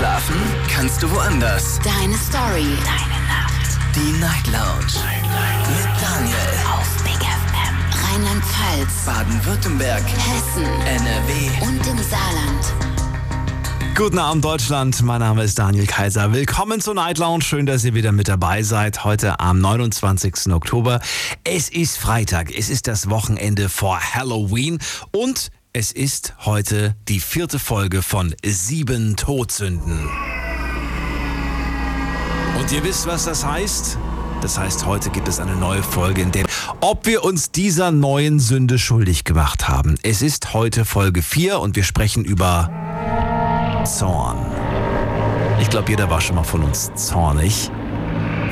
[0.00, 0.36] Schlafen
[0.72, 1.78] kannst du woanders.
[1.84, 2.64] Deine Story.
[2.86, 3.78] Deine Nacht.
[3.94, 4.94] Die Night Lounge.
[5.04, 6.36] Night, Mit Daniel.
[6.72, 8.14] Auf Big FM.
[8.14, 9.04] Rheinland-Pfalz.
[9.04, 10.02] Baden-Württemberg.
[10.02, 10.64] Hessen.
[10.64, 11.50] NRW.
[11.66, 12.90] Und im Saarland.
[13.94, 16.32] Guten Abend Deutschland, mein Name ist Daniel Kaiser.
[16.32, 17.42] Willkommen zur Night Lounge.
[17.42, 19.04] Schön, dass ihr wieder mit dabei seid.
[19.04, 20.50] Heute am 29.
[20.54, 21.00] Oktober.
[21.44, 24.78] Es ist Freitag, es ist das Wochenende vor Halloween
[25.12, 30.08] und es ist heute die vierte Folge von Sieben Todsünden.
[32.58, 33.96] Und ihr wisst, was das heißt?
[34.40, 36.46] Das heißt, heute gibt es eine neue Folge, in der,
[36.80, 39.96] ob wir uns dieser neuen Sünde schuldig gemacht haben.
[40.02, 42.68] Es ist heute Folge 4 und wir sprechen über
[43.84, 44.38] Zorn.
[45.60, 47.70] Ich glaube, jeder war schon mal von uns zornig.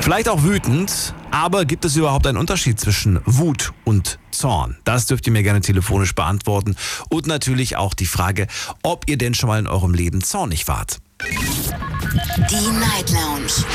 [0.01, 4.77] Vielleicht auch wütend, aber gibt es überhaupt einen Unterschied zwischen Wut und Zorn?
[4.83, 6.75] Das dürft ihr mir gerne telefonisch beantworten.
[7.09, 8.47] Und natürlich auch die Frage,
[8.81, 10.97] ob ihr denn schon mal in eurem Leben zornig wart.
[11.21, 13.65] Die Night Lounge.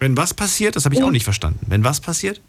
[0.00, 1.06] Wenn was passiert, das habe ich Oh.
[1.06, 1.60] auch nicht verstanden.
[1.68, 2.40] Wenn was passiert?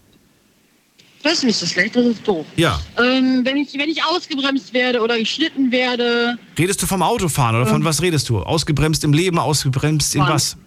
[1.21, 2.45] Das ist nicht so schlecht, das ist doof.
[2.57, 2.81] Ja.
[2.97, 7.65] Ähm, wenn, ich, wenn ich ausgebremst werde oder geschnitten werde, Redest du vom Autofahren oder
[7.65, 7.85] von Ähm.
[7.85, 8.39] was redest du?
[8.39, 10.33] Ausgebremst im Leben, ausgebremst in Fahren.
[10.33, 10.57] was?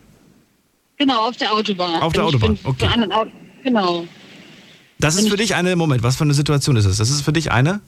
[0.96, 2.00] genau, auf der Autobahn.
[2.00, 2.86] Auf der ich Autobahn, für okay.
[2.86, 3.26] anderen Au-
[3.64, 4.06] Genau.
[4.98, 6.96] Das ist Wenn für ich- dich eine, Moment, was für eine Situation ist das?
[6.96, 7.80] Das ist für dich eine?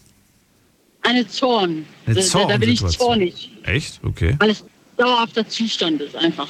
[1.03, 1.87] Eine Zorn.
[2.05, 3.50] Eine da, da, da bin ich zornig.
[3.62, 4.00] Echt?
[4.05, 4.35] Okay.
[4.41, 4.65] Weil es
[4.99, 6.49] dauerhafter Zustand ist einfach.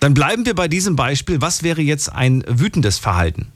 [0.00, 1.40] Dann bleiben wir bei diesem Beispiel.
[1.40, 3.52] Was wäre jetzt ein wütendes Verhalten?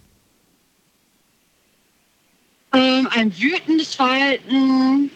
[2.73, 5.11] Ähm, ein wütendes Verhalten.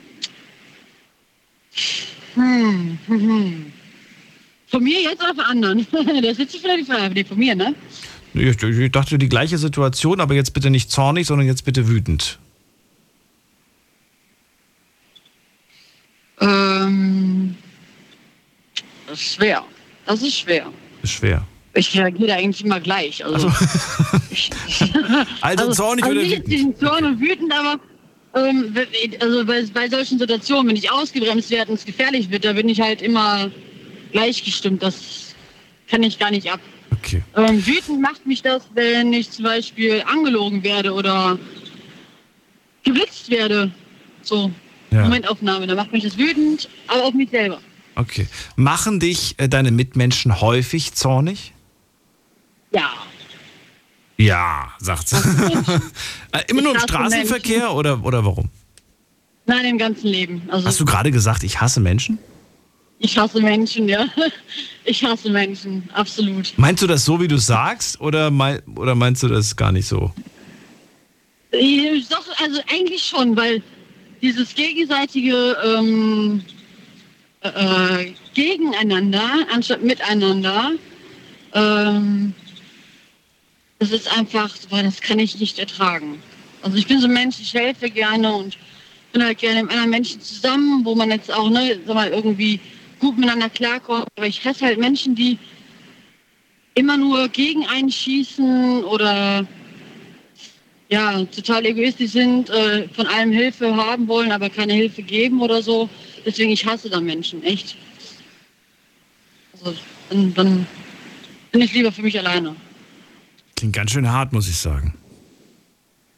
[2.34, 3.72] Hm, hm, hm.
[4.68, 5.86] Von mir jetzt oder von anderen?
[5.92, 7.14] Das ist jetzt vielleicht die Frage.
[7.14, 7.74] Nee, von mir, ne?
[8.34, 12.38] Ich, ich dachte die gleiche Situation, aber jetzt bitte nicht zornig, sondern jetzt bitte wütend.
[16.40, 17.56] Ähm,
[19.10, 19.64] ist schwer.
[20.06, 20.72] Das ist schwer.
[21.02, 21.46] Ist schwer.
[21.74, 23.24] Ich reagiere da eigentlich immer gleich.
[23.24, 23.50] Also,
[24.30, 24.50] ich,
[25.40, 26.78] Also zornig also oder nicht wütend?
[26.78, 27.80] Zorn und wütend, aber
[28.34, 28.74] ähm,
[29.20, 32.68] also bei, bei solchen Situationen, wenn ich ausgebremst werde und es gefährlich wird, da bin
[32.68, 33.50] ich halt immer
[34.12, 34.82] gleichgestimmt.
[34.82, 35.34] Das
[35.88, 36.60] kann ich gar nicht ab.
[36.92, 37.22] Okay.
[37.36, 41.38] Ähm, wütend macht mich das, wenn ich zum Beispiel angelogen werde oder
[42.84, 43.70] geblitzt werde.
[44.22, 44.50] So,
[44.90, 45.02] Ja.
[45.02, 45.66] Momentaufnahme.
[45.68, 47.60] Da macht mich das wütend, aber auf mich selber.
[48.00, 48.26] Okay.
[48.56, 51.52] Machen dich äh, deine Mitmenschen häufig zornig?
[52.72, 52.90] Ja.
[54.16, 55.16] Ja, sagt sie.
[56.32, 58.50] Äh, Immer nur im Straßenverkehr oder, oder warum?
[59.46, 60.42] Nein, im ganzen Leben.
[60.48, 62.18] Also Hast du gerade gesagt, ich hasse Menschen?
[63.00, 64.06] ich hasse Menschen, ja.
[64.84, 66.52] Ich hasse Menschen, absolut.
[66.56, 69.86] Meinst du das so, wie du sagst, oder, mei oder meinst du das gar nicht
[69.86, 70.12] so?
[71.50, 73.62] Äh, Doch, also eigentlich schon, weil
[74.22, 76.42] dieses gegenseitige ähm,
[77.42, 80.72] äh, Gegeneinander anstatt miteinander,
[81.54, 82.34] ähm,
[83.78, 86.22] das ist einfach, boah, das kann ich nicht ertragen.
[86.62, 88.58] Also ich bin so ein Mensch, ich helfe gerne und
[89.12, 92.60] bin halt gerne mit anderen Menschen zusammen, wo man jetzt auch, ne, sag mal, irgendwie
[92.98, 94.04] gut miteinander klarkommen.
[94.16, 95.38] Aber ich hasse halt Menschen, die
[96.74, 99.46] immer nur gegen einen schießen oder
[100.90, 105.62] ja, total egoistisch sind, äh, von allem Hilfe haben wollen, aber keine Hilfe geben oder
[105.62, 105.88] so.
[106.24, 107.76] Deswegen, ich hasse da Menschen, echt.
[109.52, 109.76] Also,
[110.08, 110.66] dann, dann
[111.52, 112.54] bin ich lieber für mich alleine.
[113.56, 114.94] Klingt ganz schön hart, muss ich sagen.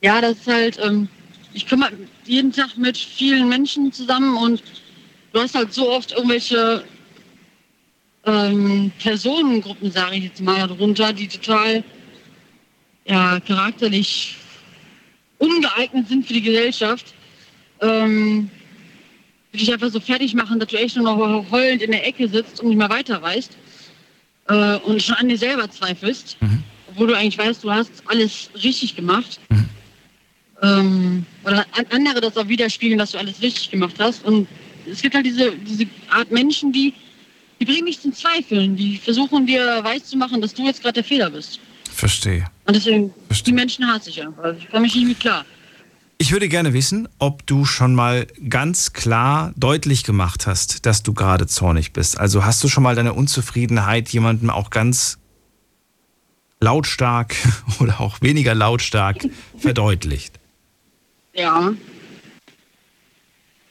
[0.00, 1.08] Ja, das ist halt, ähm,
[1.52, 1.90] ich komme
[2.24, 4.62] jeden Tag mit vielen Menschen zusammen und
[5.32, 6.84] du hast halt so oft irgendwelche
[8.24, 11.84] ähm, Personengruppen, sage ich jetzt mal, darunter, die total
[13.04, 14.36] ja, charakterlich
[15.38, 17.14] ungeeignet sind für die Gesellschaft.
[17.80, 18.50] Ähm,
[19.58, 22.60] dich einfach so fertig machen, dass du echt nur noch heulend in der Ecke sitzt
[22.60, 23.56] und nicht mehr weiter weißt
[24.48, 26.62] äh, und schon an dir selber zweifelst, mhm.
[26.90, 29.40] obwohl du eigentlich weißt, du hast alles richtig gemacht.
[29.50, 29.68] Mhm.
[30.62, 34.24] Ähm, oder andere das auch widerspiegeln, dass du alles richtig gemacht hast.
[34.24, 34.46] Und
[34.90, 36.94] es gibt halt diese, diese Art Menschen, die,
[37.60, 41.30] die bringen dich zum Zweifeln, die versuchen dir weiszumachen, dass du jetzt gerade der Fehler
[41.30, 41.58] bist.
[41.90, 42.46] Verstehe.
[42.66, 43.44] Und deswegen, Verstehe.
[43.46, 44.44] die Menschen hasse ich einfach.
[44.44, 45.44] Also ich komme mich nicht mit klar.
[46.22, 51.14] Ich würde gerne wissen, ob du schon mal ganz klar deutlich gemacht hast, dass du
[51.14, 52.16] gerade zornig bist.
[52.16, 55.18] Also hast du schon mal deine Unzufriedenheit jemandem auch ganz
[56.60, 57.34] lautstark
[57.80, 59.26] oder auch weniger lautstark
[59.58, 60.38] verdeutlicht?
[61.34, 61.74] Ja.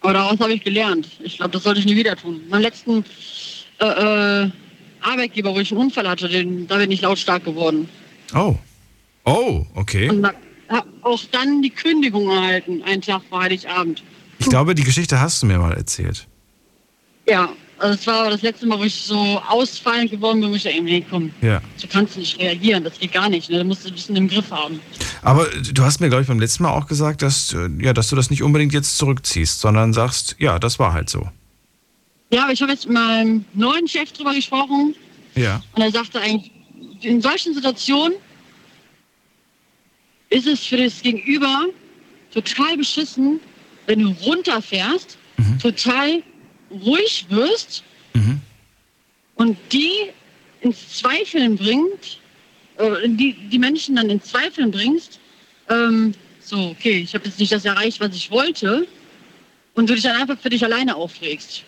[0.01, 1.07] Aber daraus habe ich gelernt.
[1.23, 2.41] Ich glaube, das sollte ich nie wieder tun.
[2.49, 3.05] Mein letzten
[3.79, 3.85] äh,
[4.43, 4.51] äh,
[4.99, 7.87] Arbeitgeber, wo ich einen Unfall hatte, den, da bin ich lautstark geworden.
[8.35, 8.57] Oh.
[9.23, 10.09] Oh, okay.
[10.09, 10.27] Und
[10.71, 14.03] habe auch dann die Kündigung erhalten, einen Tag vor Heiligabend.
[14.39, 16.27] Ich glaube, die Geschichte hast du mir mal erzählt.
[17.27, 20.63] Ja, also das war das letzte Mal, wo ich so ausfallend geworden bin, wo ich
[20.63, 21.61] da eben, hey, komm, ja.
[21.77, 23.57] so kannst du nicht reagieren, das geht gar nicht, ne?
[23.57, 24.79] da musst du ein bisschen im Griff haben.
[25.21, 28.09] Aber du hast mir, glaube ich, beim letzten Mal auch gesagt, dass, äh, ja, dass
[28.09, 31.29] du das nicht unbedingt jetzt zurückziehst, sondern sagst, ja, das war halt so.
[32.33, 34.95] Ja, aber ich habe jetzt mit meinem neuen Chef drüber gesprochen.
[35.35, 35.61] Ja.
[35.73, 36.51] Und er sagte eigentlich,
[37.01, 38.13] in solchen Situationen
[40.31, 41.67] ist es für das Gegenüber
[42.33, 43.39] total beschissen,
[43.85, 45.59] wenn du runterfährst, mhm.
[45.59, 46.23] total
[46.71, 47.83] ruhig wirst
[48.13, 48.41] mhm.
[49.35, 49.91] und die
[50.61, 52.19] ins Zweifeln bringt,
[52.77, 55.19] äh, die, die Menschen dann in Zweifeln bringst,
[55.69, 58.87] ähm, so, okay, ich habe jetzt nicht das erreicht, was ich wollte,
[59.73, 61.63] und du dich dann einfach für dich alleine aufregst.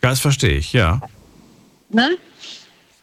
[0.00, 1.00] Das verstehe ich, ja.
[1.88, 2.18] Ne?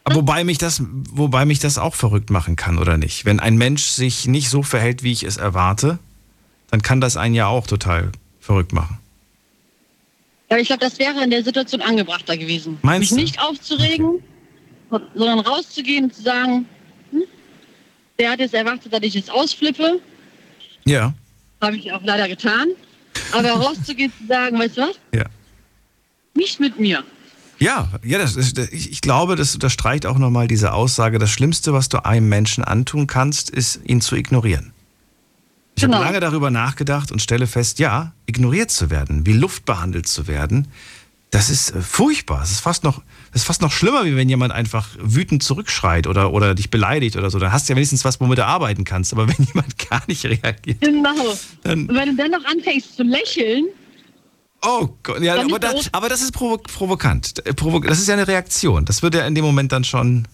[0.09, 0.81] Wobei mich, das,
[1.11, 3.25] wobei mich das auch verrückt machen kann, oder nicht?
[3.25, 5.99] Wenn ein Mensch sich nicht so verhält, wie ich es erwarte,
[6.71, 8.97] dann kann das einen ja auch total verrückt machen.
[10.49, 12.77] Ja, ich glaube, das wäre in der Situation angebrachter gewesen.
[12.81, 13.25] Meinst Mich du?
[13.25, 14.21] nicht aufzuregen,
[14.89, 15.05] okay.
[15.13, 16.65] sondern rauszugehen und zu sagen,
[17.11, 17.23] hm,
[18.19, 20.01] der hat jetzt erwartet, dass ich jetzt ausflippe.
[20.85, 21.13] Ja.
[21.61, 22.69] Habe ich auch leider getan.
[23.31, 24.99] Aber rauszugehen und zu sagen, weißt du was?
[25.13, 25.25] Ja.
[26.33, 27.03] Nicht mit mir.
[27.61, 31.73] Ja, ja, das ist, ich, ich glaube, das unterstreicht auch nochmal diese Aussage, das Schlimmste,
[31.73, 34.73] was du einem Menschen antun kannst, ist, ihn zu ignorieren.
[35.75, 35.97] Ich genau.
[35.97, 40.27] habe lange darüber nachgedacht und stelle fest, ja, ignoriert zu werden, wie Luft behandelt zu
[40.27, 40.67] werden,
[41.31, 42.41] das ist äh, furchtbar.
[42.43, 46.07] Es ist fast noch, das ist fast noch schlimmer, wie wenn jemand einfach wütend zurückschreit
[46.07, 47.39] oder, oder dich beleidigt oder so.
[47.39, 49.13] Dann hast du ja wenigstens was, womit du arbeiten kannst.
[49.13, 50.81] Aber wenn jemand gar nicht reagiert.
[50.81, 51.37] Genau.
[51.63, 53.65] Dann, und wenn du dann noch anfängst zu lächeln,
[54.63, 57.45] Oh Gott, ja, aber, da, aber, das ist provo provokant.
[57.45, 57.53] Äh,
[57.87, 58.85] das ist ja eine Reaktion.
[58.85, 60.27] Das würde ja in dem Moment dann schon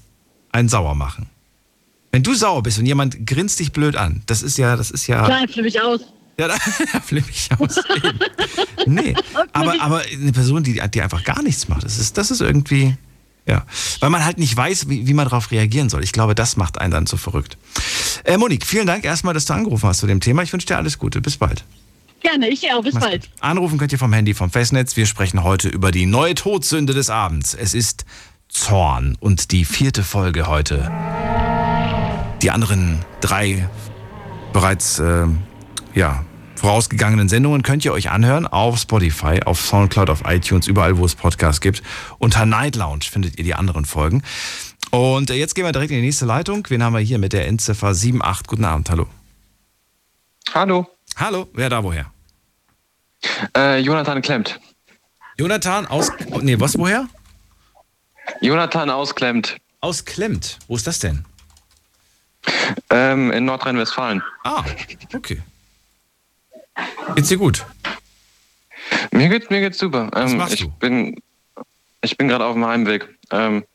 [0.51, 1.29] einen sauer machen.
[2.11, 5.07] Wenn du sauer bist und jemand grinst dich blöd an, das ist ja, das ist
[5.07, 5.23] ja.
[5.25, 6.01] Klar, flippe ich aus.
[6.39, 6.55] Ja, da,
[7.01, 7.79] flippe ich aus.
[8.85, 9.15] nee,
[9.53, 12.95] aber, aber eine Person, die, die einfach gar nichts macht, das ist, das ist irgendwie,
[13.47, 13.65] ja.
[14.01, 16.03] Weil man halt nicht weiß, wie, wie man darauf reagieren soll.
[16.03, 17.57] Ich glaube, das macht einen dann so verrückt.
[18.23, 20.43] Äh, Monique, vielen Dank erstmal, dass du angerufen hast zu dem Thema.
[20.43, 21.21] Ich wünsche dir alles Gute.
[21.21, 21.63] Bis bald.
[22.21, 22.83] Gerne, ich auch.
[22.83, 23.21] Bis Mach's bald.
[23.23, 23.31] Gut.
[23.41, 24.95] Anrufen könnt ihr vom Handy vom Festnetz.
[24.95, 27.53] Wir sprechen heute über die neue Todsünde des Abends.
[27.53, 28.05] Es ist
[28.49, 30.91] Zorn und die vierte Folge heute.
[32.41, 33.67] Die anderen drei
[34.53, 35.27] bereits äh,
[35.93, 36.23] ja,
[36.55, 41.15] vorausgegangenen Sendungen könnt ihr euch anhören auf Spotify, auf Soundcloud, auf iTunes, überall, wo es
[41.15, 41.83] Podcasts gibt.
[42.19, 44.23] Unter Night Lounge findet ihr die anderen Folgen.
[44.91, 46.65] Und jetzt gehen wir direkt in die nächste Leitung.
[46.69, 48.47] Wen haben wir hier mit der Endziffer 78?
[48.47, 49.07] Guten Abend, hallo.
[50.53, 50.87] Hallo.
[51.19, 52.11] Hallo, wer da woher?
[53.55, 54.59] Äh, Jonathan Klemmt.
[55.37, 56.11] Jonathan aus.
[56.41, 57.07] Nee, was woher?
[58.41, 59.57] Jonathan aus Klemmt.
[59.81, 60.59] Aus Klemmt.
[60.67, 61.25] Wo ist das denn?
[62.91, 64.21] Ähm, in Nordrhein-Westfalen.
[64.43, 64.63] Ah,
[65.15, 65.41] okay.
[67.15, 67.65] Geht's dir gut?
[69.11, 70.09] Mir geht's, mir geht's super.
[70.11, 70.69] Was ähm, machst ich du?
[70.69, 71.19] bin,
[72.01, 73.09] ich bin gerade auf dem Heimweg.
[73.31, 73.65] Ähm,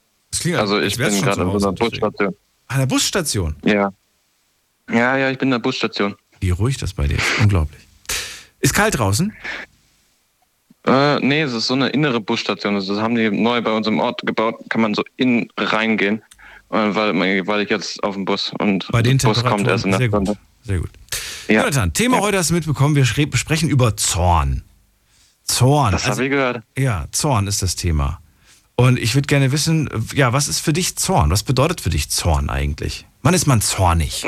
[0.57, 2.37] also ich bin gerade an einer Busstation.
[2.69, 3.57] An der Busstation?
[3.65, 3.93] Ja.
[4.89, 6.15] Ja, ja, ich bin in der Busstation.
[6.43, 7.25] Wie ruhig das bei dir ist.
[7.41, 7.81] Unglaublich.
[8.59, 9.33] Ist kalt draußen?
[10.85, 12.75] Äh, nee, es ist so eine innere Busstation.
[12.75, 14.57] Das haben die neu bei uns im Ort gebaut.
[14.69, 16.21] Kann man so in reingehen,
[16.71, 19.93] äh, weil, weil ich jetzt auf dem Bus und bei den Bus kommt erst in
[19.93, 20.37] der Sehr gut.
[20.65, 20.91] Sehr gut.
[21.47, 21.61] Ja.
[21.61, 22.23] Jonathan, Thema ja.
[22.23, 22.97] heute hast du mitbekommen.
[22.97, 24.65] Wir sprechen über Zorn.
[25.45, 25.93] Zorn.
[25.93, 26.63] Das also, habe ich gehört.
[26.77, 28.21] Ja, Zorn ist das Thema.
[28.75, 31.31] Und ich würde gerne wissen, ja, was ist für dich Zorn?
[31.31, 33.07] Was bedeutet für dich Zorn eigentlich?
[33.23, 34.27] Wann ist man zornig?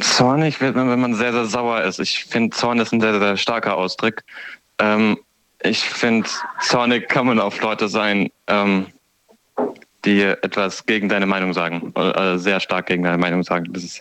[0.00, 1.98] Zornig wird man, wenn man sehr, sehr sauer ist.
[2.00, 4.22] Ich finde, Zorn ist ein sehr, sehr starker Ausdruck.
[4.78, 5.18] Ähm,
[5.62, 6.28] ich finde,
[6.60, 8.86] zornig kann man auf Leute sein, ähm,
[10.04, 11.92] die etwas gegen deine Meinung sagen.
[11.94, 13.72] Oder sehr stark gegen deine Meinung sagen.
[13.72, 14.00] Das ist.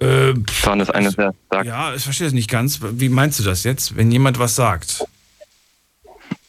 [0.00, 1.66] Äh, Zorn ist eine sehr stark.
[1.66, 2.80] Ja, ich verstehe es nicht ganz.
[2.82, 5.04] Wie meinst du das jetzt, wenn jemand was sagt?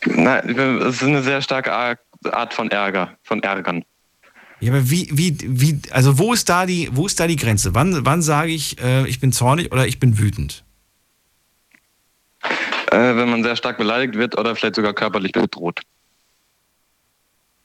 [0.05, 0.49] Nein,
[0.81, 3.83] es ist eine sehr starke Art von Ärger, von Ärgern.
[4.61, 7.75] Ja, aber wie, wie, wie, also wo ist da die, wo ist da die Grenze?
[7.75, 10.63] Wann, wann sage ich, äh, ich bin zornig oder ich bin wütend?
[12.91, 15.81] Äh, wenn man sehr stark beleidigt wird oder vielleicht sogar körperlich bedroht.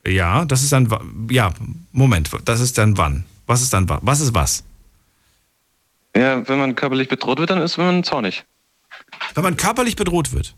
[0.06, 0.88] Ja, das ist dann,
[1.30, 1.52] ja,
[1.92, 3.25] Moment, das ist dann wann?
[3.47, 4.20] Was ist dann was?
[4.20, 4.64] ist was?
[6.16, 8.44] Ja, wenn man körperlich bedroht wird, dann ist man zornig.
[9.35, 10.54] Wenn man körperlich bedroht wird?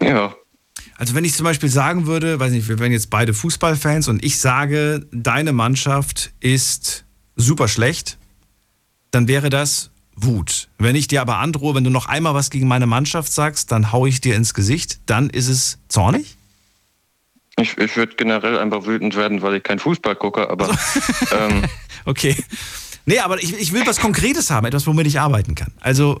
[0.00, 0.34] Ja.
[0.98, 4.24] Also wenn ich zum Beispiel sagen würde, weiß nicht, wir wären jetzt beide Fußballfans und
[4.24, 7.04] ich sage, deine Mannschaft ist
[7.36, 8.18] super schlecht,
[9.10, 10.68] dann wäre das Wut.
[10.78, 13.92] Wenn ich dir aber androhe, wenn du noch einmal was gegen meine Mannschaft sagst, dann
[13.92, 16.36] haue ich dir ins Gesicht, dann ist es zornig?
[17.58, 20.70] Ich, ich würde generell einfach wütend werden, weil ich keinen Fußball gucke, aber.
[21.38, 21.64] ähm,
[22.06, 22.36] okay.
[23.04, 25.72] Nee, aber ich, ich will was Konkretes haben, etwas, womit ich arbeiten kann.
[25.80, 26.20] Also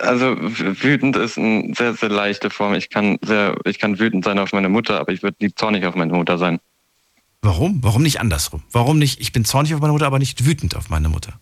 [0.00, 2.74] also wütend ist eine sehr, sehr leichte Form.
[2.74, 5.84] Ich kann sehr, ich kann wütend sein auf meine Mutter, aber ich würde nie zornig
[5.84, 6.60] auf meine Mutter sein.
[7.42, 7.82] Warum?
[7.82, 8.62] Warum nicht andersrum?
[8.72, 11.38] Warum nicht, ich bin zornig auf meine Mutter, aber nicht wütend auf meine Mutter?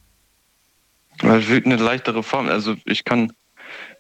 [1.20, 2.48] Weil wütend eine leichtere Form.
[2.48, 3.32] Also ich kann,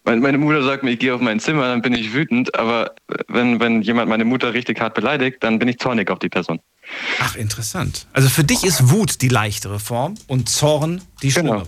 [0.04, 2.94] meine Mutter sagt mir, ich gehe auf mein Zimmer, dann bin ich wütend, aber
[3.28, 6.60] wenn, wenn jemand meine Mutter richtig hart beleidigt, dann bin ich zornig auf die Person.
[7.20, 8.06] Ach, interessant.
[8.12, 11.62] Also für dich ist Wut die leichtere Form und Zorn die genau.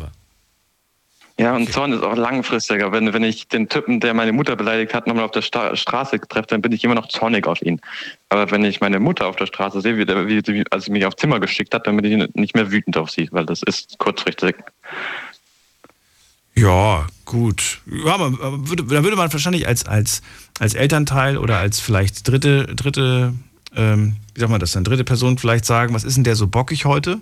[1.38, 2.92] Ja, und Zorn ist auch langfristiger.
[2.92, 6.18] Wenn, wenn ich den Typen, der meine Mutter beleidigt hat, nochmal auf der Sta Straße
[6.20, 7.78] treffe, dann bin ich immer noch zornig auf ihn.
[8.30, 11.04] Aber wenn ich meine Mutter auf der Straße sehe, wie, wie, wie, als sie mich
[11.04, 13.98] aufs Zimmer geschickt hat, dann bin ich nicht mehr wütend auf sie, weil das ist
[13.98, 14.56] kurzfristig.
[16.54, 17.80] Ja, gut.
[17.84, 20.22] Ja, man, würde, dann würde man wahrscheinlich als, als,
[20.58, 23.34] als Elternteil oder als vielleicht dritte, dritte,
[23.76, 26.46] ähm, wie sagt man das dann, dritte Person vielleicht sagen, was ist denn der so
[26.46, 27.20] bockig heute?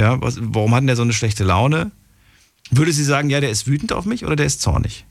[0.00, 1.90] Ja, was, warum hat denn der so eine schlechte Laune?
[2.74, 5.04] Würde sie sagen, ja, der ist wütend auf mich oder der ist zornig?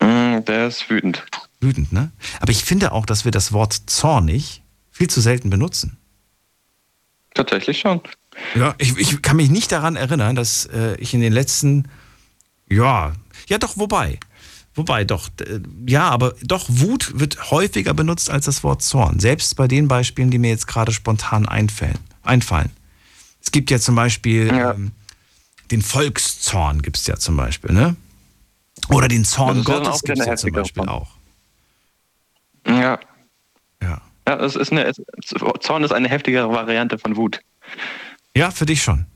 [0.00, 1.24] Mm, der ist wütend.
[1.60, 2.12] Wütend, ne?
[2.38, 4.62] Aber ich finde auch, dass wir das Wort zornig
[4.92, 5.98] viel zu selten benutzen.
[7.34, 8.00] Tatsächlich schon.
[8.54, 11.88] Ja, ich, ich kann mich nicht daran erinnern, dass äh, ich in den letzten,
[12.68, 13.12] ja,
[13.48, 14.20] ja doch, wobei,
[14.76, 19.18] wobei doch, äh, ja, aber doch, Wut wird häufiger benutzt als das Wort Zorn.
[19.18, 21.98] Selbst bei den Beispielen, die mir jetzt gerade spontan einfallen.
[22.22, 22.70] einfallen.
[23.42, 24.74] Es gibt ja zum Beispiel ja.
[24.74, 24.92] Ähm,
[25.70, 27.96] den Volkszorn gibt es ja zum Beispiel, ne?
[28.88, 31.08] Oder den Zorn Gottes gibt es ja zum Beispiel auch.
[32.66, 32.98] Ja.
[33.82, 34.00] Ja.
[34.26, 34.92] Ja, es ist eine,
[35.60, 37.40] Zorn ist eine heftigere Variante von Wut.
[38.36, 39.06] Ja, für dich schon.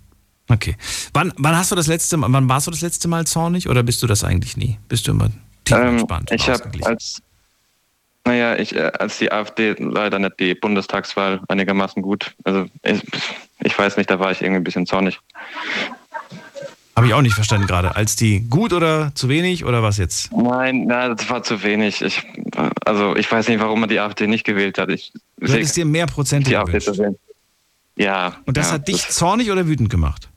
[0.49, 0.77] Okay.
[1.13, 3.83] Wann, wann hast du das letzte Mal, wann warst du das letzte Mal zornig oder
[3.83, 4.79] bist du das eigentlich nie?
[4.89, 5.31] Bist du immer
[5.65, 6.31] tief ähm, entspannt?
[6.33, 7.21] Ich habe als,
[8.25, 13.03] naja, ich, äh, als die AfD leider nicht die Bundestagswahl einigermaßen gut, also ich,
[13.61, 15.21] ich weiß nicht, da war ich irgendwie ein bisschen zornig.
[16.97, 17.95] Habe ich auch nicht verstanden gerade.
[17.95, 20.33] Als die gut oder zu wenig oder was jetzt?
[20.33, 22.01] Nein, nein, das war zu wenig.
[22.01, 22.23] Ich,
[22.87, 24.89] also ich weiß nicht, warum man die AfD nicht gewählt hat.
[24.89, 26.89] Ich, du hättest dir mehr Prozent gewünscht.
[27.97, 28.37] Ja.
[28.47, 30.31] Und das ja, hat dich das zornig oder wütend gemacht?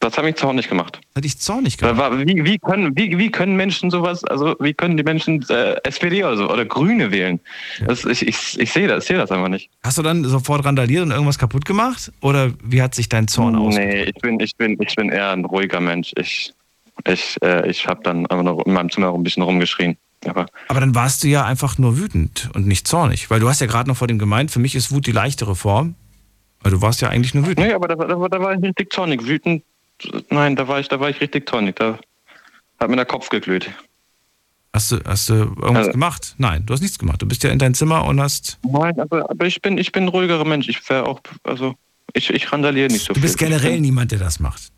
[0.00, 1.00] Das hat mich zornig gemacht.
[1.14, 2.12] Hat dich zornig gemacht?
[2.26, 6.22] Wie, wie, können, wie, wie können Menschen sowas, also wie können die Menschen äh, SPD
[6.22, 7.40] oder so oder Grüne wählen?
[7.80, 7.86] Ja.
[7.86, 9.70] Das, ich ich, ich sehe das, seh das einfach nicht.
[9.82, 12.12] Hast du dann sofort randaliert und irgendwas kaputt gemacht?
[12.20, 13.74] Oder wie hat sich dein Zorn aus?
[13.74, 16.12] Nee, ich bin, ich, bin, ich bin eher ein ruhiger Mensch.
[16.16, 16.52] Ich,
[17.08, 19.96] ich, äh, ich habe dann einfach noch in meinem Zimmer ein bisschen rumgeschrien.
[20.26, 23.30] Aber, Aber dann warst du ja einfach nur wütend und nicht zornig.
[23.30, 25.56] Weil du hast ja gerade noch vor dem gemeint, für mich ist Wut die leichtere
[25.56, 25.94] Form.
[26.60, 27.66] Weil du warst ja eigentlich nur wütend.
[27.66, 29.24] Nee, aber da, da, da war ich richtig zornig.
[29.26, 29.62] Wütend
[30.30, 31.76] nein, da war ich, da war ich richtig zornig.
[31.76, 31.98] Da
[32.78, 33.70] hat mir der Kopf geglüht.
[34.72, 36.34] Hast du, hast du irgendwas also, gemacht?
[36.36, 37.22] Nein, du hast nichts gemacht.
[37.22, 38.58] Du bist ja in dein Zimmer und hast.
[38.62, 40.68] Nein, aber, aber ich bin, ich bin ein ruhigerer Mensch.
[40.68, 41.74] Ich wäre auch, also
[42.12, 43.14] ich, ich randaliere nicht so viel.
[43.14, 44.70] Du bist generell niemand, der das macht.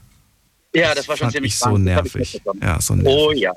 [0.73, 1.71] Ja, das war schon fand ziemlich ich so.
[1.71, 2.43] Das ich nervig.
[2.61, 3.13] Ja, so nervig.
[3.13, 3.53] Oh ja.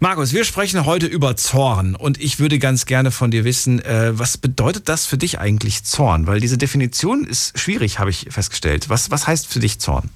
[0.00, 4.18] Markus, wir sprechen heute über Zorn und ich würde ganz gerne von dir wissen, äh,
[4.18, 6.26] was bedeutet das für dich eigentlich Zorn?
[6.26, 8.88] Weil diese Definition ist schwierig, habe ich festgestellt.
[8.88, 10.10] Was, was heißt für dich Zorn?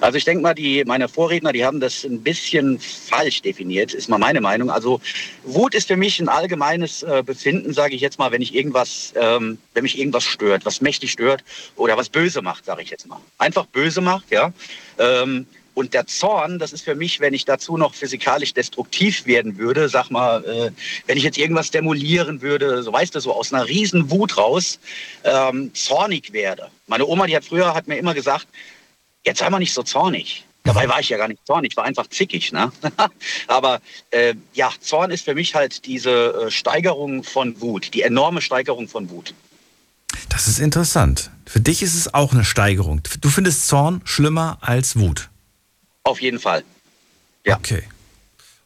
[0.00, 4.08] Also ich denke mal, die, meine Vorredner, die haben das ein bisschen falsch definiert, ist
[4.08, 4.70] mal meine Meinung.
[4.70, 5.00] Also
[5.44, 9.12] Wut ist für mich ein allgemeines äh, Befinden, sage ich jetzt mal, wenn ich irgendwas,
[9.16, 11.42] ähm, wenn mich irgendwas stört, was mächtig stört
[11.74, 13.20] oder was böse macht, sage ich jetzt mal.
[13.38, 14.52] Einfach böse macht, ja.
[14.98, 19.58] Ähm, und der Zorn, das ist für mich, wenn ich dazu noch physikalisch destruktiv werden
[19.58, 20.70] würde, sag mal, äh,
[21.06, 24.78] wenn ich jetzt irgendwas demolieren würde, so weißt du, so aus einer riesen Wut raus,
[25.22, 26.70] ähm, zornig werde.
[26.86, 28.48] Meine Oma, die hat früher, hat mir immer gesagt,
[29.22, 30.46] jetzt sei mal nicht so zornig.
[30.64, 32.52] Dabei war ich ja gar nicht zornig, ich war einfach zickig.
[32.52, 32.72] Ne?
[33.46, 33.80] Aber
[34.12, 38.88] äh, ja, Zorn ist für mich halt diese äh, Steigerung von Wut, die enorme Steigerung
[38.88, 39.34] von Wut.
[40.30, 41.30] Das ist interessant.
[41.44, 43.02] Für dich ist es auch eine Steigerung.
[43.20, 45.28] Du findest Zorn schlimmer als Wut.
[46.06, 46.62] Auf jeden Fall.
[47.44, 47.56] Ja.
[47.56, 47.82] Okay.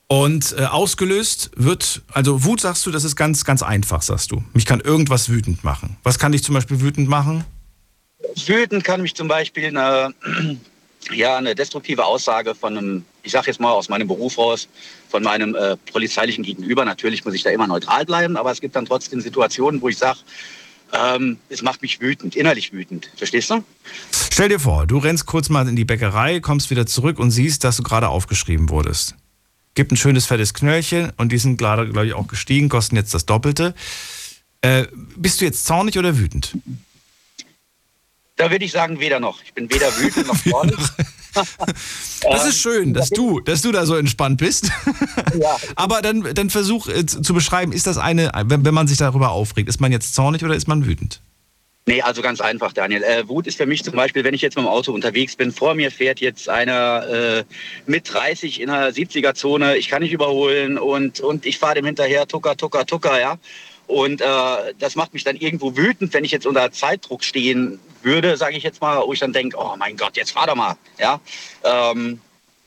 [0.09, 4.45] Und äh, ausgelöst wird, also Wut sagst du, das ist ganz, ganz einfach, sagst du.
[4.53, 5.97] Mich kann irgendwas wütend machen.
[6.03, 7.45] Was kann dich zum Beispiel wütend machen?
[8.45, 10.13] Wütend kann mich zum Beispiel eine,
[11.15, 14.69] ja, eine destruktive Aussage von einem, ich sage jetzt mal aus meinem Beruf raus,
[15.09, 16.85] von meinem äh, polizeilichen Gegenüber.
[16.85, 19.97] Natürlich muss ich da immer neutral bleiben, aber es gibt dann trotzdem Situationen, wo ich
[19.97, 20.19] sage,
[20.93, 23.11] ähm, es macht mich wütend, innerlich wütend.
[23.17, 23.65] Verstehst du?
[24.33, 27.65] Stell dir vor, du rennst kurz mal in die Bäckerei, kommst wieder zurück und siehst,
[27.65, 29.15] dass du gerade aufgeschrieben wurdest.
[29.75, 33.15] Gibt ein schönes fettes Knöllchen und die sind gerade, glaube ich, auch gestiegen, kosten jetzt
[33.15, 33.75] das Doppelte.
[34.63, 36.57] Äh, bist du jetzt zornig oder wütend?
[38.41, 39.43] Da würde ich sagen, weder noch.
[39.45, 40.79] Ich bin weder wütend noch zornig.
[42.23, 44.71] Das ist schön, dass du, dass du da so entspannt bist.
[45.77, 48.97] Aber dann, dann versuch äh, zu zu beschreiben, ist das eine, wenn, wenn man sich
[48.97, 51.21] darüber aufregt, ist man jetzt zornig oder ist man wütend?
[51.87, 53.03] Nee, also ganz einfach, Daniel.
[53.03, 55.53] Äh, Wut ist für mich zum Beispiel, wenn ich jetzt mit dem Auto unterwegs bin,
[55.53, 57.45] vor mir fährt jetzt einer äh,
[57.87, 62.27] mit 30 in einer 70er-Zone, ich kann nicht überholen und, und ich fahre dem hinterher,
[62.27, 63.39] tucker, tucker, tucker, ja.
[63.91, 64.25] Und äh,
[64.79, 68.63] das macht mich dann irgendwo wütend, wenn ich jetzt unter Zeitdruck stehen würde, sage ich
[68.63, 71.21] jetzt mal, wo ich dann denke, oh mein Gott, jetzt fahr doch mal, ja.
[71.65, 72.21] Ähm,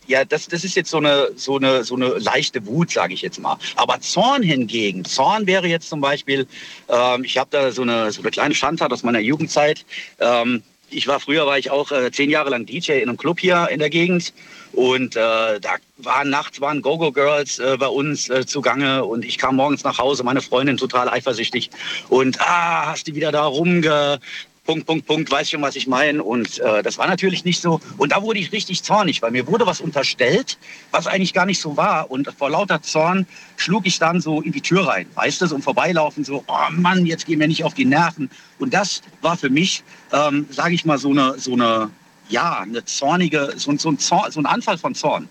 [0.06, 3.22] ja, das, das ist jetzt so eine, so eine, so eine leichte Wut, sage ich
[3.22, 3.58] jetzt mal.
[3.78, 6.46] Aber Zorn hingegen, Zorn wäre jetzt zum Beispiel,
[6.90, 9.86] ähm, ich habe da so eine, so eine kleine Schandtat aus meiner Jugendzeit.
[10.20, 10.62] Ähm,
[10.94, 13.68] ich war früher, war ich auch äh, zehn Jahre lang DJ in einem Club hier
[13.72, 14.34] in der Gegend.
[14.74, 19.56] Und äh, da waren nachts waren Go-Go-Girls äh, bei uns äh, zugange und ich kam
[19.56, 21.70] morgens nach Hause, meine Freundin total eifersüchtig.
[22.10, 24.20] Und ah, hast du wieder da rumge...
[24.66, 26.24] Punkt, Punkt, Punkt, weiß schon, was ich meine.
[26.24, 27.82] Und äh, das war natürlich nicht so.
[27.98, 30.58] Und da wurde ich richtig zornig, weil mir wurde was unterstellt,
[30.92, 32.10] was eigentlich gar nicht so war.
[32.10, 35.56] Und vor lauter Zorn schlug ich dann so in die Tür rein, weißt du, so
[35.56, 38.30] im Vorbeilaufen, so, oh Mann, jetzt gehen wir nicht auf die Nerven.
[38.58, 41.90] Und das war für mich, ähm, sage ich mal, so eine, so eine,
[42.30, 45.28] ja, eine zornige, so, ein- so, ein, Zorn, so ein Anfall von Zorn.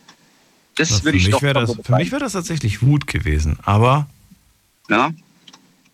[0.76, 3.58] Das für würde ich doch das, für mich wäre das tatsächlich Wut gewesen.
[3.62, 4.08] Aber,
[4.90, 5.10] ja,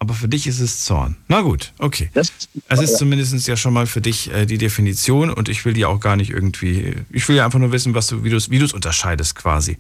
[0.01, 1.17] aber für dich ist es Zorn.
[1.27, 2.11] Na gut, okay.
[2.15, 2.33] das,
[2.69, 5.85] Es ist zumindest ja schon mal für dich äh, die Definition und ich will die
[5.85, 6.95] auch gar nicht irgendwie.
[7.11, 9.77] Ich will ja einfach nur wissen, was du, wie du es unterscheidest quasi.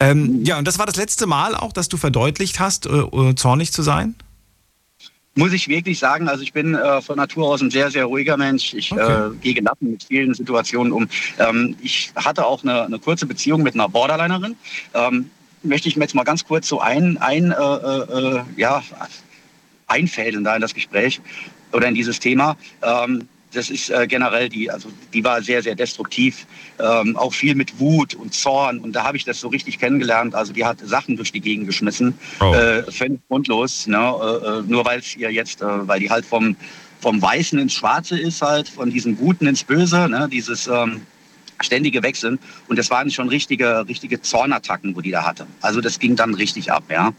[0.00, 3.34] Ähm, ja, und das war das letzte Mal auch, dass du verdeutlicht hast, äh, äh,
[3.34, 4.14] zornig zu sein?
[5.34, 8.36] muss ich wirklich sagen, also ich bin äh, von Natur aus ein sehr, sehr ruhiger
[8.36, 8.74] Mensch.
[8.74, 9.28] Ich Okay.
[9.28, 11.08] äh, gehe gelassen mit vielen Situationen um.
[11.38, 14.56] Ähm, ich hatte auch eine, eine kurze Beziehung mit einer Borderlinerin.
[14.92, 15.30] Ähm,
[15.62, 18.82] möchte ich mir jetzt mal ganz kurz so ein, ein äh, äh, äh, ja,
[19.92, 21.20] einfädeln da in das Gespräch
[21.72, 22.56] oder in dieses Thema.
[22.82, 26.46] Ähm, das ist äh, generell die, also die war sehr, sehr destruktiv,
[26.78, 28.78] ähm, auch viel mit Wut und Zorn.
[28.78, 30.34] Und da habe ich das so richtig kennengelernt.
[30.34, 32.54] Also die hat Sachen durch die Gegend geschmissen, oh.
[32.54, 33.98] äh, völlig grundlos, ne?
[33.98, 36.56] Äh, äh nur weil es ihr jetzt, äh, weil die halt vom,
[37.00, 40.28] vom Weißen ins Schwarze ist halt, von diesem Guten ins Böse, ne?
[40.30, 41.02] dieses ähm,
[41.60, 42.38] ständige Wechseln.
[42.68, 45.46] Und das waren schon richtige, richtige Zornattacken, wo die da hatte.
[45.60, 47.12] Also das ging dann richtig ab, ja.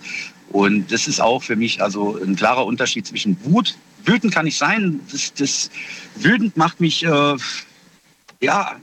[0.53, 3.75] Und das ist auch für mich also ein klarer Unterschied zwischen Wut.
[4.05, 4.99] Wütend kann ich sein.
[5.11, 5.71] Das, das
[6.15, 7.35] wütend macht mich, äh,
[8.39, 8.75] ja,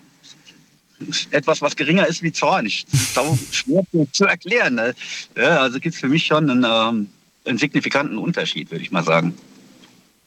[1.30, 2.66] etwas, was geringer ist wie Zorn.
[2.66, 4.74] Ich, das ist schwer zu erklären.
[4.74, 4.94] Ne?
[5.37, 7.09] Ja, also gibt es für mich schon einen, ähm,
[7.44, 9.35] einen signifikanten Unterschied, würde ich mal sagen.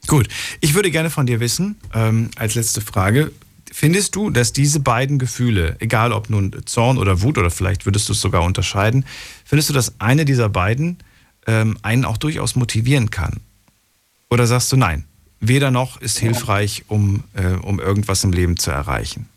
[0.08, 0.30] Gut,
[0.62, 3.34] ich würde gerne von dir wissen, ähm, als letzte Frage,
[3.70, 8.08] findest du, dass diese beiden Gefühle, egal ob nun Zorn oder Wut oder vielleicht würdest
[8.08, 9.06] du es sogar unterscheiden,
[9.44, 11.00] findest du, dass eine dieser beiden
[11.48, 13.40] ähm, einen auch durchaus motivieren kann?
[14.30, 15.06] Oder sagst du nein?
[15.40, 19.28] Weder noch ist hilfreich, um, äh, um irgendwas im Leben zu erreichen.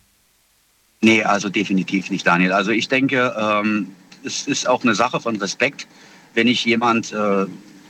[1.01, 2.53] Nee, also definitiv nicht, Daniel.
[2.53, 3.89] Also ich denke, ähm,
[4.25, 5.87] es ist auch eine Sache von Respekt,
[6.35, 7.47] wenn ich jemand äh,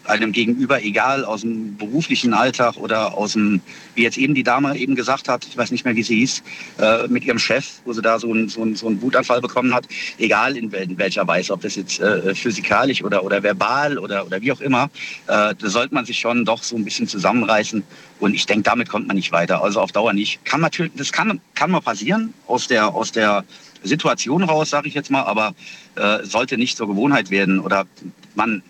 [0.09, 3.61] einem Gegenüber, egal aus dem beruflichen Alltag oder aus dem,
[3.95, 6.43] wie jetzt eben die Dame eben gesagt hat, ich weiß nicht mehr, wie sie hieß,
[6.79, 9.75] äh, mit ihrem Chef, wo sie da so, ein, so, ein, so einen Wutanfall bekommen
[9.75, 9.87] hat,
[10.19, 14.41] egal in, in welcher Weise, ob das jetzt äh, physikalisch oder, oder verbal oder, oder
[14.41, 14.85] wie auch immer,
[15.27, 17.83] äh, da sollte man sich schon doch so ein bisschen zusammenreißen.
[18.19, 20.45] Und ich denke, damit kommt man nicht weiter, also auf Dauer nicht.
[20.45, 23.45] Kann natürlich, das kann, kann mal passieren aus der, aus der
[23.83, 25.55] Situation raus, sage ich jetzt mal, aber
[25.97, 27.87] äh, sollte nicht zur Gewohnheit werden oder
[28.35, 28.63] man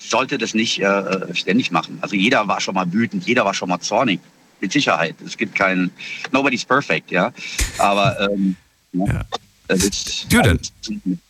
[0.00, 1.98] sollte das nicht äh, ständig machen.
[2.00, 4.20] Also jeder war schon mal wütend, jeder war schon mal zornig.
[4.62, 5.14] Mit Sicherheit.
[5.24, 5.90] Es gibt keinen,
[6.32, 7.32] nobody's perfect, ja.
[7.78, 8.56] Aber ähm,
[8.92, 9.22] ja.
[9.68, 10.70] Das ist, Student.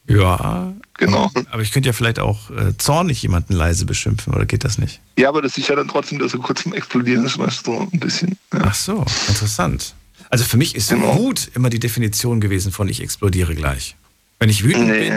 [0.09, 1.31] Ja, genau.
[1.51, 4.99] Aber ich könnte ja vielleicht auch äh, zornig jemanden leise beschimpfen, oder geht das nicht?
[5.17, 7.73] Ja, aber das ist ja dann trotzdem, dass er kurz zum Explodieren ist, weißt du,
[7.73, 8.37] so ein bisschen.
[8.51, 8.61] Ja.
[8.63, 9.93] Ach so, interessant.
[10.31, 11.17] Also für mich ist genau.
[11.17, 13.95] Wut immer die Definition gewesen von ich explodiere gleich.
[14.39, 15.09] Wenn ich wütend nee,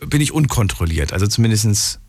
[0.00, 1.12] bin, bin ich unkontrolliert.
[1.12, 2.00] Also zumindest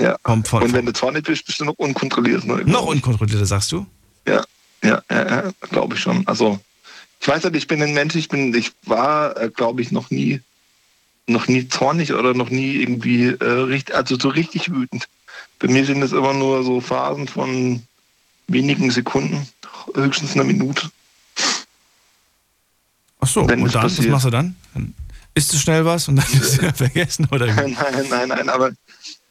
[0.00, 0.16] ja.
[0.22, 0.62] kommt von.
[0.62, 2.44] Und wenn du zornig bist, bist du noch unkontrolliert.
[2.44, 3.86] Ne, noch unkontrollierter, sagst du?
[4.26, 4.44] Ja,
[4.84, 6.26] ja, ja, ja glaube ich schon.
[6.26, 6.60] Also
[7.20, 10.10] ich weiß nicht, ich bin ein Mensch, ich bin, ich war, äh, glaube ich, noch
[10.10, 10.40] nie
[11.26, 15.08] noch nie zornig oder noch nie irgendwie äh, richtig, also so richtig wütend.
[15.58, 17.82] Bei mir sind es immer nur so Phasen von
[18.48, 19.48] wenigen Sekunden,
[19.94, 20.90] höchstens eine Minute.
[23.20, 24.06] Ach so, Wenn und dann, passiert.
[24.06, 24.56] was machst du dann?
[24.74, 24.94] dann
[25.34, 28.70] isst du schnell was und dann ist es vergessen oder Nein, nein, nein, nein, aber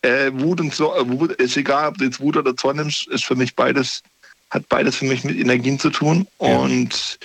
[0.02, 3.08] äh, Wut und so, äh, Wut ist egal, ob du jetzt Wut oder Zorn nimmst,
[3.08, 4.04] ist für mich beides,
[4.50, 6.58] hat beides für mich mit Energien zu tun ja.
[6.58, 7.20] und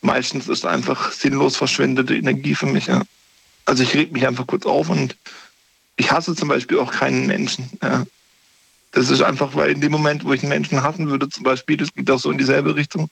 [0.00, 3.02] meistens ist einfach sinnlos verschwendete Energie für mich, ja.
[3.68, 5.14] Also ich reg mich einfach kurz auf und
[5.98, 7.68] ich hasse zum Beispiel auch keinen Menschen.
[7.82, 8.06] Ja.
[8.92, 11.76] Das ist einfach, weil in dem Moment, wo ich einen Menschen hassen würde, zum Beispiel,
[11.76, 13.10] das geht auch so in dieselbe Richtung,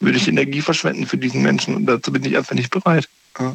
[0.00, 3.06] würde ich Energie verschwenden für diesen Menschen und dazu bin ich einfach nicht bereit.
[3.38, 3.52] Ja.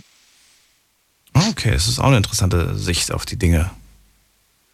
[1.33, 3.71] Okay, es ist auch eine interessante Sicht auf die Dinge.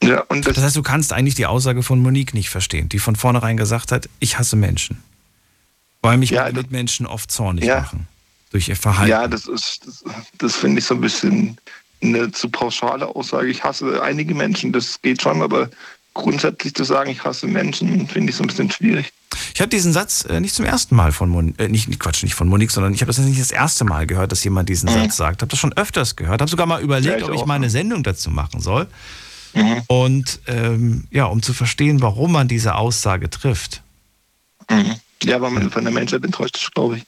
[0.04, 3.00] Ja, und das, das heißt, du kannst eigentlich die Aussage von Monique nicht verstehen, die
[3.00, 5.02] von vornherein gesagt hat, ich hasse Menschen.
[6.02, 7.80] Weil mich ja, Mitmenschen oft zornig ja.
[7.80, 8.08] machen
[8.50, 9.10] durch ihr Verhalten.
[9.10, 10.04] Ja, das ist, das,
[10.38, 11.58] das finde ich so ein bisschen
[12.02, 13.48] eine zu pauschale Aussage.
[13.50, 15.70] Ich hasse einige Menschen, das geht schon, aber
[16.14, 19.12] grundsätzlich zu sagen, ich hasse Menschen, finde ich so ein bisschen schwierig.
[19.54, 22.36] Ich habe diesen Satz äh, nicht zum ersten Mal von Monique, äh, nicht, Quatsch, nicht
[22.36, 24.94] von Monique, sondern ich habe das nicht das erste Mal gehört, dass jemand diesen mhm.
[24.94, 25.42] Satz sagt.
[25.42, 26.42] Habe das schon öfters gehört.
[26.42, 28.88] Habe sogar mal überlegt, ja, ich ob ich mal eine Sendung dazu machen soll.
[29.54, 29.82] Mhm.
[29.88, 33.82] Und ähm, ja, um zu verstehen, warum man diese Aussage trifft.
[34.70, 34.96] Mhm.
[35.24, 37.04] Ja, weil man von der Menschheit enttäuscht ist, glaube ich.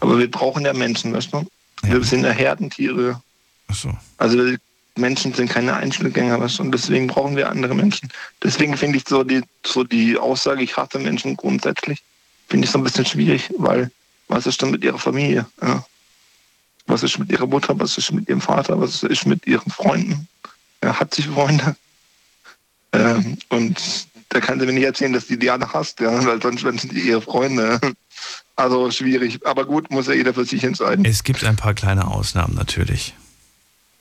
[0.00, 1.46] Aber wir brauchen ja Menschen, weißt du?
[1.82, 2.04] Wir ja.
[2.04, 3.20] sind ja Herdentiere.
[3.68, 3.96] Ach so.
[4.16, 4.56] Also
[4.96, 6.62] Menschen sind keine Einzelgänger, weißt du?
[6.64, 8.08] Und deswegen brauchen wir andere Menschen.
[8.42, 12.02] Deswegen finde ich so die, so die Aussage, ich hasse Menschen grundsätzlich,
[12.48, 13.90] finde ich so ein bisschen schwierig, weil
[14.28, 15.46] was ist denn mit ihrer Familie?
[15.60, 15.84] Ja?
[16.86, 17.78] Was ist mit ihrer Mutter?
[17.78, 18.80] Was ist mit ihrem Vater?
[18.80, 20.28] Was ist mit ihren Freunden?
[20.80, 21.76] Er hat sich Freunde.
[22.92, 26.62] Ähm, und da kann sie mir nicht erzählen, dass die Diana hasst, ja, weil sonst
[26.62, 27.80] sind die ihre Freunde.
[28.54, 29.44] Also schwierig.
[29.46, 31.04] Aber gut, muss ja jeder für sich entscheiden.
[31.04, 33.14] Es gibt ein paar kleine Ausnahmen natürlich.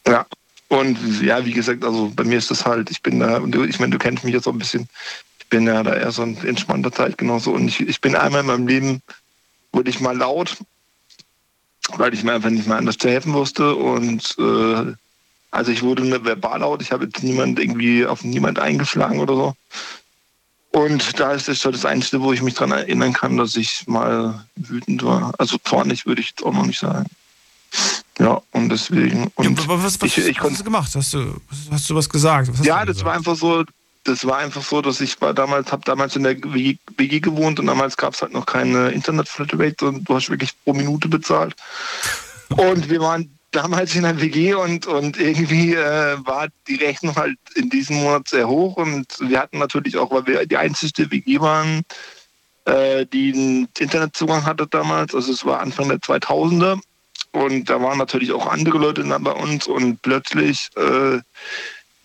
[0.05, 0.25] Ja.
[0.67, 3.79] Und ja, wie gesagt, also bei mir ist das halt, ich bin da, und ich
[3.79, 4.87] meine, du kennst mich jetzt so ein bisschen,
[5.39, 7.51] ich bin ja da eher so ein entspannter Zeit genauso.
[7.51, 9.01] Und ich, ich bin einmal in meinem Leben,
[9.73, 10.57] wurde ich mal laut,
[11.97, 13.75] weil ich mir einfach nicht mehr anders zu helfen wusste.
[13.75, 14.93] Und äh,
[15.51, 19.35] also ich wurde mir verbal laut, ich habe jetzt niemand irgendwie auf niemand eingeschlagen oder
[19.35, 19.55] so.
[20.71, 24.45] Und da ist das das Einzige, wo ich mich daran erinnern kann, dass ich mal
[24.55, 25.33] wütend war.
[25.37, 27.07] Also zornig würde ich auch noch nicht sagen.
[28.19, 29.31] Ja, und deswegen.
[29.35, 30.91] Und ja, was, was, ich, ich was hast du gemacht?
[30.95, 32.49] Hast du, hast du was gesagt?
[32.51, 33.65] Was ja, das war einfach so,
[34.03, 37.67] das war einfach so, dass ich war damals, habe damals in der WG gewohnt und
[37.67, 41.55] damals gab es halt noch keine Internet-Flatrate und du hast wirklich pro Minute bezahlt.
[42.57, 47.37] Und wir waren damals in der WG und, und irgendwie äh, war die Rechnung halt
[47.55, 51.39] in diesem Monat sehr hoch und wir hatten natürlich auch, weil wir die einzige WG
[51.39, 51.81] waren,
[52.65, 56.79] äh, die einen Internetzugang hatte damals, also es war Anfang der 2000er
[57.31, 61.19] und da waren natürlich auch andere Leute da bei uns und plötzlich äh,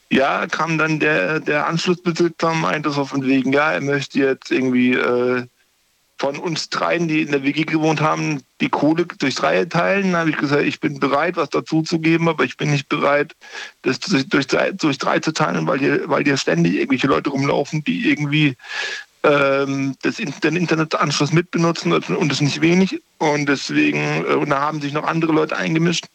[0.09, 4.51] ja, kam dann der, der Anschlussbesitzer und meinte so von wegen, ja, er möchte jetzt
[4.51, 5.47] irgendwie äh,
[6.19, 10.13] von uns dreien, die in der WG gewohnt haben, die Kohle durch drei teilen.
[10.13, 12.89] Da habe ich gesagt, ich bin bereit, was dazu zu geben, aber ich bin nicht
[12.89, 13.35] bereit,
[13.83, 17.85] das durch drei, durch drei zu teilen, weil hier, weil hier ständig irgendwelche Leute rumlaufen,
[17.85, 18.57] die irgendwie
[19.25, 23.03] ähm, das, den Internetanschluss mitbenutzen und das nicht wenig.
[23.19, 26.07] Und deswegen, äh, und da haben sich noch andere Leute eingemischt.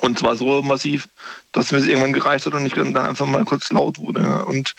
[0.00, 1.08] Und zwar so massiv,
[1.52, 4.44] dass mir es irgendwann gereicht hat und ich dann einfach mal kurz laut wurde.
[4.44, 4.74] Und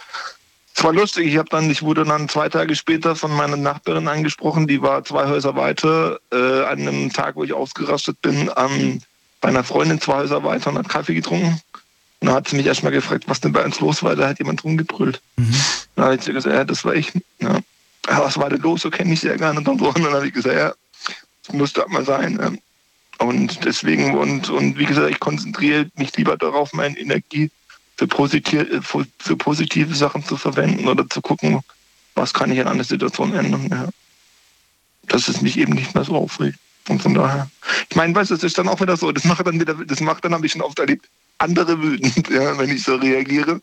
[0.76, 4.08] es war lustig, ich habe dann, ich wurde dann zwei Tage später von meiner Nachbarin
[4.08, 9.02] angesprochen, die war zwei Häuser weiter, äh, an einem Tag, wo ich ausgerastet bin, ähm,
[9.40, 11.60] bei einer Freundin zwei Häuser weiter und hat Kaffee getrunken.
[12.20, 14.40] Und dann hat sie mich erstmal gefragt, was denn bei uns los war, da hat
[14.40, 15.22] jemand rumgebrüllt.
[15.36, 15.56] Mhm.
[15.96, 17.12] Dann habe ich gesagt, ja, das war ich.
[17.40, 17.60] Ja.
[18.08, 18.82] Was war denn los?
[18.82, 19.60] So kenne ich sehr gerne.
[19.60, 20.74] Und dann, habe ich gesagt, ja,
[21.46, 22.40] das musste mal sein.
[22.42, 23.26] Ja.
[23.26, 27.52] Und deswegen, und, und wie gesagt, ich konzentriere mich lieber darauf, meine Energie
[28.04, 28.68] für, positiv,
[29.20, 31.62] für, positive Sachen zu verwenden oder zu gucken,
[32.16, 33.68] was kann ich in einer Situation ändern.
[33.72, 33.88] Ja.
[35.08, 36.60] Dass es mich eben nicht mehr so aufregt.
[36.90, 37.50] Und von daher,
[37.90, 40.02] ich meine, weißt du, das ist dann auch wieder so, das macht dann wieder, das
[40.02, 43.56] macht dann, habe ich schon oft erlebt, andere wütend, ja, wenn ich so reagiere.
[43.56, 43.62] Mhm.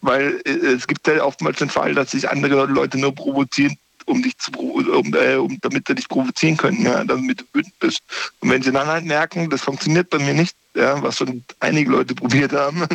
[0.00, 4.22] Weil äh, es gibt ja oftmals den Fall, dass sich andere Leute nur provozieren, um
[4.22, 8.00] dich zu um, äh, um, damit sie dich provozieren können, ja, damit du wütend bist.
[8.40, 11.90] Und wenn sie dann halt merken, das funktioniert bei mir nicht, ja, was schon einige
[11.90, 12.86] Leute probiert haben,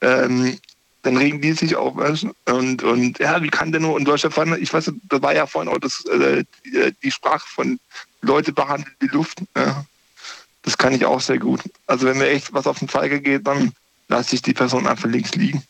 [0.00, 0.58] ähm,
[1.02, 1.94] dann regen die sich auf.
[2.46, 5.46] Und, und ja, wie kann der nur, hast ja vorhin, ich weiß, da war ja
[5.46, 7.78] vorhin auch das, äh, die, die, Sprache von
[8.20, 9.42] Leute behandelt die Luft.
[9.56, 9.84] Ja.
[10.62, 11.60] Das kann ich auch sehr gut.
[11.86, 13.72] Also wenn mir echt was auf den Feige geht, dann
[14.08, 15.62] lasse ich die Person einfach links liegen.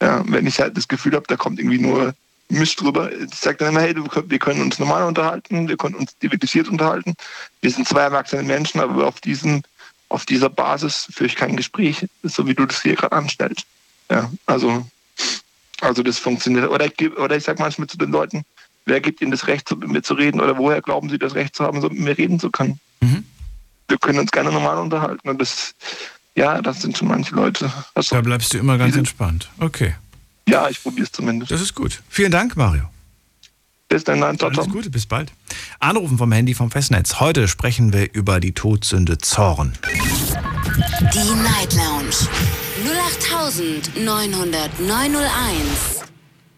[0.00, 2.14] Ja, wenn ich halt das Gefühl habe, da kommt irgendwie nur
[2.48, 3.10] Mist drüber.
[3.12, 7.14] Ich sage dann immer, hey, wir können uns normal unterhalten, wir können uns dividiert unterhalten.
[7.60, 9.62] Wir sind zwei erwachsene Menschen, aber auf diesem
[10.12, 13.64] auf dieser Basis führe ich kein Gespräch, so wie du das hier gerade anstellst.
[14.10, 14.86] Ja, also,
[15.80, 16.68] also das funktioniert.
[16.68, 18.42] Oder ich, oder ich sage manchmal zu den Leuten,
[18.84, 21.56] wer gibt ihnen das Recht, mit mir zu reden oder woher glauben sie das Recht
[21.56, 22.78] zu haben, so mit mir reden zu können?
[23.00, 23.24] Mhm.
[23.88, 25.74] Wir können uns gerne normal unterhalten und das,
[26.34, 27.72] ja, das sind schon manche Leute.
[27.94, 29.50] Also, da bleibst du immer ganz entspannt.
[29.58, 29.94] Okay.
[30.48, 31.50] Ja, ich probiere es zumindest.
[31.50, 32.02] Das ist gut.
[32.08, 32.84] Vielen Dank, Mario.
[33.92, 35.30] Bis dann, nein, Alles Gute, bis bald.
[35.78, 37.20] Anrufen vom Handy vom Festnetz.
[37.20, 39.74] Heute sprechen wir über die Todsünde Zorn.
[41.12, 42.14] Die Night Lounge
[43.98, 44.06] 0890901.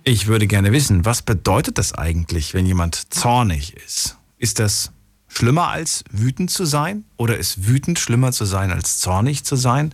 [0.05, 4.17] Ich würde gerne wissen, was bedeutet das eigentlich, wenn jemand zornig ist?
[4.39, 4.93] Ist das
[5.27, 7.03] schlimmer als wütend zu sein?
[7.17, 9.93] Oder ist wütend schlimmer zu sein als zornig zu sein?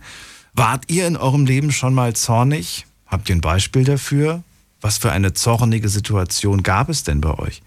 [0.53, 2.85] Wart ihr in eurem Leben schon mal zornig?
[3.07, 4.43] Habt ihr ein Beispiel dafür?
[4.81, 7.61] Was für eine zornige Situation gab es denn bei euch?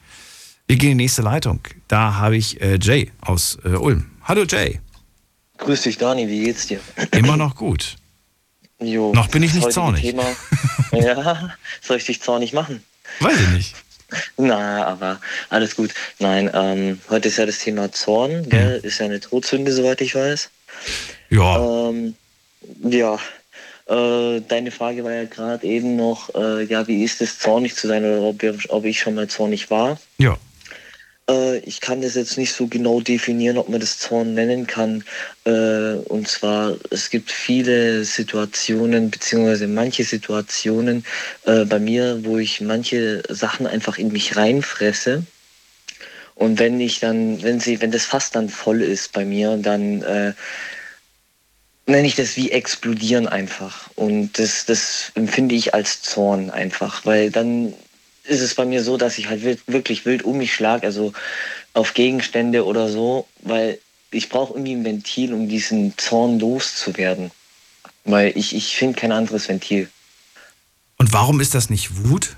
[0.66, 1.60] Wir gehen in die nächste Leitung.
[1.88, 4.10] Da habe ich äh, Jay aus äh, Ulm.
[4.24, 4.80] Hallo Jay.
[5.58, 6.80] Grüß dich, Dani, wie geht's dir?
[7.12, 7.96] Immer noch gut.
[8.80, 10.02] Jo, Noch bin ich nicht zornig.
[10.02, 10.24] Thema,
[10.92, 12.82] ja, soll ich dich zornig machen?
[13.20, 13.74] Weiß ich nicht.
[14.36, 15.94] Na, aber alles gut.
[16.18, 18.80] Nein, ähm, heute ist ja das Thema Zorn, gell?
[18.82, 20.50] Ist ja eine Todsünde, soweit ich weiß.
[21.30, 22.14] Ja, Ähm,
[22.82, 23.18] ja,
[23.86, 27.86] äh, deine Frage war ja gerade eben noch, äh, ja, wie ist es zornig zu
[27.88, 29.98] sein oder ob, ob ich schon mal zornig war?
[30.18, 30.36] ja.
[31.28, 35.04] Äh, ich kann das jetzt nicht so genau definieren, ob man das Zorn nennen kann.
[35.44, 41.04] Äh, und zwar, es gibt viele Situationen, beziehungsweise manche Situationen
[41.44, 45.24] äh, bei mir, wo ich manche Sachen einfach in mich reinfresse.
[46.34, 50.02] Und wenn ich dann, wenn sie, wenn das Fass dann voll ist bei mir, dann
[50.02, 50.32] äh,
[51.86, 53.90] nenne ich das wie explodieren einfach.
[53.94, 57.74] Und das, das empfinde ich als Zorn einfach, weil dann
[58.24, 61.12] ist es bei mir so, dass ich halt wild, wirklich wild um mich schlage, also
[61.74, 63.78] auf Gegenstände oder so, weil
[64.10, 67.30] ich brauche irgendwie ein Ventil, um diesen Zorn loszuwerden.
[68.04, 69.88] Weil ich, ich finde kein anderes Ventil.
[70.98, 72.36] Und warum ist das nicht Wut?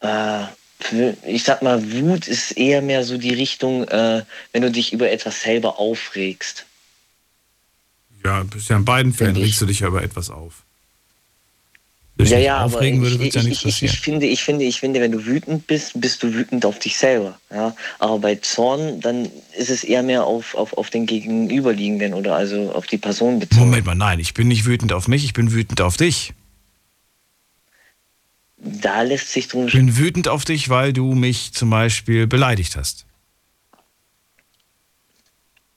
[0.00, 0.44] Äh,
[1.26, 5.10] ich sag mal, Wut ist eher mehr so die Richtung, äh, wenn du dich über
[5.10, 6.66] etwas selber aufregst.
[8.24, 10.64] Ja, bisher in beiden Fällen regst du dich ja über etwas auf.
[12.18, 14.80] Wenn ja, ja, aber ich, würde ich, ja ich, ich, ich, finde, ich, finde, ich
[14.80, 17.38] finde, wenn du wütend bist, bist du wütend auf dich selber.
[17.48, 17.76] Ja?
[18.00, 22.72] Aber bei Zorn, dann ist es eher mehr auf, auf, auf den Gegenüberliegenden oder also
[22.72, 23.66] auf die Person bezogen.
[23.66, 26.34] Moment mal, nein, ich bin nicht wütend auf mich, ich bin wütend auf dich.
[28.56, 32.74] Da lässt sich drum Ich bin wütend auf dich, weil du mich zum Beispiel beleidigt
[32.74, 33.06] hast.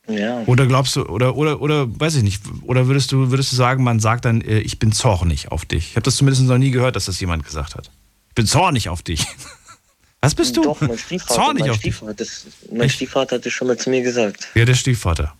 [0.07, 0.43] Ja.
[0.47, 3.83] Oder glaubst du, oder, oder, oder, weiß ich nicht, oder würdest du, würdest du sagen,
[3.83, 5.89] man sagt dann, äh, ich bin zornig auf dich?
[5.91, 7.91] Ich habe das zumindest noch nie gehört, dass das jemand gesagt hat.
[8.29, 9.25] Ich bin zornig auf dich.
[10.21, 10.63] Was bist du?
[10.63, 11.95] Doch, mein Stiefvater, zornig mein, auf dich.
[11.95, 14.47] Stiefvater, das, mein Stiefvater hat das schon mal zu mir gesagt.
[14.55, 15.33] Ja, der Stiefvater.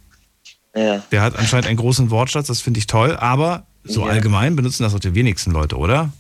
[0.76, 1.04] Ja.
[1.12, 4.13] Der hat anscheinend einen großen Wortschatz, das finde ich toll, aber so Ja.
[4.13, 6.13] allgemein benutzen das auch die wenigsten Leute, oder?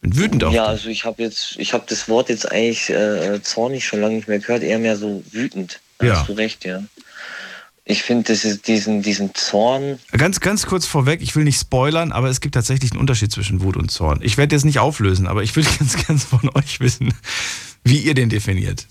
[0.00, 0.68] Bin wütend auf Ja, dich.
[0.70, 4.28] also ich habe jetzt, ich habe das Wort jetzt eigentlich äh, zornig schon lange nicht
[4.28, 5.80] mehr gehört, eher mehr so wütend.
[5.98, 6.20] Da Ja.
[6.20, 6.82] Hast du recht, ja.
[7.90, 8.34] Ich finde,
[8.66, 12.90] diesen, diesen Zorn, Ganz, ganz kurz vorweg, ich will nicht spoilern, aber es gibt tatsächlich
[12.92, 14.20] einen Unterschied zwischen Wut und Zorn.
[14.22, 17.14] Ich werde jetzt nicht auflösen, aber ich will ganz, ganz von euch wissen,
[17.84, 18.86] wie ihr den definiert.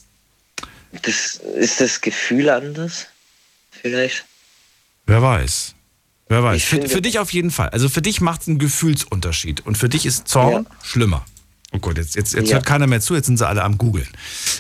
[1.04, 3.06] das ist das Gefühl anders,
[3.70, 4.26] vielleicht.
[5.06, 5.76] Wer weiß.
[6.30, 6.64] Wer weiß.
[6.64, 7.70] Für, für dich auf jeden Fall.
[7.70, 9.64] Also für dich macht es einen Gefühlsunterschied.
[9.66, 10.72] Und für dich ist Zorn Ja.
[10.84, 11.24] schlimmer.
[11.74, 12.56] Oh Gott, jetzt, jetzt, jetzt Ja.
[12.56, 14.08] hört keiner mehr zu, jetzt sind sie alle am Googeln.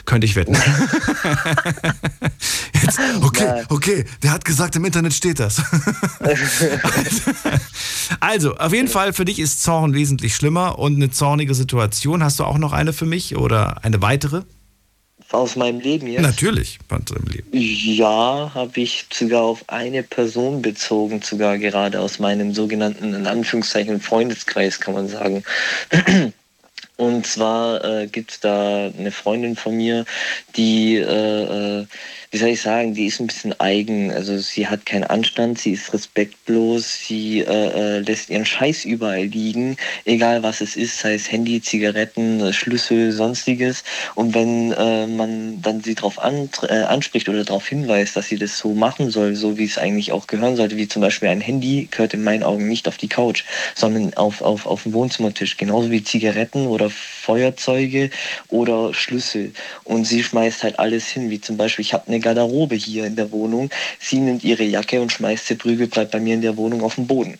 [0.05, 0.55] Könnte ich wetten.
[2.83, 5.61] jetzt, okay, okay, der hat gesagt, im Internet steht das.
[8.19, 12.23] also, auf jeden Fall, für dich ist Zorn wesentlich schlimmer und eine zornige Situation.
[12.23, 14.41] Hast du auch noch eine für mich oder eine weitere?
[15.31, 16.21] Aus meinem Leben jetzt.
[16.21, 17.47] Natürlich, bei unserem Leben.
[17.51, 23.99] Ja, habe ich sogar auf eine Person bezogen, sogar gerade aus meinem sogenannten, in Anführungszeichen,
[23.99, 25.43] Freundeskreis, kann man sagen.
[26.97, 30.05] Und zwar äh, gibt es da eine Freundin von mir,
[30.55, 31.88] die, äh, äh,
[32.31, 34.11] wie soll ich sagen, die ist ein bisschen eigen.
[34.11, 39.25] Also sie hat keinen Anstand, sie ist respektlos, sie äh, äh, lässt ihren Scheiß überall
[39.25, 43.83] liegen, egal was es ist, sei es Handy, Zigaretten, äh, Schlüssel, sonstiges.
[44.15, 48.57] Und wenn äh, man dann sie darauf äh, anspricht oder darauf hinweist, dass sie das
[48.57, 51.87] so machen soll, so wie es eigentlich auch gehören sollte, wie zum Beispiel ein Handy,
[51.89, 55.91] gehört in meinen Augen nicht auf die Couch, sondern auf, auf, auf den Wohnzimmertisch, genauso
[55.91, 58.09] wie Zigaretten oder Feuerzeuge
[58.49, 59.51] oder Schlüssel.
[59.85, 63.15] Und sie schmeißt halt alles hin, wie zum Beispiel, ich habe eine Garderobe hier in
[63.15, 66.58] der Wohnung, sie nimmt ihre Jacke und schmeißt sie prügel, bleibt bei mir in der
[66.58, 67.38] Wohnung auf dem Boden.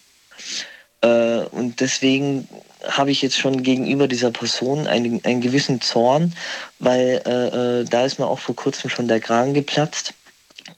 [1.02, 2.48] Äh, und deswegen
[2.88, 6.34] habe ich jetzt schon gegenüber dieser Person einen, einen gewissen Zorn,
[6.80, 10.14] weil äh, äh, da ist mir auch vor kurzem schon der Kragen geplatzt.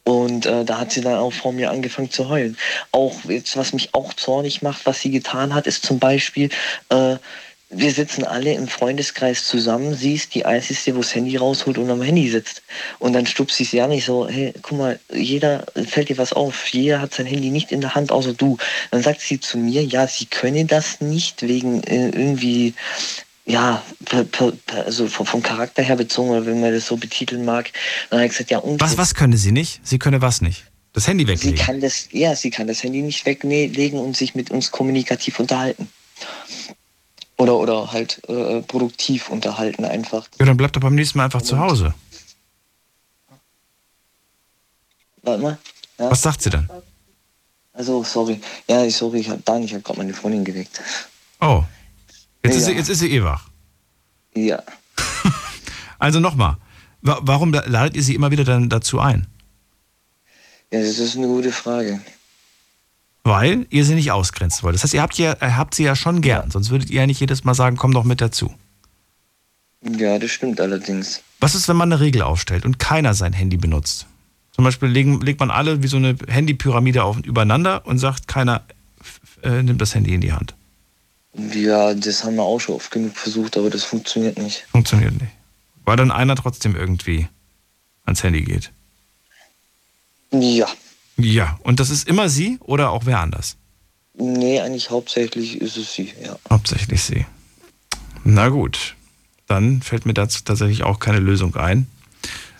[0.03, 2.57] Und äh, da hat sie dann auch vor mir angefangen zu heulen.
[2.91, 6.49] Auch jetzt, was mich auch zornig macht, was sie getan hat, ist zum Beispiel,
[6.89, 7.17] äh,
[7.71, 11.89] wir sitzen alle im Freundeskreis zusammen, sie ist die Einzige, wo das Handy rausholt und
[11.91, 12.63] am Handy sitzt.
[12.97, 16.33] Und dann stupst sie sie an, ich so, hey, guck mal, jeder, fällt dir was
[16.33, 18.57] auf, jeder hat sein Handy nicht in der Hand, außer du.
[18.89, 22.73] Dann sagt sie zu mir, ja, sie könne das nicht wegen äh, irgendwie,
[23.45, 24.53] ja, per, per,
[24.85, 27.71] also vom, vom Charakter her bezogen, oder wenn man das so betiteln mag.
[28.09, 29.79] Dann habe ich gesagt, ja, und Was, was könne sie nicht?
[29.83, 30.63] Sie könne was nicht?
[30.93, 31.57] Das Handy Sie weglegen.
[31.59, 35.87] kann das, ja, sie kann das Handy nicht weglegen und sich mit uns kommunikativ unterhalten.
[37.39, 40.27] Oder, oder halt äh, produktiv unterhalten einfach.
[40.39, 41.93] Ja, dann bleibt doch beim nächsten Mal einfach zu Hause.
[45.23, 45.57] Warte mal.
[45.97, 46.69] Ja, Was sagt sie dann?
[47.73, 48.41] also, sorry.
[48.67, 50.81] Ja, ich- sorry, ich hab da nicht, ich habe gerade meine Freundin geweckt.
[51.39, 51.63] Oh.
[52.43, 52.77] Jetzt, ist, sie, Ja.
[52.77, 53.49] jetzt ist sie eh wach.
[54.35, 54.61] Ja.
[56.01, 56.55] Also nochmal.
[57.01, 59.27] Wa- Warum la- ladet ihr sie immer wieder dann dazu ein?
[60.71, 61.99] Ja, das ist eine gute Frage.
[63.29, 64.73] Weil ihr sie nicht ausgrenzen wollt.
[64.73, 67.05] Das heißt, ihr habt, ja, ihr habt sie ja schon gern, sonst würdet ihr ja
[67.05, 68.51] nicht jedes Mal sagen, komm doch mit dazu.
[69.83, 71.21] Ja, das stimmt allerdings.
[71.39, 74.07] Was ist, wenn man eine Regel aufstellt und keiner sein Handy benutzt?
[74.51, 78.63] Zum Beispiel legen, legt man alle wie so eine Handypyramide auf, übereinander und sagt, keiner
[79.43, 80.55] äh, nimmt das Handy in die Hand.
[81.53, 84.65] Ja, das haben wir auch schon oft genug versucht, aber das funktioniert nicht.
[84.71, 85.33] Funktioniert nicht.
[85.85, 87.27] Weil dann einer trotzdem irgendwie
[88.05, 88.71] ans Handy geht.
[90.31, 90.67] Ja.
[91.19, 93.57] Ja, und das ist immer sie oder auch wer anders?
[94.13, 96.37] Nee, eigentlich hauptsächlich ist es sie, ja.
[96.49, 97.25] Hauptsächlich sie.
[98.23, 98.95] Na gut,
[99.47, 101.87] dann fällt mir dazu tatsächlich auch keine Lösung ein.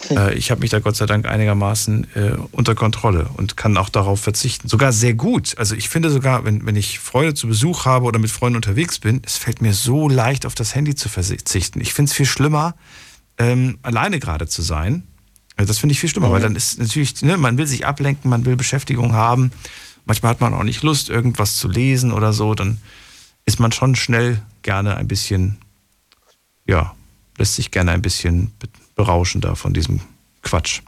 [0.10, 3.90] Äh, ich habe mich da Gott sei Dank einigermaßen äh, unter Kontrolle und kann auch
[3.90, 4.70] darauf verzichten.
[4.70, 5.58] Sogar sehr gut.
[5.58, 9.00] Also ich finde sogar, wenn, wenn ich Freunde zu Besuch habe oder mit Freunden unterwegs
[9.00, 11.82] bin, es fällt mir so leicht, auf das Handy zu verzichten.
[11.82, 12.76] Ich finde es viel schlimmer,
[13.38, 15.04] ähm, alleine gerade zu sein.
[15.60, 16.32] Also das finde ich viel schlimmer, mhm.
[16.32, 19.52] weil dann ist natürlich, ne, man will sich ablenken, man will Beschäftigung haben.
[20.06, 22.56] Manchmal hat man auch nicht Lust, irgendwas zu lesen oder so.
[22.56, 22.80] Dann
[23.46, 25.58] ist man schon schnell gerne ein bisschen,
[26.66, 26.96] ja,
[27.38, 28.54] lässt sich gerne ein bisschen
[28.96, 30.00] berauschender von diesem
[30.44, 30.80] Quatsch.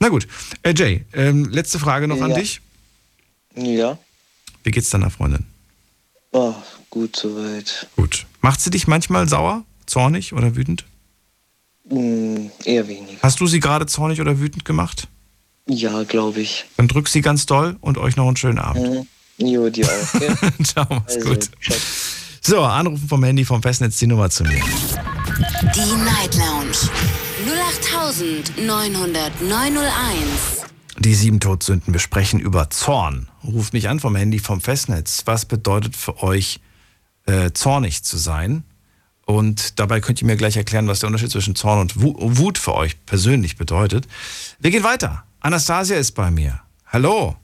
[0.00, 0.26] Na gut,
[0.62, 2.24] äh, Jay, ähm, letzte Frage noch ja.
[2.24, 2.62] an dich.
[3.56, 3.98] Ja.
[4.64, 5.44] Wie geht's deiner Freundin?
[6.32, 6.54] Oh,
[6.88, 7.88] gut soweit.
[7.94, 8.24] Gut.
[8.40, 10.86] Macht sie dich manchmal sauer, zornig oder wütend?
[11.90, 13.18] Mm, eher wenig.
[13.22, 15.08] Hast du sie gerade zornig oder wütend gemacht?
[15.66, 16.64] Ja, glaube ich.
[16.76, 19.06] Dann drück sie ganz doll und euch noch einen schönen Abend.
[19.38, 19.46] Mhm.
[19.46, 20.20] Jo, dir auch.
[20.20, 20.34] Ja?
[20.64, 21.50] Ciao, mach's also, gut.
[21.62, 21.76] Ciao.
[22.40, 24.62] So, Anrufen vom Handy vom Festnetz die Nummer zu mir.
[25.74, 26.76] Die Night Lounge
[28.66, 30.66] 0890901.
[30.98, 31.92] Die sieben Todsünden.
[31.92, 33.28] Wir sprechen über Zorn.
[33.44, 35.22] Ruft mich an vom Handy vom Festnetz.
[35.26, 36.60] Was bedeutet für euch,
[37.26, 38.64] äh, zornig zu sein?
[39.28, 42.74] Und dabei könnt ihr mir gleich erklären, was der Unterschied zwischen Zorn und Wut für
[42.74, 44.08] euch persönlich bedeutet.
[44.58, 45.22] Wir gehen weiter.
[45.40, 46.62] Anastasia ist bei mir.
[46.86, 47.36] Hallo.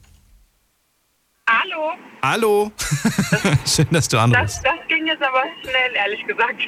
[1.47, 1.91] Hallo.
[2.23, 2.71] Hallo.
[3.67, 4.57] Schön, dass du anrufst.
[4.57, 6.59] Das, das ging jetzt aber schnell, ehrlich gesagt.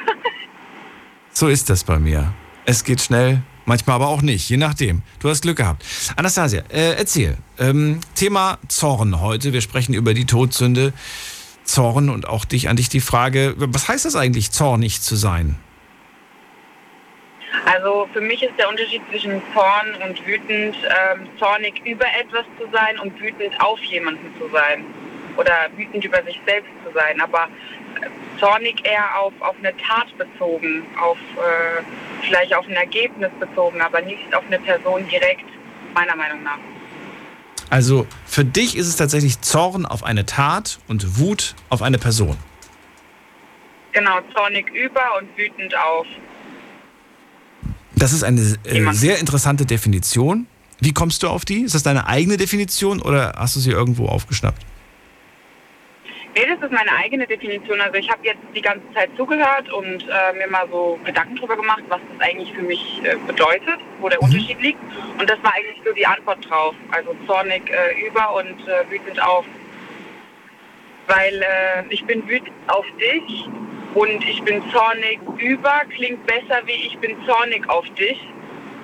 [1.32, 2.32] so ist das bei mir.
[2.66, 5.02] Es geht schnell, manchmal aber auch nicht, je nachdem.
[5.18, 5.84] Du hast Glück gehabt.
[6.16, 7.38] Anastasia, äh, erzähl.
[7.58, 9.52] Ähm, Thema Zorn heute.
[9.52, 10.94] Wir sprechen über die Todsünde.
[11.68, 15.56] Zorn und auch dich an dich die Frage, was heißt das eigentlich, zornig zu sein?
[17.66, 22.66] Also für mich ist der Unterschied zwischen Zorn und wütend, ähm, zornig über etwas zu
[22.72, 24.86] sein und wütend auf jemanden zu sein.
[25.36, 27.22] Oder wütend über sich selbst zu sein.
[27.22, 27.48] Aber
[28.40, 31.84] zornig eher auf, auf eine Tat bezogen, auf äh,
[32.22, 35.46] vielleicht auf ein Ergebnis bezogen, aber nicht auf eine Person direkt,
[35.94, 36.60] meiner Meinung nach.
[37.70, 42.38] Also für dich ist es tatsächlich Zorn auf eine Tat und Wut auf eine Person.
[43.92, 46.06] Genau, zornig über und wütend auf.
[47.96, 50.46] Das ist eine äh, sehr interessante Definition.
[50.80, 51.62] Wie kommst du auf die?
[51.62, 54.64] Ist das deine eigene Definition oder hast du sie irgendwo aufgeschnappt?
[56.38, 57.82] Nee, das ist meine eigene Definition.
[57.82, 61.56] Also ich habe jetzt die ganze Zeit zugehört und äh, mir mal so Gedanken darüber
[61.56, 64.26] gemacht, was das eigentlich für mich äh, bedeutet, wo der mhm.
[64.26, 64.80] Unterschied liegt.
[65.18, 66.76] Und das war eigentlich so die Antwort drauf.
[66.92, 69.46] Also zornig äh, über und äh, wütend auf.
[71.08, 73.50] Weil äh, ich bin wütend auf dich
[73.96, 78.20] und ich bin zornig über, klingt besser wie ich bin zornig auf dich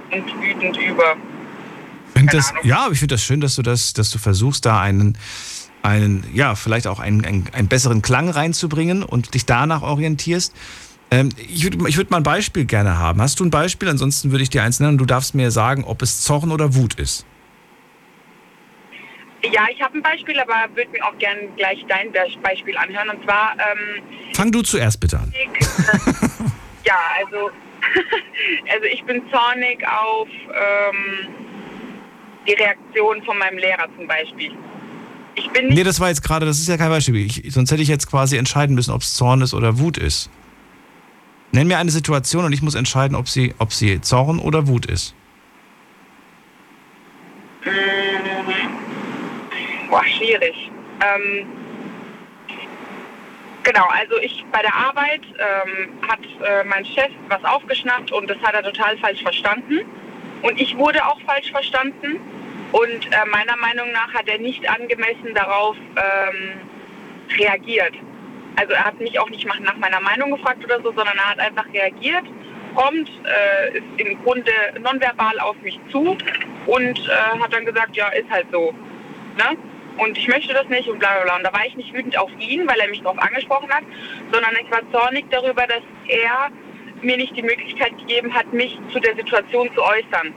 [0.10, 1.18] und wütend über.
[2.32, 5.18] Das, ja, ich finde das schön, dass du das, dass du versuchst, da einen
[5.84, 10.56] einen, ja, vielleicht auch einen, einen, einen besseren Klang reinzubringen und dich danach orientierst.
[11.12, 13.22] Ähm, ich würde ich würd mal ein Beispiel gerne haben.
[13.22, 13.90] Hast du ein Beispiel?
[13.90, 16.74] Ansonsten würde ich dir eins nennen und du darfst mir sagen, ob es Zorn oder
[16.74, 17.26] Wut ist.
[19.52, 23.10] Ja, ich habe ein Beispiel, aber würde mir auch gerne gleich dein Beispiel anhören.
[23.10, 23.54] Und zwar.
[23.60, 24.04] Ähm,
[24.34, 25.34] Fang du zuerst bitte an.
[26.86, 27.52] ja, also,
[28.74, 31.28] also ich bin zornig auf ähm,
[32.48, 34.54] die Reaktion von meinem Lehrer zum Beispiel.
[35.36, 35.78] Ich bin nicht.
[35.78, 37.26] Nee, das war jetzt gerade, das ist ja kein Beispiel.
[37.26, 40.30] Ich, sonst hätte ich jetzt quasi entscheiden müssen, ob es Zorn ist oder Wut ist.
[41.52, 44.86] Nenn mir eine Situation und ich muss entscheiden, ob sie, ob sie Zorn oder Wut
[44.88, 45.16] ist.
[47.64, 47.72] Mhm.
[49.90, 50.72] Boah, schwierig.
[51.02, 51.46] Ähm,
[53.62, 58.38] genau, also ich bei der Arbeit ähm, hat äh, mein Chef was aufgeschnappt und das
[58.40, 59.82] hat er total falsch verstanden.
[60.42, 62.20] Und ich wurde auch falsch verstanden.
[62.74, 66.60] Und äh, meiner Meinung nach hat er nicht angemessen darauf ähm,
[67.38, 67.94] reagiert.
[68.56, 71.40] Also er hat mich auch nicht nach meiner Meinung gefragt oder so, sondern er hat
[71.40, 72.24] einfach reagiert,
[72.76, 76.18] kommt, äh, ist im Grunde nonverbal auf mich zu
[76.66, 78.74] und äh, hat dann gesagt, ja, ist halt so.
[79.38, 79.58] Ne?
[79.98, 81.36] Und ich möchte das nicht und bla bla bla.
[81.38, 83.84] Und da war ich nicht wütend auf ihn, weil er mich darauf angesprochen hat,
[84.32, 86.50] sondern ich war zornig darüber, dass er
[87.04, 90.34] mir nicht die Möglichkeit gegeben hat, mich zu der Situation zu äußern.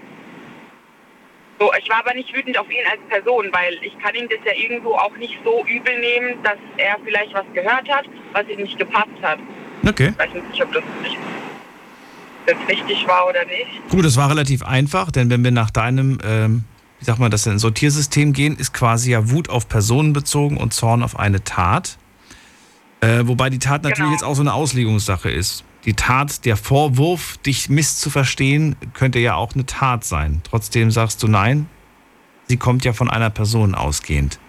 [1.58, 4.38] So, ich war aber nicht wütend auf ihn als Person, weil ich kann ihm das
[4.44, 8.60] ja irgendwo auch nicht so übel nehmen, dass er vielleicht was gehört hat, was ihm
[8.60, 9.38] nicht gepasst hat.
[9.86, 10.12] Okay.
[10.12, 11.16] Ich weiß nicht, ob das nicht
[12.46, 13.88] jetzt richtig war oder nicht.
[13.88, 16.64] Gut, das war relativ einfach, denn wenn wir nach deinem, ähm,
[16.98, 20.72] wie sagt man das denn, Sortiersystem gehen, ist quasi ja Wut auf Personen bezogen und
[20.74, 21.98] Zorn auf eine Tat.
[23.00, 24.12] Äh, wobei die Tat natürlich Genau.
[24.12, 25.64] jetzt auch so eine Auslegungssache ist.
[25.86, 30.40] Die Tat, der Vorwurf, dich misszuverstehen, könnte ja auch eine Tat sein.
[30.42, 31.68] Trotzdem sagst du nein,
[32.48, 34.40] sie kommt ja von einer Person ausgehend.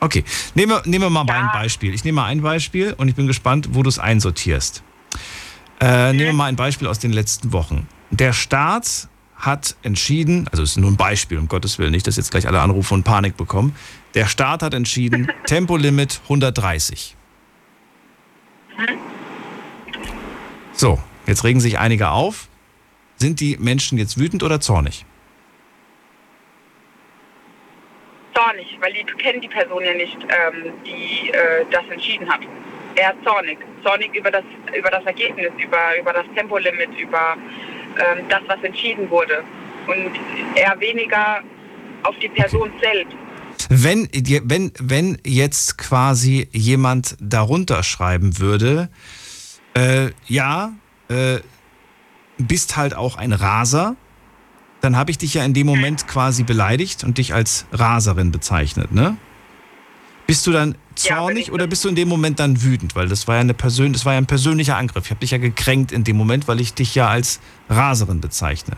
[0.00, 0.24] Okay,
[0.54, 1.94] nehmen wir, nehmen wir mal ein Beispiel.
[1.94, 4.82] Ich nehme mal ein Beispiel und ich bin gespannt, wo du es einsortierst.
[5.80, 7.86] Äh, nehmen wir mal ein Beispiel aus den letzten Wochen.
[8.10, 12.16] Der Staat hat entschieden, also es ist nur ein Beispiel, um Gottes Willen, nicht, dass
[12.16, 13.74] jetzt gleich alle Anrufe und Panik bekommen.
[14.14, 17.16] Der Staat hat entschieden, Tempolimit 130.
[20.80, 22.48] So, jetzt regen sich einige auf.
[23.16, 25.04] Sind die Menschen jetzt wütend oder zornig?
[28.34, 32.40] Zornig, weil die kennen die Person ja nicht, ähm, die äh, das entschieden hat.
[32.94, 33.58] Er ist zornig.
[33.82, 34.42] Zornig über das,
[34.74, 39.44] über das Ergebnis, über, über das Tempolimit, über ähm, das, was entschieden wurde.
[39.86, 40.12] Und
[40.54, 41.42] eher weniger
[42.04, 43.14] auf die Person selbst.
[43.68, 44.08] Wenn,
[44.44, 48.88] wenn, wenn jetzt quasi jemand darunter schreiben würde,
[49.74, 50.72] äh, ja,
[51.08, 51.38] äh,
[52.38, 53.96] bist halt auch ein Raser,
[54.80, 58.92] dann habe ich dich ja in dem Moment quasi beleidigt und dich als Raserin bezeichnet,
[58.92, 59.16] ne?
[60.26, 62.94] Bist du dann zornig oder bist du in dem Moment dann wütend?
[62.94, 65.06] Weil das war ja eine Persön das war ja ein persönlicher Angriff.
[65.06, 68.76] Ich habe dich ja gekränkt in dem Moment, weil ich dich ja als Raserin bezeichne.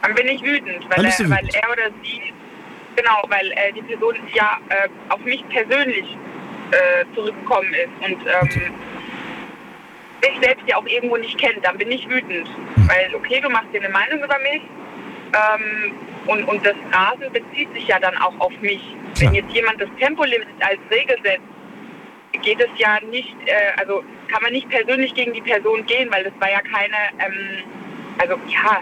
[0.00, 1.54] Dann bin ich wütend, weil, er, weil wütend.
[1.54, 2.32] er oder sie,
[2.96, 6.16] genau, weil äh, die Person ja äh, auf mich persönlich
[6.70, 8.72] äh, zurückgekommen ist und ähm,
[10.22, 12.48] mich selbst ja auch irgendwo nicht kennt, dann bin ich wütend.
[12.48, 12.88] Hm.
[12.88, 14.62] Weil, okay, du machst dir eine Meinung über mich
[15.32, 15.92] ähm,
[16.26, 18.80] und, und das Rasen bezieht sich ja dann auch auf mich.
[19.18, 21.42] Wenn jetzt jemand das Tempolimit als Regel setzt,
[22.42, 26.24] geht es ja nicht, äh, also kann man nicht persönlich gegen die Person gehen, weil
[26.24, 27.62] das war ja keine, ähm,
[28.18, 28.80] also ja,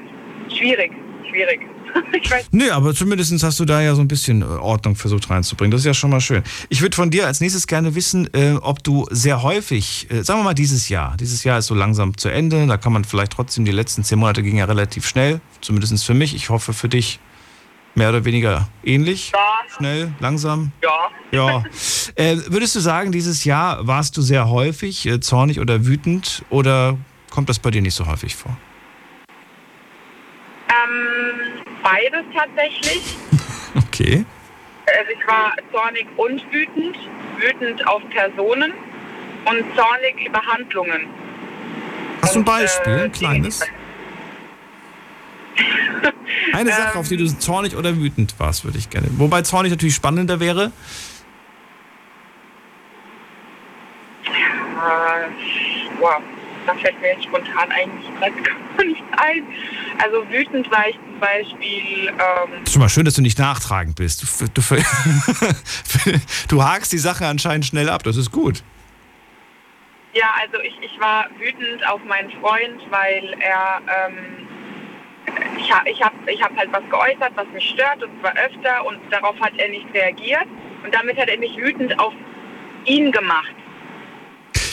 [0.57, 0.93] schwierig,
[1.29, 1.61] schwierig.
[2.13, 5.31] ich weiß Nö, aber zumindest hast du da ja so ein bisschen äh, Ordnung versucht
[5.31, 5.71] reinzubringen.
[5.71, 6.43] Das ist ja schon mal schön.
[6.69, 10.41] Ich würde von dir als nächstes gerne wissen, äh, ob du sehr häufig, äh, sagen
[10.41, 13.33] wir mal dieses Jahr, dieses Jahr ist so langsam zu Ende, da kann man vielleicht
[13.33, 16.35] trotzdem, die letzten zehn Monate gingen ja relativ schnell, zumindest für mich.
[16.35, 17.21] Ich hoffe für dich
[17.95, 19.33] mehr oder weniger ähnlich.
[19.33, 19.77] Ja.
[19.77, 20.73] Schnell, langsam.
[20.83, 21.11] Ja.
[21.33, 21.65] Ja.
[22.15, 26.97] äh, würdest du sagen, dieses Jahr warst du sehr häufig äh, zornig oder wütend oder
[27.31, 28.57] kommt das bei dir nicht so häufig vor?
[30.69, 33.17] Ähm, beides tatsächlich.
[33.87, 34.25] Okay.
[34.87, 36.97] Also ich war zornig und wütend,
[37.39, 38.73] wütend auf Personen
[39.45, 41.07] und zornig über Handlungen.
[42.23, 43.61] Hast du ein Und, Beispiel, äh, ein kleines?
[46.53, 49.09] Eine Sache, auf die du zornig oder wütend warst, würde ich gerne.
[49.13, 50.73] Wobei zornig natürlich spannender wäre.
[54.25, 55.29] Äh,
[56.01, 56.23] wow,
[56.67, 58.33] da fällt mir jetzt spontan eigentlich gerade
[58.77, 59.45] gar nicht ein.
[60.03, 63.97] Also wütend war ich zum Beispiel, ähm, Ist schon mal schön, dass du nicht nachtragend
[63.97, 64.23] bist.
[64.23, 64.63] Du, du,
[66.49, 68.63] du hakst die Sache anscheinend schnell ab, das ist gut.
[70.15, 74.49] ja, also ich, ich war wütend auf meinen Freund, weil er, ähm,
[75.59, 78.87] ich habe ich hab, ich hab halt was geäußert, was mich stört und zwar öfter
[78.87, 80.47] und darauf hat er nicht reagiert
[80.85, 82.13] und damit hat er mich wütend auf
[82.87, 83.55] ihn gemacht.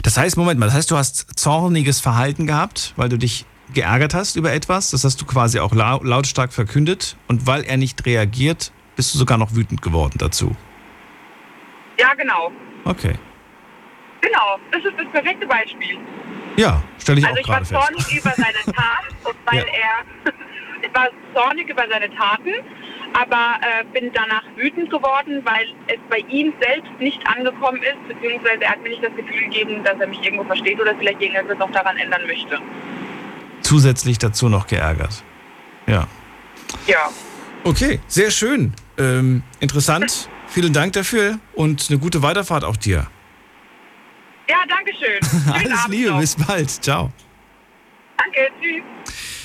[0.07, 3.43] Das heißt, Moment mal, das heißt, du hast zorniges Verhalten gehabt, weil du dich
[3.73, 4.91] geärgert hast über etwas.
[4.91, 7.17] Das hast du quasi auch lau lautstark verkündet.
[7.27, 10.55] Und weil er nicht reagiert, bist du sogar noch wütend geworden dazu.
[11.99, 12.53] Ja, genau.
[12.85, 13.15] Okay.
[14.21, 15.97] Genau, das ist das perfekte Beispiel.
[16.55, 17.81] Ja, stelle ich also auch ich war gerade fest.
[17.81, 19.65] zornig über seine Tat und weil Ja.
[19.65, 20.31] er,
[20.87, 22.53] ich war zornig über seine Taten,
[23.13, 28.61] aber äh, bin danach wütend geworden, weil es bei ihm selbst nicht angekommen ist, beziehungsweise
[28.63, 31.57] er hat mir nicht das Gefühl gegeben, dass er mich irgendwo versteht oder vielleicht irgendetwas
[31.57, 32.59] noch daran ändern möchte.
[33.61, 35.23] Zusätzlich dazu noch geärgert.
[35.87, 36.07] Ja.
[36.85, 37.09] Ja.
[37.63, 38.73] Okay, sehr schön.
[38.97, 40.29] Ähm, interessant.
[40.47, 43.07] Vielen Dank dafür und eine gute Weiterfahrt auch dir.
[44.49, 45.53] Ja, danke schön.
[45.53, 46.19] Alles Abend Liebe, noch.
[46.19, 46.69] bis bald.
[46.69, 47.11] Ciao.
[48.17, 48.83] Danke, tschüss.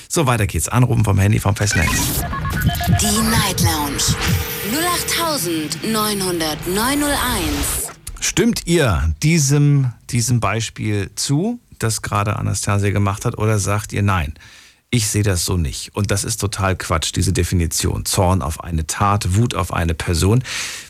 [0.07, 0.69] So, weiter geht's.
[0.69, 2.23] Anrufen vom Handy vom Festnetz.
[2.63, 3.97] Die Night Lounge
[5.83, 6.55] 0890901.
[8.21, 14.33] Stimmt ihr diesem, diesem Beispiel zu, das gerade Anastasia gemacht hat, oder sagt ihr nein?
[14.91, 15.93] Ich sehe das so nicht.
[15.93, 18.05] Und das ist total Quatsch, diese Definition.
[18.05, 20.41] Zorn auf eine Tat, Wut auf eine Person.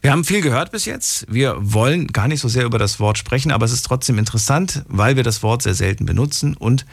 [0.04, 1.26] Wir haben viel gehört bis jetzt.
[1.28, 4.84] Wir wollen gar nicht so sehr über das Wort sprechen, aber es ist trotzdem interessant,
[4.90, 6.86] weil wir das Wort sehr selten benutzen und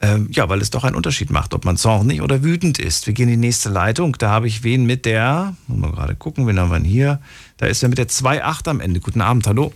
[0.00, 3.08] Ähm, ja, weil es doch einen Unterschied macht, ob man zornig oder wütend ist.
[3.08, 4.16] Wir gehen in die nächste Leitung.
[4.16, 7.20] Da habe ich wen mit der, muss mal gerade gucken, wen haben wir denn hier?
[7.56, 9.00] Da ist er mit der 2.8 am Ende.
[9.00, 9.72] Guten Abend, hallo.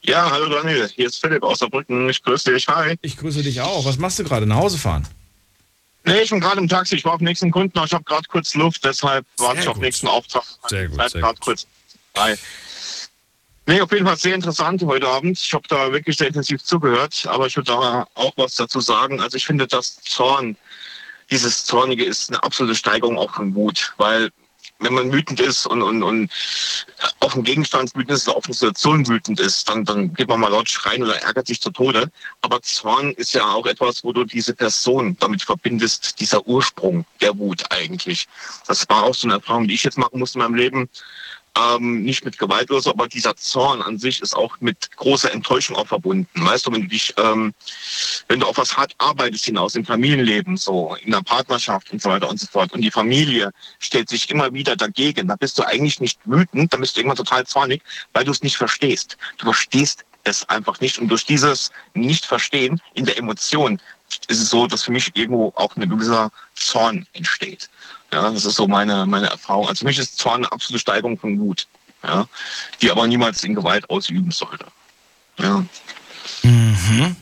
[0.00, 2.08] Ja, hallo Daniel, hier ist Philipp aus Saarbrücken.
[2.08, 2.68] Ich grüße dich.
[2.68, 2.96] Hi.
[3.02, 3.84] Ich grüße dich auch.
[3.84, 4.46] Was machst du gerade?
[4.46, 5.06] Nach Hause fahren?
[6.04, 6.94] Nee, ich bin gerade im Taxi.
[6.94, 9.68] Ich war auf den nächsten Kunden, aber ich habe gerade kurz Luft, deshalb warte ich
[9.68, 10.44] auf den nächsten Auftrag.
[10.68, 10.96] Sehr gut.
[10.96, 11.66] Bleib gerade kurz.
[12.16, 12.34] Hi.
[13.68, 15.40] Nee, auf jeden Fall sehr interessant heute Abend.
[15.40, 19.20] Ich habe da wirklich sehr intensiv zugehört, aber ich würde da auch was dazu sagen.
[19.20, 20.56] Also ich finde, dass Zorn,
[21.32, 24.30] dieses Zornige ist eine absolute Steigerung auch von Wut, weil
[24.78, 26.30] wenn man wütend ist und, und, und
[27.18, 30.52] auf einen Gegenstand wütend ist auf eine Situation wütend ist, dann, dann geht man mal
[30.52, 32.12] laut schreien oder ärgert sich zu Tode.
[32.42, 37.36] Aber Zorn ist ja auch etwas, wo du diese Person damit verbindest, dieser Ursprung der
[37.36, 38.28] Wut eigentlich.
[38.68, 40.88] Das war auch so eine Erfahrung, die ich jetzt machen musste in meinem Leben.
[41.58, 45.86] Ähm, nicht mit gewaltlos, aber dieser Zorn an sich ist auch mit großer Enttäuschung auch
[45.86, 46.28] verbunden.
[46.34, 47.54] Weißt du, wenn du dich, ähm,
[48.28, 52.10] wenn du auf was hart arbeitest hinaus im Familienleben, so in der Partnerschaft und so
[52.10, 55.66] weiter und so fort, und die Familie stellt sich immer wieder dagegen, da bist du
[55.66, 57.82] eigentlich nicht wütend, da bist du irgendwann total zornig,
[58.12, 59.16] weil du es nicht verstehst.
[59.38, 63.80] Du verstehst es einfach nicht und durch dieses Nicht-Verstehen in der Emotion
[64.28, 67.68] ist es so, dass für mich irgendwo auch ein gewisser Zorn entsteht.
[68.12, 69.68] Ja, das ist so meine, meine Erfahrung.
[69.68, 71.66] Also für mich ist Zorn eine absolute Steigerung von Wut,
[72.02, 72.26] ja,
[72.80, 74.66] die aber niemals in Gewalt ausüben sollte.
[75.38, 75.64] Ja.
[76.42, 77.16] Mhm.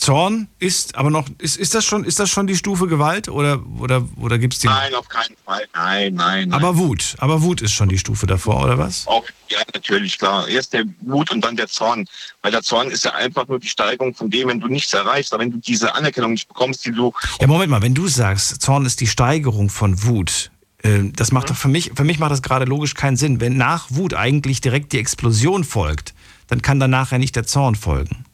[0.00, 3.62] Zorn ist aber noch, ist, ist, das schon, ist das schon die Stufe Gewalt oder,
[3.78, 4.66] oder, oder gibt es die?
[4.66, 5.68] Nein, auf keinen Fall.
[5.74, 6.52] Nein, nein, nein.
[6.52, 9.06] Aber Wut, aber Wut ist schon die Stufe davor, oder was?
[9.06, 10.48] Auch, ja, natürlich, klar.
[10.48, 12.06] Erst der Wut und dann der Zorn.
[12.40, 15.34] Weil der Zorn ist ja einfach nur die Steigerung von dem, wenn du nichts erreichst,
[15.34, 17.12] aber wenn du diese Anerkennung nicht bekommst, die du.
[17.38, 20.50] Ja, Moment mal, wenn du sagst, Zorn ist die Steigerung von Wut,
[20.82, 23.40] äh, das macht doch für mich, für mich macht das gerade logisch keinen Sinn.
[23.40, 26.14] Wenn nach Wut eigentlich direkt die Explosion folgt,
[26.46, 28.24] dann kann danach ja nicht der Zorn folgen.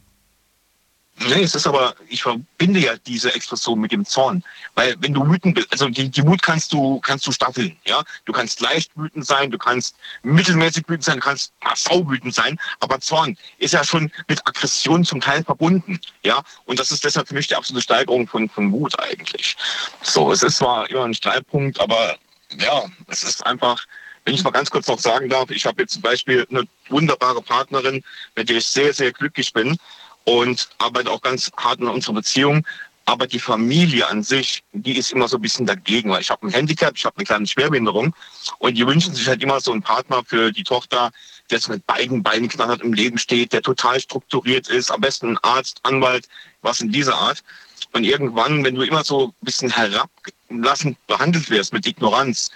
[1.18, 4.44] Nee, es ist aber, ich verbinde ja diese Expression mit dem Zorn.
[4.74, 8.04] Weil wenn du wütend bist, also die, die Wut kannst du, kannst du staffeln, ja.
[8.26, 12.58] Du kannst leicht wütend sein, du kannst mittelmäßig wütend sein, du kannst sau wütend sein,
[12.80, 16.42] aber Zorn ist ja schon mit Aggression zum Teil verbunden, ja.
[16.66, 19.56] Und das ist deshalb für mich die absolute Steigerung von, von Wut eigentlich.
[20.02, 22.18] So, es ist zwar immer ein Streitpunkt, aber
[22.58, 23.82] ja, es ist einfach,
[24.26, 27.40] wenn ich mal ganz kurz noch sagen darf, ich habe jetzt zum Beispiel eine wunderbare
[27.40, 28.04] Partnerin,
[28.34, 29.78] mit der ich sehr, sehr glücklich bin
[30.26, 32.66] und arbeite auch ganz hart in unserer Beziehung.
[33.08, 36.44] Aber die Familie an sich, die ist immer so ein bisschen dagegen, weil ich habe
[36.44, 38.12] ein Handicap, ich habe eine kleine Schwerbehinderung
[38.58, 41.12] und die wünschen sich halt immer so einen Partner für die Tochter,
[41.50, 45.30] der so mit beiden Beinen knallhart im Leben steht, der total strukturiert ist, am besten
[45.30, 46.26] ein Arzt, Anwalt,
[46.62, 47.44] was in dieser Art.
[47.92, 52.50] Und irgendwann, wenn du immer so ein bisschen herablassend behandelt wirst mit Ignoranz,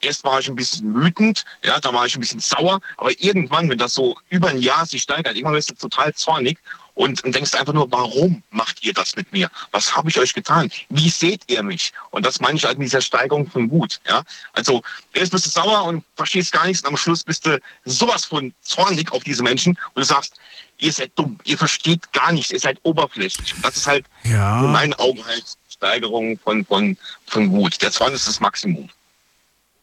[0.00, 3.68] erst war ich ein bisschen wütend, ja, da war ich ein bisschen sauer, aber irgendwann,
[3.68, 6.58] wenn das so über ein Jahr sich steigert, irgendwann wirst du total zornig
[6.96, 9.48] und, und denkst einfach nur, warum macht ihr das mit mir?
[9.70, 10.70] Was habe ich euch getan?
[10.88, 11.92] Wie seht ihr mich?
[12.10, 14.00] Und das meine ich halt mit dieser Steigerung von Wut.
[14.08, 14.22] Ja?
[14.54, 14.82] Also
[15.12, 18.52] erst bist du sauer und verstehst gar nichts und am Schluss bist du sowas von
[18.62, 20.34] zornig auf diese Menschen und du sagst,
[20.78, 23.54] ihr seid dumm, ihr versteht gar nichts, ihr seid oberflächlich.
[23.54, 24.64] Und das ist halt Ja.
[24.64, 27.80] in meinen Augen halt Steigerung von, von, von Wut.
[27.82, 28.88] Der Zorn ist das Maximum.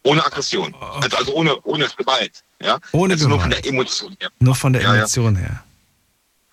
[0.01, 0.74] Ohne Aggression.
[0.76, 2.43] Also, also ohne, ohne Gewalt.
[2.59, 2.80] Ja?
[2.91, 3.66] Ohne also nur von Gewalt.
[3.66, 4.30] der Emotion her.
[4.39, 4.99] Nur von der Ja, ja.
[5.01, 5.64] Emotion her.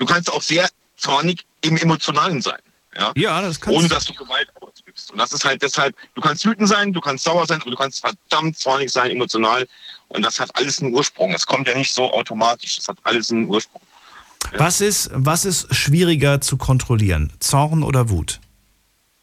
[0.00, 2.58] Du kannst auch sehr zornig im Emotionalen sein.
[2.96, 5.12] Ja, Ja, das kannst Ohne dass du Gewalt ausübst.
[5.12, 7.76] Und das ist halt deshalb, du kannst wütend sein, du kannst sauer sein, aber du
[7.76, 9.68] kannst verdammt zornig sein, emotional.
[10.08, 11.32] Und das hat alles einen Ursprung.
[11.32, 12.76] Das kommt ja nicht so automatisch.
[12.76, 13.82] Das hat alles einen Ursprung.
[14.56, 17.32] Was ist, was ist schwieriger zu kontrollieren?
[17.38, 18.40] Zorn oder Wut?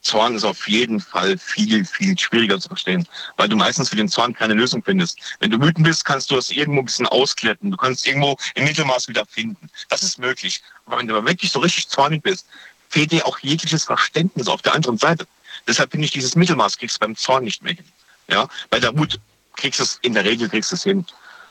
[0.07, 3.05] Zorn ist auf jeden Fall viel, viel schwieriger zu verstehen,
[3.35, 5.19] weil du meistens für den Zorn keine Lösung findest.
[5.39, 7.71] Wenn du wütend bist, kannst du das irgendwo ein bisschen auskletten.
[7.71, 9.69] Du kannst irgendwo im Mittelmaß wieder finden.
[9.89, 10.61] Das ist möglich.
[10.85, 12.47] Aber wenn du wirklich so richtig zornig bist,
[12.87, 15.27] fehlt dir auch jegliches Verständnis auf der anderen Seite.
[15.67, 17.85] Deshalb finde ich, dieses Mittelmaß kriegst du beim Zorn nicht mehr hin.
[18.29, 19.19] Ja, bei der Wut
[19.57, 21.05] kriegst du es, in der Regel kriegst du es hin.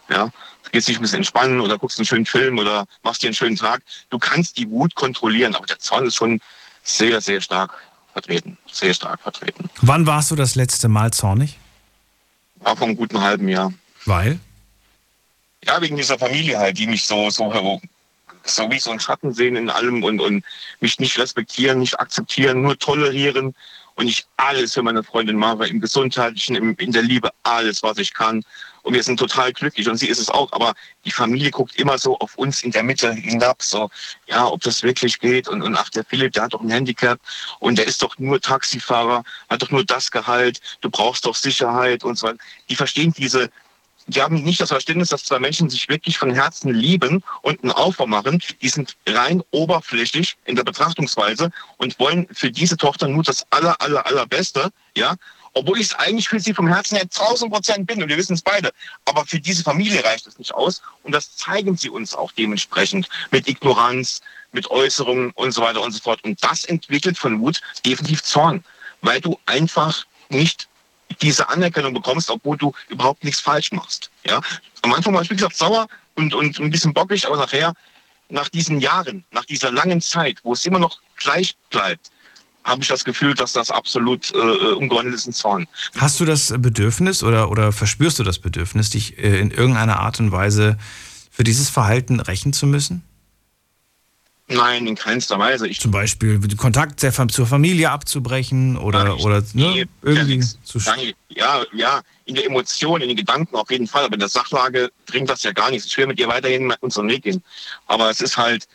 [0.09, 0.33] Ja,
[0.63, 3.35] du gehst dich ein bisschen entspannen oder guckst einen schönen Film oder machst dir einen
[3.35, 3.83] schönen Tag.
[4.09, 6.41] Du kannst die Wut kontrollieren, aber der Zorn ist schon
[6.83, 7.75] sehr, sehr stark
[8.17, 8.57] vertreten.
[8.73, 9.69] Sehr stark vertreten.
[9.83, 11.59] Wann warst du das letzte Mal zornig?
[12.57, 13.75] War vor einem guten halben Jahr.
[14.07, 14.41] Weil?
[15.63, 17.53] Ja, wegen dieser Familie halt, die mich so, so,
[18.45, 20.45] so wie so ein Schatten sehen in allem und, und
[20.81, 23.55] mich nicht respektieren, nicht akzeptieren, nur tolerieren
[23.97, 27.99] und ich alles für meine Freundin mache, im Gesundheitlichen, im, in der Liebe, alles, was
[27.99, 28.43] ich kann.
[28.87, 30.73] Und wir sind total glücklich und sie ist es auch, aber
[31.05, 33.91] die Familie guckt immer so auf uns in der Mitte hinab, so,
[34.29, 37.19] ja, ob das wirklich geht und, und ach, der Philipp, der hat doch ein Handicap
[37.59, 42.05] und der ist doch nur Taxifahrer, hat doch nur das Gehalt, du brauchst doch Sicherheit
[42.05, 42.39] und so weiter.
[42.69, 43.51] Die verstehen diese
[44.09, 47.73] die haben nicht das Verständnis, dass zwei Menschen sich wirklich von Herzen lieben und einen
[47.73, 48.41] Aufbau machen.
[48.63, 53.81] Die sind rein oberflächlich in der Betrachtungsweise und wollen für diese Tochter nur das aller,
[53.81, 55.17] aller, allerbeste, ja.
[55.57, 58.35] Obwohl ich es eigentlich für sie vom Herzen her 1000 Prozent bin und wir wissen
[58.35, 58.73] es beide.
[59.07, 63.09] Aber für diese Familie reicht es nicht aus und das zeigen sie uns auch dementsprechend
[63.31, 64.21] mit Ignoranz,
[64.53, 66.23] mit Äußerungen und so weiter und so fort.
[66.25, 68.63] Und das entwickelt von Wut definitiv Zorn,
[69.01, 70.69] weil du einfach nicht
[71.23, 74.11] diese Anerkennung bekommst, obwohl du überhaupt nichts falsch machst.
[74.27, 74.43] Ja?
[74.83, 75.87] Am Anfang war ich, wie gesagt, sauer
[76.17, 77.73] und, und ein bisschen bockig, aber nachher,
[78.29, 82.11] nach diesen Jahren, nach dieser langen Zeit, wo es immer noch gleich bleibt,
[82.67, 85.67] habe ich das Gefühl, dass das absolut äh, umgewandelt ist in Zorn.
[85.97, 90.19] Hast du das Bedürfnis oder, oder verspürst du das Bedürfnis, dich äh, in irgendeiner Art
[90.19, 90.77] und Weise
[91.31, 93.03] für dieses Verhalten rächen zu müssen?
[94.49, 95.67] Nein, in keinster Weise.
[95.67, 100.79] Ich Zum Beispiel den Kontakt zur Familie abzubrechen oder, oder ne, irgendwie zu
[101.29, 104.91] Ja, ja, in der Emotion, in den Gedanken auf jeden Fall, aber in der Sachlage
[105.07, 105.87] bringt das ja gar nichts.
[105.87, 107.43] Ich will mit dir weiterhin unseren Weg gehen.
[107.89, 108.69] Aber es ist halt,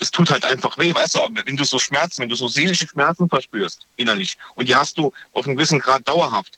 [0.00, 2.86] es tut halt einfach weh, weißt du, wenn du so Schmerzen, wenn du so seelische
[2.86, 6.56] Schmerzen verspürst, innerlich, und die hast du auf einem gewissen Grad dauerhaft,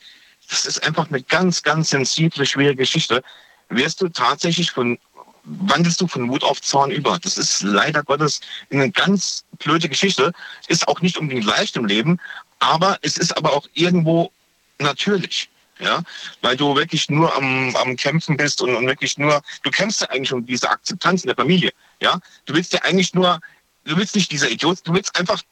[0.49, 3.23] das ist einfach eine ganz, ganz sensible, schwere Geschichte,
[3.69, 4.99] wirst du tatsächlich von
[5.45, 7.19] wandelst du von Wut auf Zorn über.
[7.19, 10.33] Das ist leider Gottes eine ganz blöde Geschichte.
[10.69, 12.21] Ist auch nicht unbedingt leicht im Leben,
[12.59, 14.31] aber es ist aber auch irgendwo
[14.79, 15.49] natürlich.
[15.79, 16.03] Ja,
[16.43, 20.11] weil du wirklich nur am, am Kämpfen bist und, und wirklich nur, du kämpfst ja
[20.11, 21.71] eigentlich um diese Akzeptanz in der Familie.
[22.01, 23.41] Ja, du willst ja eigentlich nur,
[23.85, 25.43] du willst nicht dieser Idiot, du willst einfach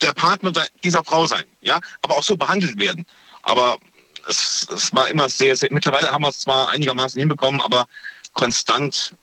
[0.00, 1.44] der Partner dieser Frau sein.
[1.60, 3.06] Ja, aber auch so behandelt werden.
[3.42, 3.78] Aber
[4.28, 7.86] es, es war immer sehr, sehr, mittlerweile haben wir es zwar einigermaßen hinbekommen, aber
[8.32, 9.14] konstant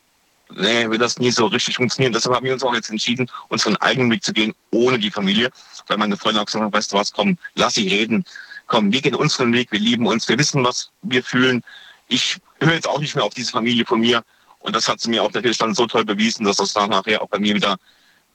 [0.50, 2.14] nee, wird das nie so richtig funktionieren.
[2.14, 5.50] Deshalb haben wir uns auch jetzt entschieden, unseren eigenen Weg zu gehen, ohne die Familie.
[5.88, 8.26] Weil meine Freundin auch gesagt hat, weißt du was, komm, lass sie reden.
[8.68, 11.64] Komm, wir gehen unseren Weg, wir lieben uns, wir wissen, was wir fühlen.
[12.10, 14.24] Ich höre jetzt auch nicht mehr auf diese Familie von mir.
[14.68, 17.22] Und das hat sie mir auch natürlich dann so toll bewiesen, dass das dann nachher
[17.22, 17.78] auch bei mir wieder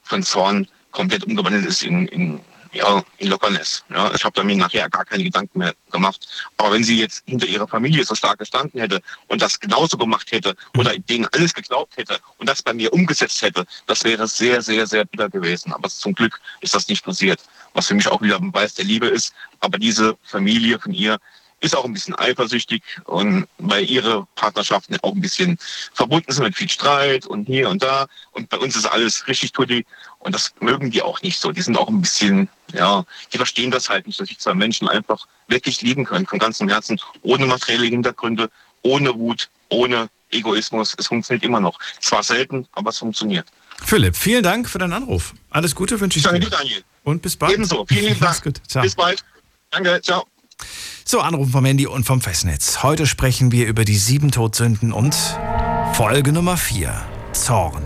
[0.01, 2.39] von Zorn komplett umgewandelt ist in, in
[2.71, 3.85] ja, in Lockerness.
[3.91, 6.27] Ja, ich habe da mir nachher gar keine Gedanken mehr gemacht.
[6.57, 10.31] Aber wenn sie jetzt hinter ihrer Familie so stark gestanden hätte und das genauso gemacht
[10.31, 14.63] hätte oder denen alles geglaubt hätte und das bei mir umgesetzt hätte, das wäre sehr,
[14.63, 15.71] sehr, sehr bitter gewesen.
[15.71, 17.41] Aber zum Glück ist das nicht passiert.
[17.75, 19.35] Was für mich auch wieder ein Beweis der Liebe ist.
[19.59, 21.19] Aber diese Familie von ihr
[21.63, 25.57] ist auch ein bisschen eifersüchtig und weil ihre Partnerschaften auch ein bisschen
[25.93, 28.07] verbunden sind mit viel Streit und hier und da.
[28.31, 29.85] Und bei uns ist alles richtig tutti
[30.19, 31.51] und das mögen die auch nicht so.
[31.51, 34.87] Die sind auch ein bisschen, ja, die verstehen das halt nicht, dass sich zwei Menschen
[34.87, 38.49] einfach wirklich lieben können, von ganzem Herzen, ohne materielle Hintergründe,
[38.81, 40.93] ohne Wut, ohne Egoismus.
[40.97, 41.79] Es funktioniert immer noch.
[41.99, 43.47] Zwar selten, aber es funktioniert.
[43.85, 45.33] Philipp, vielen Dank für deinen Anruf.
[45.49, 46.31] Alles Gute wünsche ich dir.
[46.31, 46.83] Danke, Daniel.
[47.03, 47.53] Und bis bald.
[47.53, 47.85] Ebenso.
[47.87, 48.43] Vielen lieben Dank.
[48.81, 49.23] Bis bald.
[49.71, 50.01] Danke.
[50.01, 50.25] Ciao.
[51.05, 52.83] So, Anrufen vom Handy und vom Festnetz.
[52.83, 55.15] Heute sprechen wir über die sieben Todsünden und
[55.93, 56.93] Folge Nummer vier.
[57.33, 57.83] Zorn.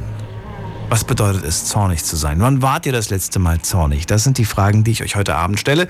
[0.90, 2.40] Was bedeutet es, zornig zu sein?
[2.40, 4.06] Wann wart ihr das letzte Mal zornig?
[4.06, 5.90] Das sind die Fragen, die ich euch heute Abend stelle.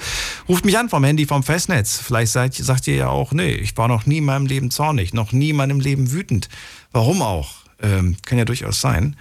[0.49, 1.97] Ruft mich an vom Handy, vom Festnetz.
[1.97, 5.13] Vielleicht seid, sagt ihr ja auch, nee, ich war noch nie in meinem Leben zornig,
[5.13, 6.49] noch nie in meinem Leben wütend.
[6.91, 7.57] Warum auch?
[7.79, 9.15] Ähm, kann ja durchaus sein.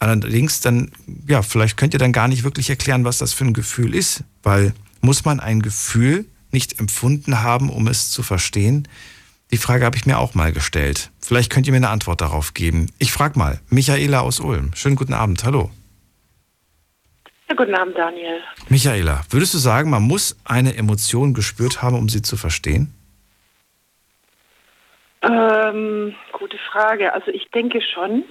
[0.00, 0.90] Allerdings dann,
[1.28, 4.24] ja, vielleicht könnt ihr dann gar nicht wirklich erklären, was das für ein Gefühl ist,
[4.42, 8.88] weil muss man ein Gefühl nicht empfunden haben, um es zu verstehen?
[9.52, 11.10] Die Frage habe ich mir auch mal gestellt.
[11.20, 12.86] Vielleicht könnt ihr mir eine Antwort darauf geben.
[12.98, 14.72] Ich frage mal, Michaela aus Ulm.
[14.74, 15.70] Schönen guten Abend, hallo.
[17.48, 18.40] Ja, guten Abend, Daniel.
[18.68, 22.94] Michaela, würdest du sagen, man muss eine Emotion gespürt haben, um sie zu verstehen?
[25.22, 27.12] Ähm, gute Frage.
[27.12, 28.24] Also ich denke schon.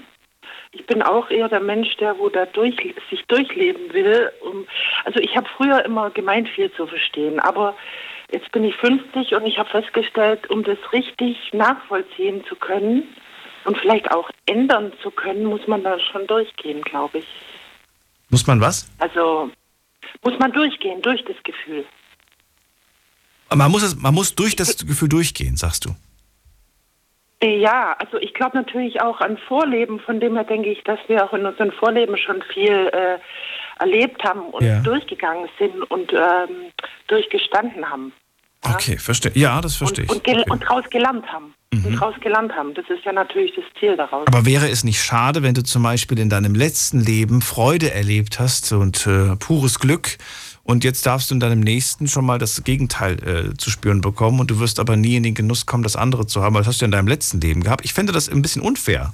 [0.72, 2.76] Ich bin auch eher der Mensch, der wo da durch,
[3.10, 4.32] sich durchleben will.
[5.04, 7.76] also ich habe früher immer gemeint, viel zu verstehen, aber
[8.32, 13.04] jetzt bin ich 50 und ich habe festgestellt, um das richtig nachvollziehen zu können
[13.66, 17.28] und vielleicht auch ändern zu können, muss man da schon durchgehen, glaube ich.
[18.30, 18.90] Muss man was?
[19.00, 19.50] Also
[20.24, 21.86] muss man durchgehen, durch das Gefühl.
[23.54, 25.96] Man muss, es, man muss durch das Gefühl durchgehen, sagst du.
[27.42, 31.24] Ja, also ich glaube natürlich auch an Vorleben, von dem her denke ich, dass wir
[31.24, 33.18] auch in unseren Vorleben schon viel äh,
[33.80, 34.82] erlebt haben und ja.
[34.82, 36.72] durchgegangen sind und ähm,
[37.08, 38.12] durchgestanden haben.
[38.66, 38.74] Ja?
[38.74, 39.32] Okay, verstehe.
[39.36, 40.12] Ja, das verstehe ich.
[40.12, 40.44] Und, okay.
[40.50, 41.54] und daraus gelernt haben.
[41.72, 41.86] Mhm.
[41.86, 42.74] Und daraus gelernt haben.
[42.74, 44.28] Das ist ja natürlich das Ziel daraus.
[44.28, 48.40] Aber wäre es nicht schade, wenn du zum Beispiel in deinem letzten Leben Freude erlebt
[48.40, 50.18] hast und äh, pures Glück
[50.70, 54.40] und jetzt darfst du in deinem nächsten schon mal das Gegenteil äh, zu spüren bekommen
[54.40, 56.68] und du wirst aber nie in den Genuss kommen, das andere zu haben, weil das
[56.68, 57.84] hast du in deinem letzten Leben gehabt.
[57.86, 59.12] Ich fände das ein bisschen unfair.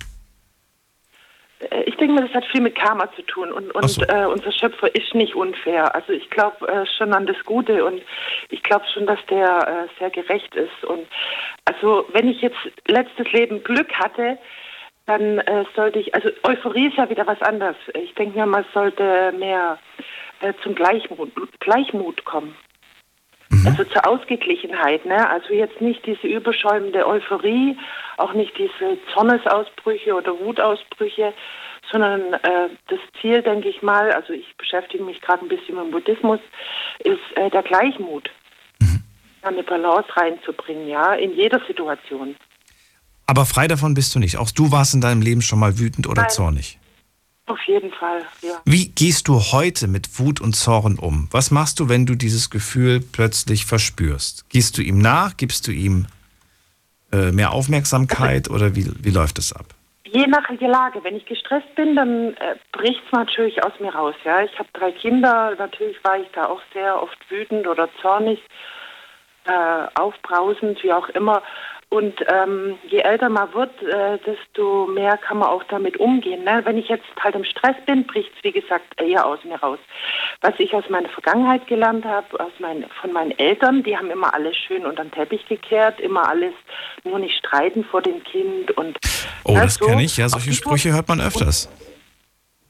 [1.59, 4.01] Äh, ich denke mal, das hat viel mit Karma zu tun und, und so.
[4.01, 5.95] äh, unser Schöpfer ist nicht unfair.
[5.95, 8.01] Also ich glaube äh, schon an das Gute und
[8.49, 10.83] ich glaube schon, dass der äh, sehr gerecht ist.
[10.83, 11.07] Und
[11.63, 14.37] also wenn ich jetzt letztes Leben Glück hatte,
[15.05, 17.77] dann äh, sollte ich, also Euphorie ist ja wieder was anderes.
[17.93, 19.77] Ich denke mir, man sollte mehr
[20.41, 22.55] äh, zum Gleichmut, Gleichmut kommen.
[23.65, 25.29] Also zur Ausgeglichenheit, ne?
[25.29, 27.77] Also jetzt nicht diese überschäumende Euphorie,
[28.17, 31.33] auch nicht diese Zornesausbrüche oder Wutausbrüche,
[31.91, 35.85] sondern äh, das Ziel, denke ich mal, also ich beschäftige mich gerade ein bisschen mit
[35.85, 36.39] dem Buddhismus,
[36.99, 38.29] ist äh, der Gleichmut.
[39.41, 42.35] Eine Balance reinzubringen, ja, in jeder Situation.
[43.27, 44.37] Aber frei davon bist du nicht.
[44.37, 46.31] Auch du warst in deinem Leben schon mal wütend oder Nein.
[46.31, 46.79] zornig.
[47.47, 48.59] Auf jeden Fall, ja.
[48.65, 51.27] Wie gehst du heute mit Wut und Zorn um?
[51.31, 54.49] Was machst du, wenn du dieses Gefühl plötzlich verspürst?
[54.49, 55.37] Gehst du ihm nach?
[55.37, 56.07] Gibst du ihm
[57.11, 59.67] äh, mehr Aufmerksamkeit oder wie, wie läuft es ab?
[60.05, 61.03] Je nach der Lage.
[61.03, 64.15] Wenn ich gestresst bin, dann äh, bricht es natürlich aus mir raus.
[64.23, 65.53] Ja, ich habe drei Kinder.
[65.57, 68.39] Natürlich war ich da auch sehr oft wütend oder zornig,
[69.45, 71.43] äh, aufbrausend, wie auch immer.
[71.89, 76.43] Und ähm, je älter man wird, äh, desto mehr kann man auch damit umgehen.
[76.43, 76.61] Ne?
[76.65, 79.79] Wenn ich jetzt halt im Stress bin, bricht es, wie gesagt, eher aus mir raus.
[80.41, 84.33] Was ich aus meiner Vergangenheit gelernt habe, aus mein, von meinen Eltern, die haben immer
[84.33, 86.53] alles schön unter den Teppich gekehrt, immer alles
[87.03, 88.71] nur nicht streiten vor dem Kind.
[88.71, 88.97] Und,
[89.45, 89.85] Oh, ne, das so.
[89.85, 90.17] kenne ich.
[90.17, 91.69] Ja, solche Sprüche hört man öfters.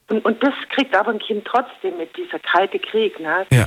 [0.10, 3.48] Und, und das kriegt aber ein Kind trotzdem mit, dieser kalte Krieg, ne?
[3.50, 3.66] Ja.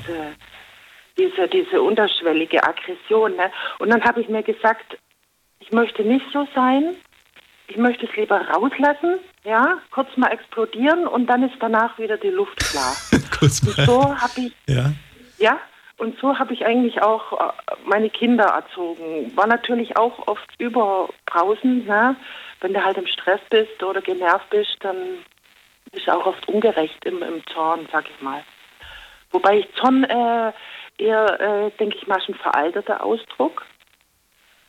[1.18, 3.34] diese, diese, diese unterschwellige Aggression.
[3.34, 3.50] Ne?
[3.80, 4.98] Und dann habe ich mir gesagt,
[5.60, 6.94] ich möchte nicht so sein,
[7.68, 12.30] ich möchte es lieber rauslassen, ja, kurz mal explodieren und dann ist danach wieder die
[12.30, 12.96] Luft klar.
[13.38, 14.92] Kurz Und so habe ich, Ja.
[15.38, 15.58] ja,
[15.98, 17.52] und so habe ich eigentlich auch äh,
[17.84, 19.30] meine Kinder erzogen.
[19.36, 22.16] War natürlich auch oft überbrausend, ne?
[22.60, 24.96] Wenn du halt im Stress bist oder genervt bist, dann
[25.92, 28.42] bist du auch oft ungerecht im, im Zorn, sag ich mal.
[29.30, 30.52] Wobei ich Zorn äh,
[30.98, 33.64] eher, äh, denke ich mal, schon veralterter Ausdruck.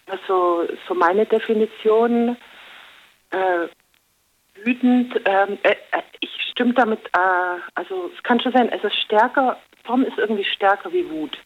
[0.09, 2.35] Also so meine Definition,
[3.31, 3.67] äh,
[4.63, 8.95] wütend, ähm, äh, äh, ich stimme damit, äh, also es kann schon sein, es ist
[9.05, 11.37] stärker, Zorn ist irgendwie stärker wie Wut.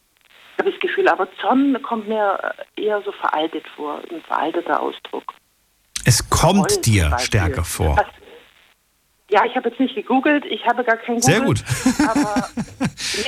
[0.58, 2.38] Habe ich das Gefühl, aber Zorn kommt mir
[2.76, 5.34] äh, eher so veraltet vor, ein veralteter Ausdruck.
[6.06, 7.96] Es kommt Groll dir stärker vor.
[7.96, 8.06] Das-
[9.30, 11.22] Ja, ich habe jetzt nicht gegoogelt, ich habe gar kein Google.
[11.34, 11.64] Sehr gut.
[12.08, 12.48] Aber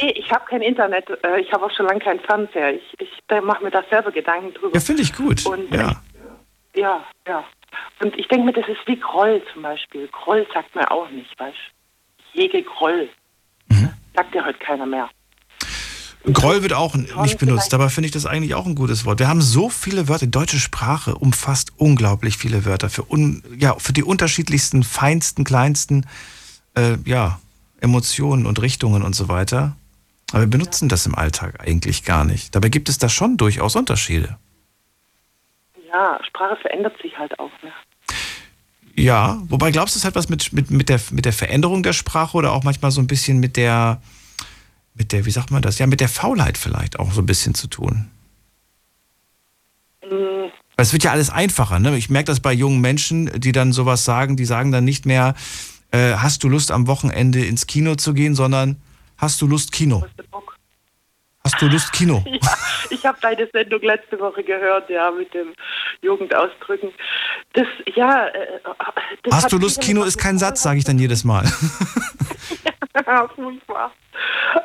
[0.01, 2.75] nee, ich habe kein Internet, äh, ich habe auch schon lange keinen Fernseher.
[2.75, 4.75] Ich, ich mache mir da selber Gedanken drüber.
[4.75, 5.45] Ja, finde ich gut.
[5.47, 6.03] Und Ja.
[6.75, 7.45] ja, ja.
[8.01, 10.09] Und ich denke mir, das ist wie Groll zum Beispiel.
[10.09, 12.41] Groll sagt man auch nicht, weißt du?
[12.41, 13.09] Hege Groll.
[13.69, 13.91] Mhm.
[14.15, 15.09] Sagt ja heute keiner mehr.
[16.33, 19.21] Groll wird auch nicht benutzt, dabei finde ich das eigentlich auch ein gutes Wort.
[19.21, 20.27] Wir haben so viele Wörter.
[20.27, 26.05] Die deutsche Sprache umfasst unglaublich viele Wörter für, un, ja, für die unterschiedlichsten, feinsten, kleinsten
[26.77, 27.39] äh, ja,
[27.87, 29.77] Emotionen und Richtungen und so weiter.
[30.33, 32.55] Aber wir benutzen das im Alltag eigentlich gar nicht.
[32.55, 34.37] Dabei gibt es da schon durchaus Unterschiede.
[35.89, 37.51] Ja, Sprache verändert sich halt auch.
[37.63, 37.73] Ne?
[38.97, 41.93] Ja, wobei glaubst du, es hat was mit, mit, mit, der, mit der Veränderung der
[41.93, 44.01] Sprache oder auch manchmal so ein bisschen mit der,
[44.95, 45.79] mit der, wie sagt man das?
[45.79, 48.11] Ja, mit der Faulheit vielleicht auch so ein bisschen zu tun.
[50.03, 51.79] Mm, Weil Es wird ja alles einfacher.
[51.79, 51.97] Ne?
[51.97, 55.35] Ich merke das bei jungen Menschen, die dann sowas sagen, die sagen dann nicht mehr,
[55.93, 58.81] äh, hast du Lust am Wochenende ins Kino zu gehen, sondern
[59.19, 60.05] hast du Lust Kino?
[61.45, 62.25] Hast du Lust Kino?
[62.89, 65.55] Ja, ich habe deine Sendung letzte Woche gehört, ja, mit dem
[66.03, 66.93] Jugendausdrücken.
[67.53, 68.61] Das, ja, äh,
[69.23, 71.45] das Hast du Lust Kino ist kein Satz, sage ich dann jedes Mal.
[73.35, 73.93] Furchtbar.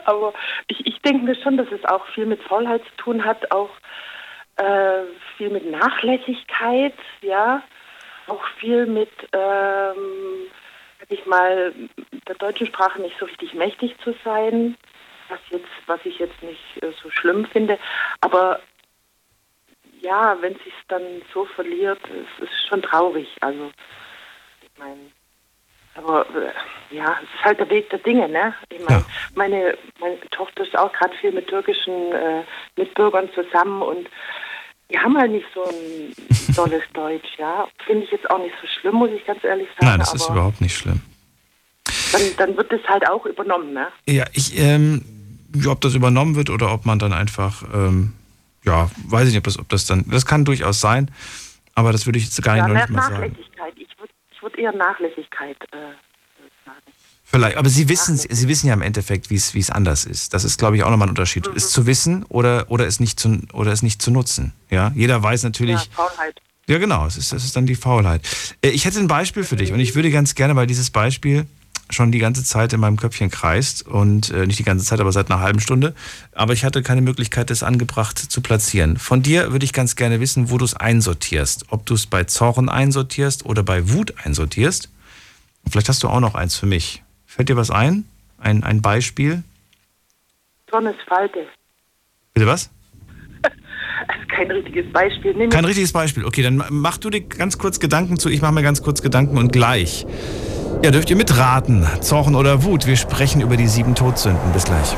[0.05, 0.34] Aber
[0.67, 3.69] ich, ich denke mir schon, dass es auch viel mit Faulheit zu tun hat, auch
[4.57, 5.03] äh,
[5.38, 7.61] viel mit Nachlässigkeit, ja,
[8.28, 10.47] auch viel mit, ähm,
[11.12, 11.74] ich mal,
[12.28, 14.76] der deutschen Sprache nicht so richtig mächtig zu sein,
[15.30, 17.78] was jetzt, was ich jetzt nicht äh, so schlimm finde,
[18.22, 18.59] aber
[20.01, 21.03] ja, wenn sich dann
[21.34, 23.28] so verliert, es ist schon traurig.
[23.41, 23.72] Also,
[24.62, 25.12] ich meine,
[25.95, 28.55] aber äh, ja, es ist halt der Weg der Dinge, ne?
[28.70, 29.05] Ich meine,
[29.36, 32.43] meine, meine Tochter ist auch gerade viel mit türkischen äh,
[32.78, 34.09] Mitbürgern zusammen und
[34.92, 36.14] die haben halt nicht so ein
[36.56, 37.68] tolles Deutsch, ja.
[37.86, 39.86] Finde ich jetzt auch nicht so schlimm, muss ich ganz ehrlich sagen.
[39.86, 41.02] Nein, das ist überhaupt nicht schlimm.
[42.12, 43.88] dann, dann wird das halt auch übernommen, ne?
[44.06, 45.04] Ja, ich, ähm,
[45.68, 48.14] ob das übernommen wird oder ob man dann einfach, ähm,
[48.64, 51.12] ja, weiß ich nicht, ob das, ob das dann, das kann durchaus sein,
[51.76, 53.14] aber das würde ich jetzt gar nicht, ja, mehr nicht mal sagen.
[53.16, 53.74] Nachlässigkeit.
[53.78, 55.94] Ich würde ich würd eher Nachlässigkeit äh,
[57.32, 60.34] Vielleicht, aber Sie wissen, Sie wissen ja im Endeffekt, wie es, wie es anders ist.
[60.34, 61.47] Das ist, glaube ich, auch nochmal ein Unterschied.
[61.47, 61.55] Mhm.
[61.55, 64.51] Es zu wissen oder, oder, es nicht zu, oder es nicht zu nutzen.
[64.69, 65.79] Ja, jeder weiß natürlich.
[65.79, 66.41] ja, Faulheit.
[66.67, 68.21] Ja, genau, es ist, das ist dann die Faulheit.
[68.61, 71.45] Äh, Ich hätte ein Beispiel für dich und ich würde ganz gerne, weil dieses Beispiel
[71.89, 75.11] schon die ganze Zeit in meinem Köpfchen kreist und äh, nicht die ganze Zeit, aber
[75.13, 75.93] seit einer halben Stunde.
[76.34, 78.97] Aber ich hatte keine Möglichkeit, es angebracht zu platzieren.
[78.97, 81.65] Von dir würde ich ganz gerne wissen, wo du es einsortierst.
[81.69, 84.89] Ob du es bei Zorn einsortierst oder bei Wut einsortierst.
[85.69, 87.03] Vielleicht hast du auch noch eins für mich.
[87.34, 88.03] Fällt dir was ein?
[88.38, 89.41] Ein, ein Beispiel?
[90.69, 91.47] Sonnes Falte.
[92.34, 92.69] Bitte was?
[94.07, 95.34] Also kein richtiges Beispiel.
[95.36, 96.25] Nee, Kein richtiges Beispiel.
[96.25, 98.29] Okay, dann mach du dir ganz kurz Gedanken zu.
[98.29, 100.07] Ich mache mir ganz kurz Gedanken und gleich.
[100.84, 101.88] Ja, dürft ihr mitraten.
[102.01, 102.88] Zorn oder Wut.
[102.88, 104.51] Wir sprechen über die sieben Todsünden.
[104.53, 104.95] Bis gleich.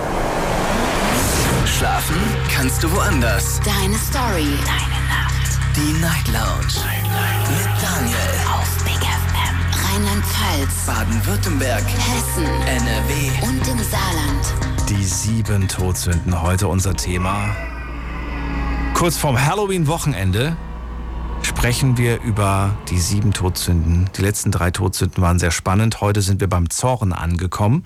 [1.65, 2.15] Schlafen
[2.49, 3.59] kannst du woanders.
[3.65, 4.47] Deine Story.
[4.65, 5.59] Deine Nacht.
[5.75, 6.79] Die Night Lounge.
[7.49, 8.22] Mit Daniel.
[10.43, 10.85] Rheinland-Pfalz.
[10.85, 11.83] Baden-Württemberg.
[11.83, 12.45] Hessen.
[12.45, 13.47] NRW.
[13.47, 14.89] Und im Saarland.
[14.89, 16.41] Die sieben Todsünden.
[16.41, 17.55] Heute unser Thema.
[18.93, 20.55] Kurz vorm Halloween-Wochenende
[21.41, 24.09] sprechen wir über die sieben Todsünden.
[24.17, 26.01] Die letzten drei Todsünden waren sehr spannend.
[26.01, 27.83] Heute sind wir beim Zorn angekommen.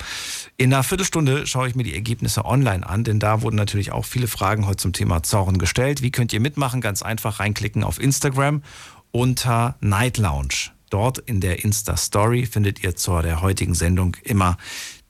[0.56, 4.04] In einer Viertelstunde schaue ich mir die Ergebnisse online an, denn da wurden natürlich auch
[4.04, 6.02] viele Fragen heute zum Thema Zorn gestellt.
[6.02, 6.80] Wie könnt ihr mitmachen?
[6.80, 8.62] Ganz einfach reinklicken auf Instagram
[9.10, 10.77] unter Night Lounge.
[10.90, 14.56] Dort in der Insta-Story findet ihr zur der heutigen Sendung immer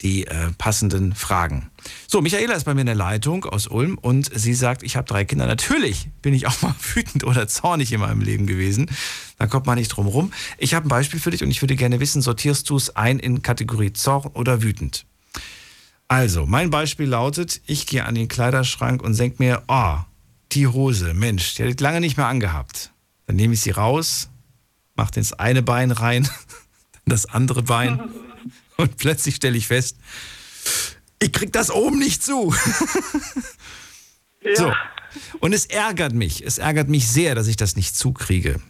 [0.03, 1.71] die äh, passenden Fragen.
[2.07, 5.07] So, Michaela ist bei mir in der Leitung aus Ulm und sie sagt, ich habe
[5.09, 5.47] drei Kinder.
[5.47, 8.91] Natürlich bin ich auch mal wütend oder zornig in meinem Leben gewesen.
[9.39, 10.33] Da kommt man nicht drum rum.
[10.57, 13.19] Ich habe ein Beispiel für dich und ich würde gerne wissen, sortierst du es ein
[13.19, 15.05] in Kategorie Zorn oder wütend?
[16.07, 19.97] Also, mein Beispiel lautet, ich gehe an den Kleiderschrank und denke mir, oh,
[20.53, 22.93] die Hose, Mensch, die hätte ich lange nicht mehr angehabt.
[23.27, 24.31] Dann nehme ich sie raus,
[24.99, 26.33] mache ins eine Bein rein, dann
[27.07, 28.11] das andere Bein
[28.77, 29.97] und plötzlich stelle ich fest,
[31.21, 32.55] ich krieg das oben nicht zu.
[34.43, 34.57] Ja.
[34.57, 34.73] So.
[35.41, 38.61] Und es ärgert mich, es ärgert mich sehr, dass ich das nicht zukriege.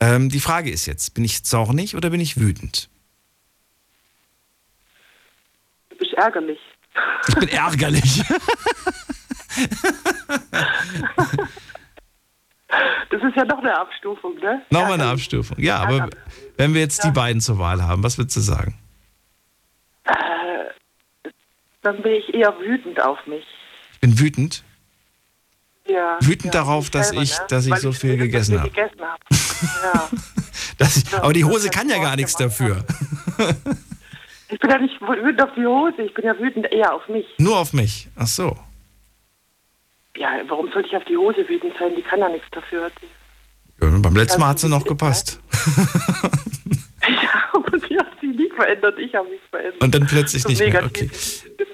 [0.00, 2.88] Ähm, die Frage ist jetzt, bin ich zornig oder bin ich wütend?
[5.90, 6.58] Du bist ärgerlich.
[7.28, 8.24] Ich bin ärgerlich.
[13.10, 14.62] Das ist ja noch eine Abstufung, ne?
[14.70, 15.58] Nochmal eine Abstufung.
[15.60, 16.08] Ja, aber
[16.56, 18.78] wenn wir jetzt die beiden zur Wahl haben, was würdest du sagen?
[20.04, 20.14] Äh,
[21.82, 23.44] dann bin ich eher wütend auf mich.
[23.92, 24.64] Ich bin wütend.
[25.86, 27.44] Ja, Wütend ja, darauf, dass selber, ich, ne?
[27.48, 28.70] dass ich so viel gegessen ich habe.
[28.70, 29.20] gegessen habe.
[29.84, 30.08] Ja.
[30.78, 32.84] Dass ich, aber die Hose kann ja gar nichts dafür.
[34.48, 37.26] Ich bin ja nicht wütend auf die Hose, ich bin ja wütend eher auf mich.
[37.38, 38.08] Nur auf mich.
[38.16, 38.56] Ach so.
[40.16, 41.92] Ja, warum sollte ich auf die Hose wütend sein?
[41.96, 42.90] Die kann ja nichts dafür.
[43.80, 45.40] Ja, beim letzten Mal hat sie noch gepasst.
[47.08, 49.82] ja, aber die hat sich nie verändert, ich habe mich verändert.
[49.82, 50.84] Und dann plötzlich So nicht mehr.
[50.84, 51.10] Okay.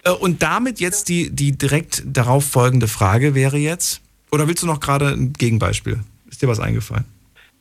[0.04, 4.66] Äh, Und damit jetzt die, die direkt darauf folgende Frage wäre jetzt, oder willst du
[4.66, 6.00] noch gerade ein Gegenbeispiel?
[6.30, 7.04] Ist dir was eingefallen?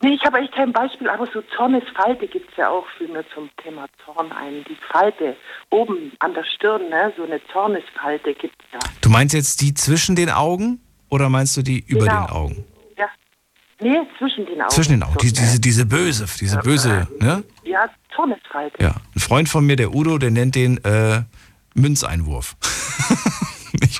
[0.01, 3.25] Nee, ich habe echt kein Beispiel, aber so Zornesfalte gibt es ja auch für mir
[3.33, 4.63] zum Thema Zorn ein.
[4.69, 5.35] Die Falte
[5.71, 7.11] oben an der Stirn, ne?
[7.17, 8.79] so eine Zornesfalte gibt es ja.
[9.01, 10.79] Du meinst jetzt die zwischen den Augen
[11.09, 12.25] oder meinst du die über Genau.
[12.27, 12.65] den Augen?
[12.97, 13.07] Ja.
[13.79, 14.69] Nee, zwischen den Augen.
[14.69, 15.17] Zwischen den Augen.
[15.19, 17.43] Die, diese, diese böse, diese böse, ne?
[17.63, 18.77] Ja, Zornesfalte.
[18.83, 18.95] Ja.
[19.15, 21.23] Ein Freund von mir, der Udo, der nennt den äh,
[21.73, 22.55] Münzeinwurf.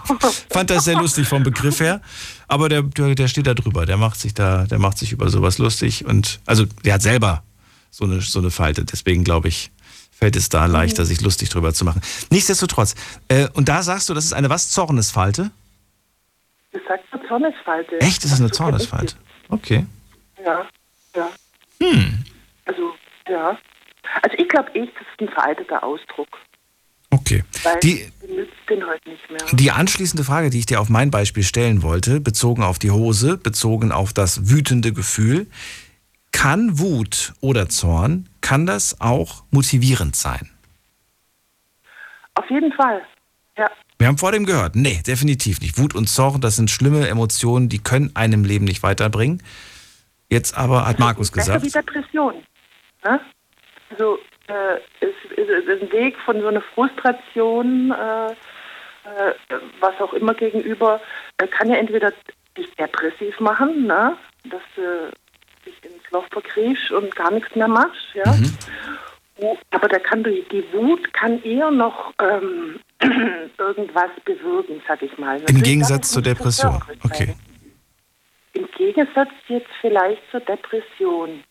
[0.10, 2.01] ich fand das sehr lustig vom Begriff her,
[2.47, 5.30] aber der, der, der steht da drüber, der macht sich da, der macht sich über
[5.30, 7.43] sowas lustig und also der hat selber
[7.91, 9.72] so eine, so eine Falte, deswegen glaube ich,
[10.12, 12.01] fällt es da leichter, sich lustig drüber zu machen.
[12.32, 12.95] Nichtsdestotrotz,
[13.28, 14.70] äh, und da sagst du, das ist eine was?
[14.70, 15.51] Zornesfalte?
[16.72, 17.99] Das sagt eine Zornesfalte.
[17.99, 18.24] Echt?
[18.24, 19.16] Ist das eine kenn ich Zornesfalte?
[19.49, 19.86] Okay.
[20.43, 20.66] Ja,
[21.16, 21.30] ja.
[21.82, 22.24] Hm.
[22.66, 22.93] Also,
[23.30, 23.58] ja.
[24.22, 26.28] Also ich glaube echt, das ist ein veralteter Ausdruck.
[27.10, 27.43] Okay.
[27.64, 29.39] Weil Die, nützt den heute nicht mehr.
[29.53, 33.38] Die anschließende Frage, die ich dir auf mein Beispiel stellen wollte, bezogen auf die Hose,
[33.38, 35.47] bezogen auf das wütende Gefühl,
[36.32, 40.49] kann Wut oder Zorn, kann das auch motivierend sein?
[42.36, 43.01] Auf jeden Fall.
[43.57, 43.65] Ja.
[43.97, 45.80] Wir haben vor dem gehört, nee, definitiv nicht.
[45.80, 49.41] Wut und Zorn, das sind schlimme Emotionen, die können einem Leben nicht weiterbringen.
[50.30, 52.36] Jetzt aber hat Markus gesagt, wie Depression.
[53.03, 53.19] Ne?
[53.89, 59.33] Also äh, es es ist ein Weg von so einer Frustration, äh, äh,
[59.79, 60.99] was auch immer gegenüber,
[61.37, 62.11] äh, kann ja entweder
[62.57, 64.17] dich depressiv machen, ne?
[64.45, 65.11] dass du
[65.65, 68.13] dich ins Loch verkriechst und gar nichts mehr machst.
[68.13, 68.35] Ja?
[69.39, 72.79] Oh, Aber da kann die, die Wut kann eher noch ähm,
[73.57, 75.35] irgendwas bewirken, sag ich mal.
[75.37, 76.83] im Natürlich Gegensatz darf es zur Depression.
[77.03, 77.35] Okay.
[78.53, 81.43] Im Gegensatz jetzt vielleicht zur Depression.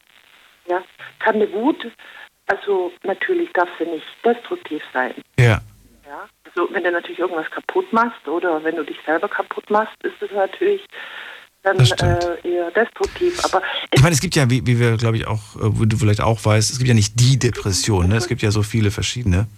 [0.68, 0.82] Ja,
[1.20, 1.86] kann eine Wut,
[2.46, 5.14] also natürlich darf sie nicht destruktiv sein.
[5.38, 5.60] Ja.
[6.06, 9.96] Ja, also wenn du natürlich irgendwas kaputt machst oder wenn du dich selber kaputt machst,
[10.04, 10.86] ist es natürlich
[11.66, 13.44] dann äh, eher destruktiv.
[13.44, 13.60] Aber
[13.92, 16.20] ich meine, es gibt ja, wie, wie wir, glaube ich, auch, äh, wo du vielleicht
[16.20, 18.16] auch weißt, es gibt ja nicht die Depression, ne?
[18.16, 19.48] es gibt ja so viele verschiedene.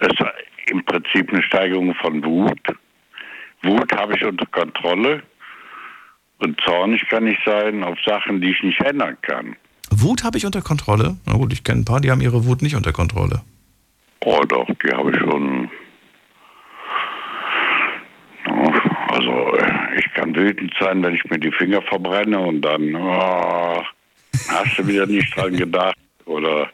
[0.00, 0.08] Es
[0.70, 2.60] im Prinzip eine Steigerung von Wut.
[3.62, 5.22] Wut habe ich unter Kontrolle
[6.38, 9.56] und zornig kann ich sein auf Sachen, die ich nicht ändern kann.
[9.90, 11.16] Wut habe ich unter Kontrolle?
[11.26, 13.42] Na gut, ich kenne ein paar, die haben ihre Wut nicht unter Kontrolle.
[14.20, 15.70] Oh doch, die habe ich schon
[19.08, 19.58] Also
[19.96, 23.82] ich kann wütend sein, wenn ich mir die Finger verbrenne und dann oh,
[24.48, 25.96] hast du wieder nicht dran gedacht.
[26.26, 26.68] Oder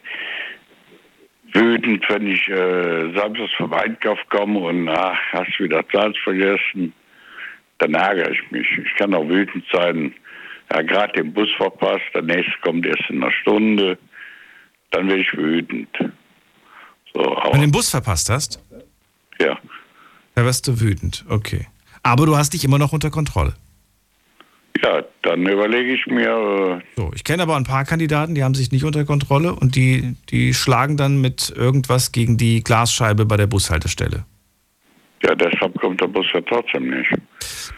[1.54, 6.92] wütend, wenn ich äh, samstags vom Einkauf komme und ach, hast wieder Salz vergessen.
[7.78, 8.66] Dann ärgere ich mich.
[8.78, 10.14] Ich kann auch wütend sein,
[10.72, 13.98] ja, gerade den Bus verpasst, der nächste kommt erst in einer Stunde.
[14.90, 15.88] Dann werde ich wütend.
[17.12, 18.62] So, Wenn du den Bus verpasst hast?
[19.38, 19.58] Ja.
[20.34, 21.66] Da wirst du wütend, okay.
[22.02, 23.54] Aber du hast dich immer noch unter Kontrolle.
[24.82, 26.80] Ja, dann überlege ich mir.
[26.82, 29.76] Äh so, ich kenne aber ein paar Kandidaten, die haben sich nicht unter Kontrolle und
[29.76, 34.24] die, die schlagen dann mit irgendwas gegen die Glasscheibe bei der Bushaltestelle.
[35.22, 37.10] Ja, deshalb kommt der Bus ja trotzdem nicht.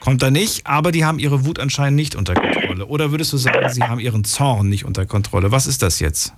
[0.01, 2.87] Kommt er nicht, aber die haben ihre Wut anscheinend nicht unter Kontrolle.
[2.87, 5.53] Oder würdest du sagen, sie haben ihren Zorn nicht unter Kontrolle?
[5.53, 6.35] Was ist das jetzt?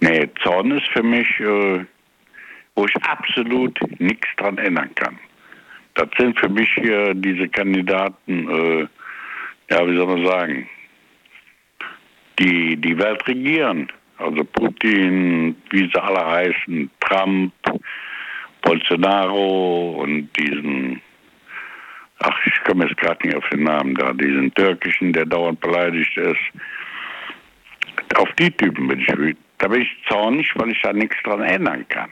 [0.00, 1.86] Nee, Zorn ist für mich, äh,
[2.74, 5.18] wo ich absolut nichts dran ändern kann
[5.96, 8.86] das sind für mich hier diese Kandidaten, äh,
[9.70, 10.68] ja, wie soll man sagen,
[12.38, 13.90] die die Welt regieren.
[14.18, 17.52] Also Putin, wie sie alle heißen, Trump,
[18.62, 21.00] Bolsonaro und diesen,
[22.20, 26.16] ach, ich komme jetzt gerade nicht auf den Namen da, diesen türkischen, der dauernd beleidigt
[26.16, 26.40] ist.
[28.16, 29.44] Auf die Typen bin ich wütend.
[29.58, 32.10] Da bin ich zornig, weil ich da nichts dran ändern kann.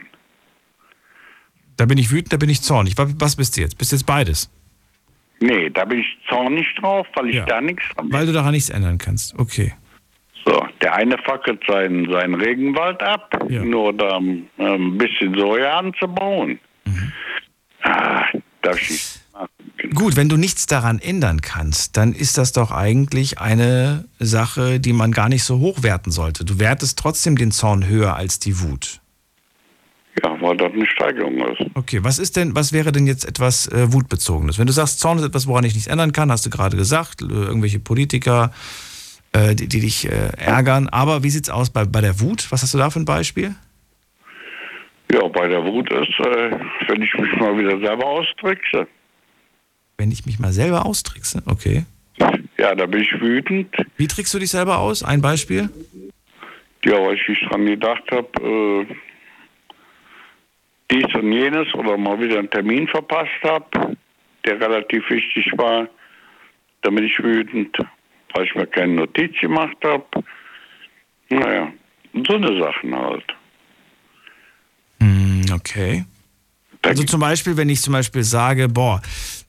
[1.77, 2.95] Da bin ich wütend, da bin ich zornig.
[2.97, 3.79] Was bist du jetzt?
[3.79, 4.51] Bist du jetzt beides?
[5.45, 7.45] Nee, da bin ich zornig drauf, weil ich ja.
[7.45, 9.39] da nichts dran Weil du daran nichts ändern kannst.
[9.39, 9.75] Okay.
[10.47, 13.63] So, der eine fackelt seinen, seinen Regenwald ab, ja.
[13.63, 16.59] nur da ähm, ein bisschen Soja anzubauen.
[16.87, 17.13] Mhm.
[17.83, 18.25] Ah,
[18.63, 19.25] da schießt
[19.93, 24.93] Gut, wenn du nichts daran ändern kannst, dann ist das doch eigentlich eine Sache, die
[24.93, 26.45] man gar nicht so hochwerten sollte.
[26.45, 29.01] Du wertest trotzdem den Zorn höher als die Wut.
[30.23, 31.63] Ja, weil das eine Steigerung ist.
[31.75, 34.59] Okay, was ist denn, was wäre denn jetzt etwas äh, Wutbezogenes?
[34.59, 37.23] Wenn du sagst, Zorn ist etwas, woran ich nichts ändern kann, hast du gerade gesagt,
[37.23, 38.53] äh, irgendwelche Politiker,
[39.33, 40.89] äh, die, die, dich äh, ärgern.
[40.89, 42.47] Aber wie sieht's aus bei, bei der Wut?
[42.51, 43.57] Was hast du da für ein Beispiel?
[45.13, 46.59] Ja, bei der Wut ist, äh,
[46.89, 48.87] wenn ich mich mal wieder selber austrickse.
[49.99, 51.85] Wenn ich mich mal selber austrickse, okay.
[52.57, 53.75] Ja, da bin ich wütend.
[53.97, 55.03] Wie trickst du dich selber aus?
[55.03, 55.69] Ein Beispiel?
[56.85, 58.87] Ja, weil ich nicht dran gedacht habe, äh,
[60.91, 63.97] dies und jenes oder mal wieder einen Termin verpasst habe,
[64.45, 65.89] der relativ wichtig war,
[66.83, 67.77] dann bin ich wütend.
[68.35, 70.05] weil ich mir keine Notiz gemacht habe.
[71.31, 71.73] Naja,
[72.27, 73.25] so eine Sachen halt.
[75.01, 76.05] Hm, okay.
[76.83, 79.01] Also zum Beispiel, wenn ich zum Beispiel sage, boah,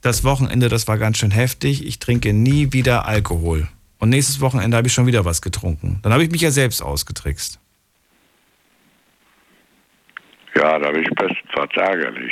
[0.02, 3.68] das Wochenende, das war ganz schön heftig, ich trinke nie wieder Alkohol.
[4.00, 6.00] Und nächstes Wochenende habe ich schon wieder was getrunken.
[6.04, 7.60] Dann habe ich mich ja selbst ausgetrickst.
[10.58, 12.32] Ja, da bin ich bestenfalls ärgerlich.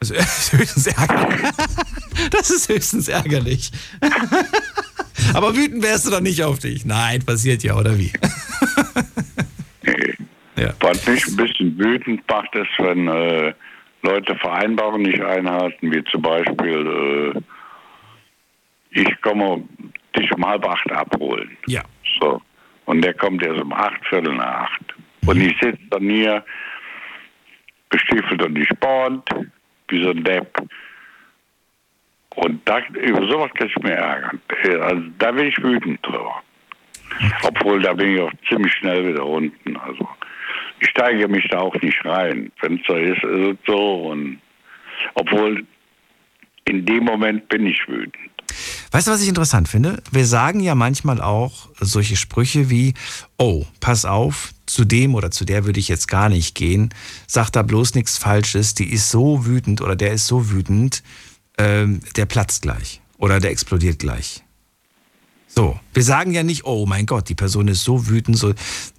[0.00, 1.50] Das ist höchstens ärgerlich.
[2.30, 3.70] Das ist höchstens ärgerlich.
[5.34, 6.84] Aber wütend wärst du doch nicht auf dich.
[6.84, 8.12] Nein, passiert ja, oder wie?
[9.82, 10.14] Nee.
[10.62, 10.74] Ja.
[10.80, 13.54] Was mich ein bisschen wütend macht, ist, wenn äh,
[14.02, 19.64] Leute Vereinbarungen nicht einhalten, wie zum Beispiel, äh, ich komme
[20.14, 21.56] dich um halb acht abholen.
[21.66, 21.82] Ja.
[22.20, 22.42] So.
[22.84, 24.94] Und der kommt erst um acht, Viertel nach acht.
[25.26, 26.44] Und ich sitze dann hier,
[27.90, 29.28] gestiefelt und Sport,
[29.88, 30.62] wie so ein Depp.
[32.36, 34.40] Und da, über sowas kann ich mir ärgern.
[34.82, 36.42] Also, da bin ich wütend drüber.
[37.42, 39.76] Obwohl, da bin ich auch ziemlich schnell wieder unten.
[39.76, 40.08] Also,
[40.78, 42.52] ich steige mich da auch nicht rein.
[42.60, 44.10] Wenn ist, ist es so.
[44.10, 44.40] Und
[45.14, 45.64] obwohl,
[46.66, 48.14] in dem Moment bin ich wütend.
[48.92, 50.02] Weißt du, was ich interessant finde?
[50.10, 52.94] Wir sagen ja manchmal auch solche Sprüche wie,
[53.38, 56.94] oh, pass auf, zu dem oder zu der würde ich jetzt gar nicht gehen.
[57.26, 61.02] Sag da bloß nichts Falsches, die ist so wütend oder der ist so wütend,
[61.58, 64.42] ähm, der platzt gleich oder der explodiert gleich.
[65.46, 68.54] So, wir sagen ja nicht, oh mein Gott, die Person ist so wütend, so,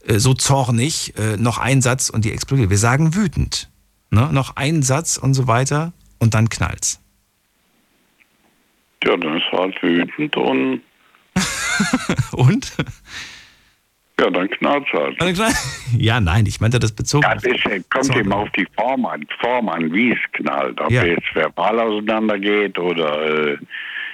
[0.05, 2.69] äh, so zornig, äh, noch ein Satz und die explodiert.
[2.69, 3.69] Wir sagen wütend.
[4.09, 4.29] Ne?
[4.33, 6.99] Noch ein Satz und so weiter und dann knallt's.
[9.05, 10.81] Ja, dann ist halt wütend und.
[12.33, 12.73] und?
[14.21, 15.17] Ja, dann knallt halt.
[15.97, 17.23] Ja, nein, ich meinte das bezogen.
[17.23, 20.79] Ja, das kommt eben auf die Form an, Form an, wie es knallt.
[20.79, 21.03] Ob ja.
[21.03, 23.57] jetzt verbal auseinandergeht oder äh,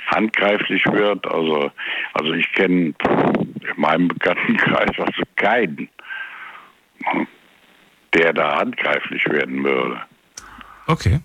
[0.07, 1.27] handgreiflich wird.
[1.27, 1.71] Also,
[2.13, 5.89] also ich kenne in meinem Bekanntenkreis also keinen,
[8.13, 10.01] der da handgreiflich werden würde.
[10.87, 11.19] Okay.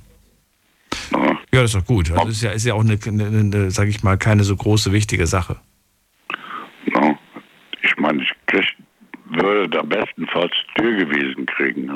[1.12, 2.10] Ja, das ist doch gut.
[2.10, 4.92] Das ist ja, ist ja auch eine, eine, eine sag ich mal, keine so große,
[4.92, 5.56] wichtige Sache.
[6.86, 7.16] Ja.
[7.82, 8.72] Ich meine, ich krieg,
[9.34, 11.90] würde da bestenfalls Tür gewesen kriegen.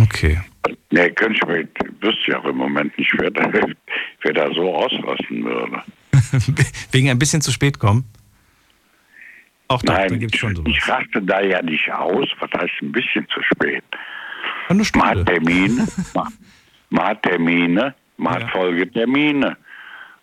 [0.00, 0.40] Okay.
[0.90, 1.68] Nee, könnte ich mir,
[2.00, 3.50] wüsste ja auch im Moment nicht, wer da,
[4.22, 5.82] wer da so ausrasten würde.
[6.92, 8.04] Wegen ein bisschen zu spät kommen?
[9.68, 10.70] Auch da, Nein, da gibt es schon sowas.
[10.70, 12.28] Ich raste da ja nicht aus.
[12.40, 13.84] Was heißt ein bisschen zu spät?
[14.68, 16.32] Man hat Termine, man,
[16.90, 18.40] man hat Termine, man ja.
[18.40, 19.56] hat Folgetermine.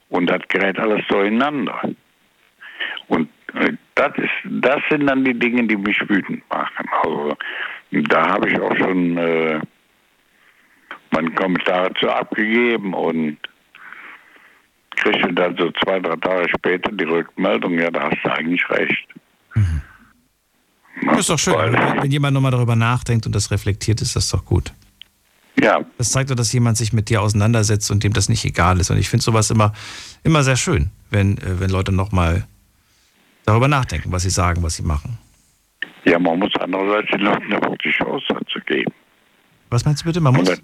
[0.10, 1.82] Und das gerät alles durcheinander.
[3.08, 3.30] Und
[3.96, 6.90] das, ist, das sind dann die Dinge, die mich wütend machen.
[7.04, 7.36] Also
[7.92, 9.60] da habe ich auch schon äh,
[11.12, 13.38] meinen Kommentar dazu abgegeben und
[14.96, 19.08] kriegte dann so zwei, drei Tage später die Rückmeldung, ja, da hast du eigentlich recht.
[19.56, 19.82] Mhm.
[21.06, 21.56] Das ist doch schön.
[21.56, 24.74] Wenn, wenn jemand nochmal darüber nachdenkt und das reflektiert, ist das doch gut.
[25.62, 25.84] Ja.
[25.98, 28.92] Das zeigt doch, dass jemand sich mit dir auseinandersetzt und dem das nicht egal ist.
[28.92, 29.74] Und ich finde sowas immer,
[30.24, 32.46] immer sehr schön, wenn, äh, wenn Leute nochmal
[33.50, 35.18] darüber nachdenken, was sie sagen, was sie machen.
[36.06, 38.94] Ja, man muss andererseits den Leuten aber auch die Chance dazu geben.
[39.70, 40.22] Was meinst du bitte?
[40.22, 40.62] Man muss.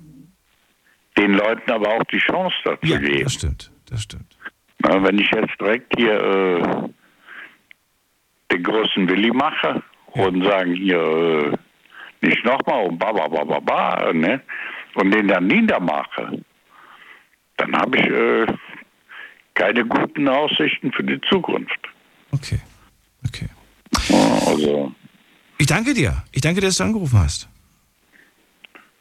[1.18, 3.24] Den Leuten aber auch die Chance dazu ja, geben.
[3.24, 4.38] Das stimmt, das stimmt.
[4.80, 6.90] Na, wenn ich jetzt direkt hier äh,
[8.52, 13.60] den großen Willi mache und sagen hier äh, nicht nochmal und ba ba ba ba
[13.60, 14.42] ba, ne?
[14.96, 16.44] Und den dann niedermache,
[17.58, 18.46] dann habe ich äh,
[19.54, 21.80] keine guten Aussichten für die Zukunft.
[22.32, 22.60] Okay.
[23.28, 23.50] Okay.
[24.48, 24.92] Also.
[25.58, 26.24] Ich danke dir.
[26.32, 27.50] Ich danke dir, dass du angerufen hast.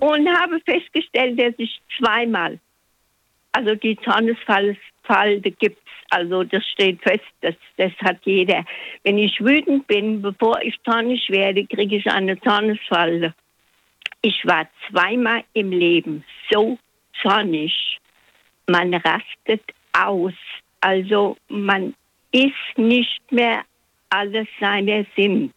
[0.00, 2.58] und habe festgestellt, dass ich zweimal,
[3.52, 3.96] also die
[5.06, 8.64] Zornesfalte gibt es, also das steht fest, das, das hat jeder.
[9.02, 13.34] Wenn ich wütend bin, bevor ich zornig werde, kriege ich eine Zornesfalte.
[14.22, 16.78] Ich war zweimal im Leben so
[17.20, 17.98] zornig,
[18.66, 19.62] man rastet
[19.92, 20.32] aus.
[20.80, 21.94] Also man
[22.32, 23.62] ist nicht mehr
[24.10, 25.52] alles seine Sinn,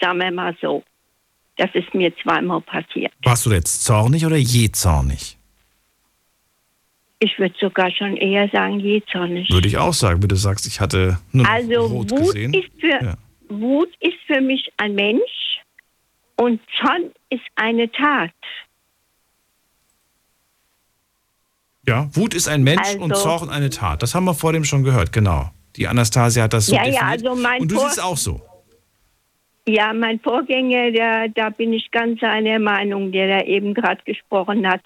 [0.00, 0.82] sagen wir mal so.
[1.56, 3.12] Das ist mir zweimal passiert.
[3.22, 5.36] Warst du jetzt zornig oder je zornig?
[7.24, 9.48] Ich würde sogar schon eher sagen, je zornig.
[9.48, 12.52] Würde ich auch sagen, wenn du sagst, ich hatte nur Also rot Wut gesehen.
[12.52, 13.14] ist, für, Ja.
[13.48, 15.60] Wut ist für mich ein Mensch
[16.36, 18.32] und Zorn ist eine Tat.
[21.86, 24.02] Ja, Wut ist ein Mensch und Also- Zorn eine Tat.
[24.02, 25.50] Das haben wir vor dem schon gehört, genau.
[25.76, 27.26] Die Anastasia hat das so Ja, ja, definiert.
[27.26, 28.40] also mein und du Vor- siehst auch so.
[29.66, 34.66] Ja, mein Vorgänger, der, da bin ich ganz seiner Meinung, der da eben gerade gesprochen
[34.68, 34.80] hat.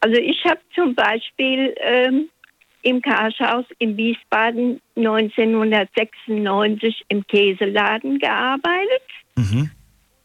[0.00, 2.28] Also ich habe zum Beispiel ähm,
[2.82, 9.02] im Karschhaus in Wiesbaden 1996 im Käseladen gearbeitet.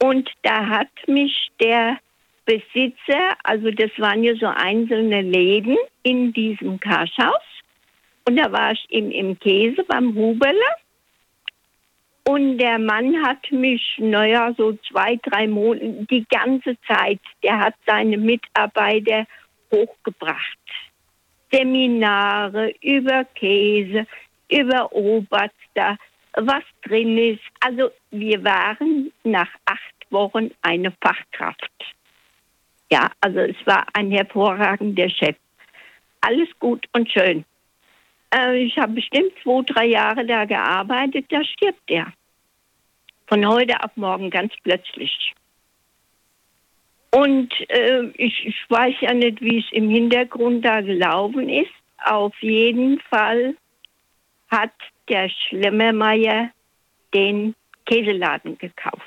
[0.01, 1.97] Und da hat mich der
[2.45, 7.41] Besitzer, also das waren ja so einzelne Läden in diesem Karschhaus.
[8.27, 10.59] Und da war ich im, im Käse beim Huberle.
[12.27, 17.75] Und der Mann hat mich, naja, so zwei, drei Monate, die ganze Zeit, der hat
[17.85, 19.27] seine Mitarbeiter
[19.71, 20.57] hochgebracht.
[21.51, 24.05] Seminare über Käse,
[24.51, 25.97] über Oberster,
[26.33, 27.43] was drin ist.
[27.61, 29.79] Also wir waren nach acht
[30.09, 31.71] Wochen eine Fachkraft.
[32.91, 35.35] Ja, also es war ein hervorragender Chef.
[36.21, 37.45] Alles gut und schön.
[38.33, 42.11] Äh, ich habe bestimmt zwei, drei Jahre da gearbeitet, da stirbt er.
[43.27, 45.33] Von heute auf morgen ganz plötzlich.
[47.15, 51.71] Und äh, ich, ich weiß ja nicht, wie es im Hintergrund da gelaufen ist.
[52.03, 53.55] Auf jeden Fall
[54.51, 54.73] hat
[55.07, 56.49] der Schlemmermeier
[57.13, 57.55] den
[57.85, 59.01] Käseladen gekauft.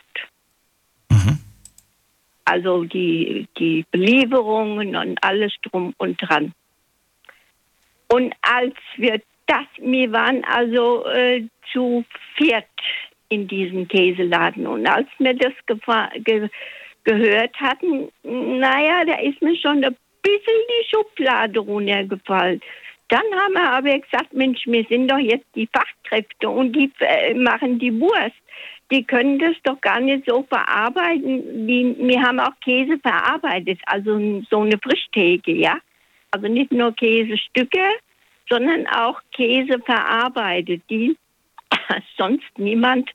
[2.47, 6.55] Also die, die Belieferungen und alles drum und dran.
[8.11, 12.07] Und als wir das, wir waren also äh, zu
[12.37, 12.65] viert
[13.29, 14.67] in diesem Käseladen.
[14.67, 16.49] Und als wir das gefa- ge
[17.09, 22.61] gehört hatten, naja, da ist mir schon ein bisschen die Schublade runtergefallen.
[23.09, 27.33] Dann haben wir aber gesagt, Mensch, wir sind doch jetzt die Fachkräfte und die äh,
[27.33, 28.37] machen die Wurst.
[28.91, 31.67] Die können das doch gar nicht so verarbeiten.
[31.67, 35.79] Wie, wir haben auch Käse verarbeitet, also so eine Frischtheke, ja.
[36.31, 37.85] Also nicht nur Käsestücke,
[38.51, 41.17] sondern auch Käse verarbeitet, die
[42.19, 43.09] sonst niemand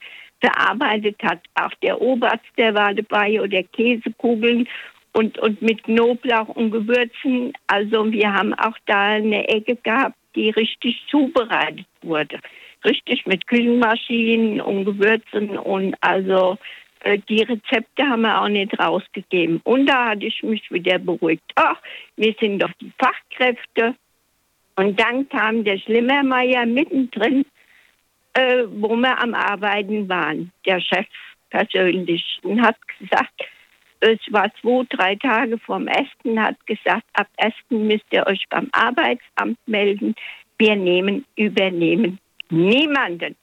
[0.43, 1.39] verarbeitet hat.
[1.55, 4.67] Auch der Oberst, der war dabei oder Käsekugeln
[5.13, 7.53] und, und mit Knoblauch und Gewürzen.
[7.67, 12.39] Also wir haben auch da eine Ecke gehabt, die richtig zubereitet wurde.
[12.83, 16.57] Richtig mit Küchenmaschinen und Gewürzen und also
[17.03, 19.61] äh, die Rezepte haben wir auch nicht rausgegeben.
[19.63, 21.43] Und da hatte ich mich wieder beruhigt.
[21.55, 21.77] Ach,
[22.17, 23.95] wir sind doch die Fachkräfte.
[24.75, 27.45] Und dann kam der Schlimmermeier mittendrin,
[28.33, 31.07] äh, wo wir am Arbeiten waren, der Chef
[31.49, 33.43] persönlich, und hat gesagt,
[33.99, 38.67] es war zwei, drei Tage vorm Essen, hat gesagt, ab Essen müsst ihr euch beim
[38.73, 40.13] Arbeitsamt melden.
[40.57, 42.19] Wir nehmen, übernehmen
[42.49, 43.35] niemanden.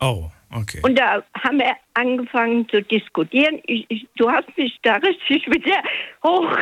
[0.00, 0.80] Oh, okay.
[0.82, 3.60] Und da haben wir angefangen zu diskutieren.
[3.66, 5.82] Ich, ich, du hast mich da richtig wieder
[6.24, 6.56] hoch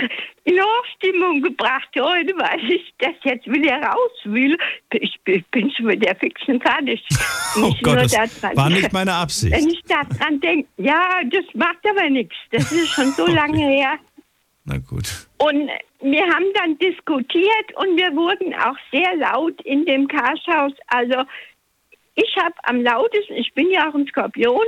[0.44, 4.56] in Hochstimmung gebracht heute, weil ich das jetzt wieder rauswühle.
[4.94, 7.02] Ich, bin- bin schon wieder fix und fertig.
[7.56, 9.52] Oh Nicht Gott, das daran- war nicht meine Absicht.
[9.56, 12.36] Wenn ich daran denke, ja, das macht aber nichts.
[12.50, 13.94] Das ist schon so lange her.
[14.66, 15.08] Na gut.
[15.38, 15.70] Und
[16.02, 20.72] wir haben dann diskutiert und wir wurden auch sehr laut in dem Karschhaus.
[20.88, 21.24] Also
[22.20, 24.66] ich habe am lautesten, ich bin ja auch ein Skorpion,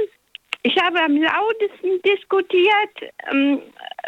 [0.63, 3.61] ich habe am lautesten diskutiert, ähm,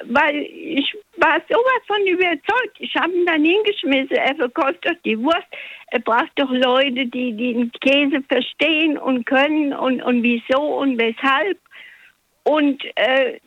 [0.05, 2.77] weil ich war sowas von überzeugt.
[2.78, 5.48] Ich habe ihn dann hingeschmissen, er verkauft doch die Wurst,
[5.89, 10.98] er braucht doch Leute, die, die den Käse verstehen und können und, und wieso und
[10.98, 11.59] weshalb.
[12.44, 13.40] Und äh,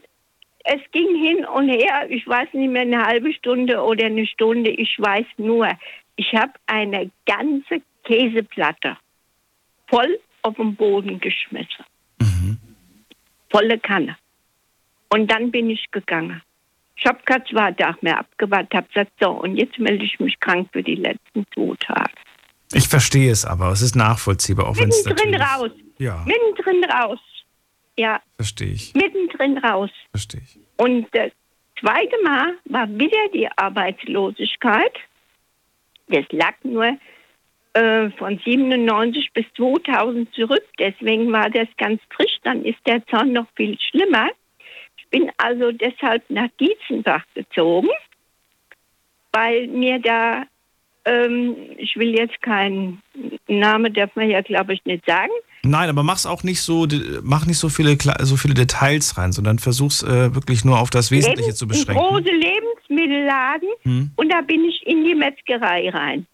[0.63, 4.71] es ging hin und her, ich weiß nicht mehr eine halbe Stunde oder eine Stunde,
[4.71, 5.69] ich weiß nur,
[6.15, 8.97] ich habe eine ganze Käseplatte
[9.95, 11.85] voll auf den Boden geschmissen.
[13.49, 14.17] Volle Kanne.
[15.09, 16.41] Und dann bin ich gegangen.
[16.97, 20.39] Ich habe keinen zweiten Tag mehr abgewartet, habe gesagt, so, und jetzt melde ich mich
[20.39, 22.11] krank für die letzten zwei Tage.
[22.73, 25.71] Ich verstehe es aber, es ist nachvollziehbar, auch wenn es Mittendrin raus.
[25.97, 27.19] Ja, Mittendrin raus.
[27.97, 29.89] Ja, verstehe ich, mittendrin raus.
[30.11, 30.59] verstehe ich.
[30.77, 31.31] Und das
[31.79, 34.93] zweite Mal war wieder die Arbeitslosigkeit.
[36.07, 36.97] Das lag nur
[37.75, 40.63] äh, von 97 bis 2000 zurück.
[40.79, 42.37] Deswegen war das ganz frisch.
[42.43, 44.29] Dann ist der Zorn noch viel schlimmer.
[44.97, 47.89] Ich bin also deshalb nach Dietzenbach gezogen,
[49.33, 50.43] weil mir da
[51.05, 53.01] ähm, ich will jetzt keinen
[53.47, 55.31] Namen, darf man ja, glaube ich, nicht sagen.
[55.63, 56.87] Nein, aber mach's auch nicht so,
[57.23, 61.11] mach nicht so viele, so viele Details rein, sondern versuch's äh, wirklich nur auf das
[61.11, 62.03] Wesentliche Lebens, zu beschränken.
[62.03, 64.11] Ein große Lebensmittelladen Hm.
[64.15, 66.25] und da bin ich in die Metzgerei rein.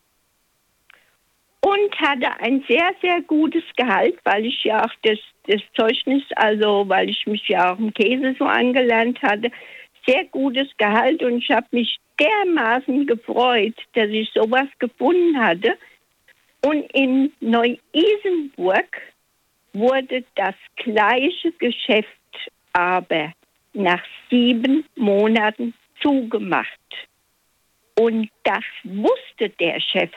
[1.63, 6.85] Und hatte ein sehr, sehr gutes Gehalt, weil ich ja auch das, das Zeugnis, also
[6.87, 9.51] weil ich mich ja auch im Käse so angelernt hatte,
[10.07, 15.77] sehr gutes Gehalt und ich habe mich dermaßen gefreut, dass ich sowas gefunden hatte.
[16.63, 19.01] Und in Neu-Isenburg
[19.73, 22.07] wurde das gleiche Geschäft
[22.73, 23.33] aber
[23.73, 26.67] nach sieben Monaten zugemacht.
[27.99, 30.11] Und das wusste der Chef.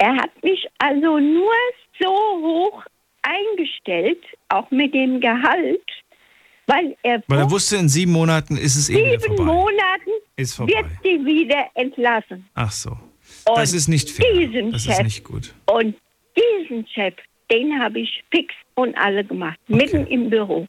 [0.00, 1.52] Er hat mich also nur
[2.00, 2.82] so hoch
[3.22, 5.82] eingestellt, auch mit dem Gehalt,
[6.66, 9.52] weil er Weil er wusste, in sieben Monaten ist es eh wieder sieben vorbei.
[9.52, 10.72] Monaten Ist vorbei.
[10.72, 12.46] wird sie wieder entlassen.
[12.54, 12.90] Ach so.
[12.90, 14.26] Und Das ist nicht fair.
[14.72, 15.54] Das Chef, ist nicht gut.
[15.66, 15.94] Und
[16.34, 17.14] diesen Chef,
[17.52, 20.66] den habe ich fix und alle gemacht, mitten im Büro.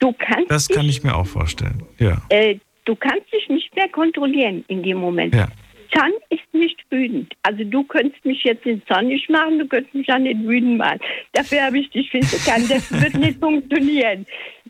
[0.00, 1.82] Du kannst Das kann ich mir auch vorstellen.
[1.98, 2.20] Ja.
[2.28, 5.34] äh, du kannst dich nicht mehr kontrollieren in dem Moment.
[5.34, 5.48] Ja.
[5.92, 7.32] Zorn ist nicht wütend.
[7.42, 10.78] Also du könntest mich jetzt in Zorn nicht machen, du könntest mich auch nicht wütend
[10.78, 11.00] machen.
[11.32, 12.10] Dafür habe ich dich
[12.44, 12.66] kann.
[12.68, 14.26] Das wird nicht funktionieren.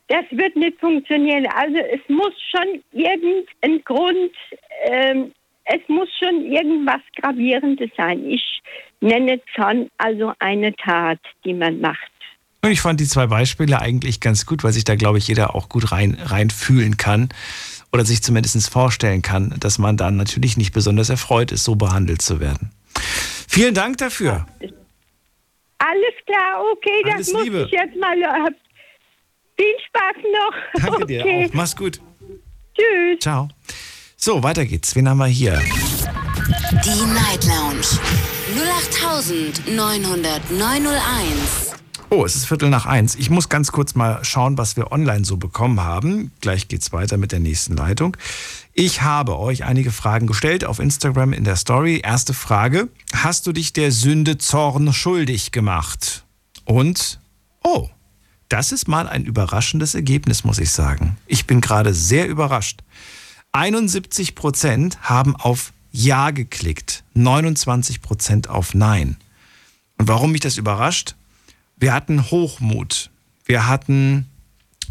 [0.08, 1.46] Das wird nicht funktionieren.
[1.54, 4.32] Also es muss schon irgendein Grund,
[4.84, 5.32] ähm,
[5.64, 8.24] es muss schon irgendwas Gravierendes sein.
[8.26, 8.60] Ich
[9.00, 12.10] nenne Zorn also eine Tat, die man macht.
[12.62, 15.54] Und ich fand die zwei Beispiele eigentlich ganz gut, weil sich da, glaube ich, jeder
[15.54, 17.30] auch gut rein, rein fühlen kann
[17.92, 22.22] oder sich zumindest vorstellen kann, dass man dann natürlich nicht besonders erfreut ist, so behandelt
[22.22, 22.70] zu werden.
[23.48, 24.46] Vielen Dank dafür.
[25.78, 27.62] Alles klar, okay, das Alles muss Liebe.
[27.66, 28.20] ich jetzt mal.
[28.20, 28.50] Äh,
[29.56, 30.54] viel Spaß noch.
[30.82, 31.06] Danke okay.
[31.06, 31.54] dir auch.
[31.54, 32.00] Mach's gut.
[32.74, 33.18] Tschüss.
[33.20, 33.48] Ciao.
[34.16, 34.94] So, weiter geht's.
[34.94, 35.58] Wen haben wir hier?
[36.84, 37.86] Die Night Lounge
[39.66, 41.69] 0890901.
[42.12, 43.14] Oh, es ist Viertel nach eins.
[43.14, 46.32] Ich muss ganz kurz mal schauen, was wir online so bekommen haben.
[46.40, 48.16] Gleich geht's weiter mit der nächsten Leitung.
[48.72, 52.00] Ich habe euch einige Fragen gestellt auf Instagram in der Story.
[52.02, 52.88] Erste Frage.
[53.12, 56.24] Hast du dich der Sünde Zorn schuldig gemacht?
[56.64, 57.20] Und,
[57.62, 57.88] oh,
[58.48, 61.16] das ist mal ein überraschendes Ergebnis, muss ich sagen.
[61.28, 62.82] Ich bin gerade sehr überrascht.
[63.52, 69.16] 71 Prozent haben auf Ja geklickt, 29 Prozent auf Nein.
[69.96, 71.14] Und warum mich das überrascht?
[71.80, 73.10] Wir hatten Hochmut,
[73.46, 74.26] wir hatten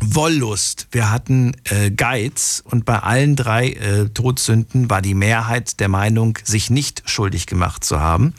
[0.02, 5.88] Wollust, wir hatten äh, Geiz und bei allen drei äh, Todsünden war die Mehrheit der
[5.88, 8.34] Meinung, sich nicht schuldig gemacht zu haben.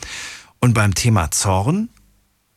[0.59, 1.91] Und beim Thema Zorn,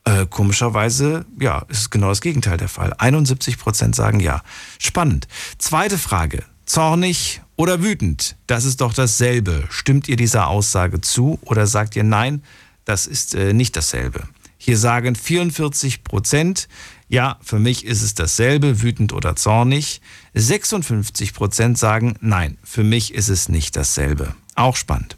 [0.05, 2.95] äh, komischerweise, ja, ist genau das Gegenteil der Fall.
[2.97, 4.41] 71 Prozent sagen ja.
[4.79, 5.27] Spannend.
[5.59, 6.43] Zweite Frage.
[6.65, 8.35] Zornig oder wütend?
[8.47, 9.65] Das ist doch dasselbe.
[9.69, 12.41] Stimmt ihr dieser Aussage zu oder sagt ihr nein,
[12.83, 14.27] das ist äh, nicht dasselbe?
[14.65, 16.69] Hier sagen 44 Prozent,
[17.09, 19.99] ja, für mich ist es dasselbe, wütend oder zornig.
[20.35, 24.35] 56 Prozent sagen, nein, für mich ist es nicht dasselbe.
[24.55, 25.17] Auch spannend.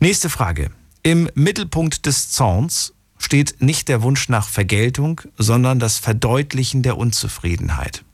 [0.00, 0.70] Nächste Frage.
[1.02, 8.04] Im Mittelpunkt des Zorns steht nicht der Wunsch nach Vergeltung, sondern das Verdeutlichen der Unzufriedenheit.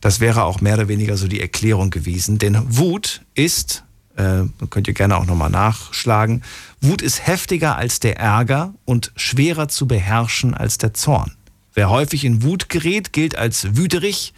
[0.00, 3.82] Das wäre auch mehr oder weniger so die Erklärung gewesen, denn Wut ist,
[4.20, 6.42] äh, könnt ihr gerne auch nochmal nachschlagen,
[6.80, 11.32] Wut ist heftiger als der Ärger und schwerer zu beherrschen als der Zorn.
[11.74, 14.34] Wer häufig in Wut gerät, gilt als wüterig.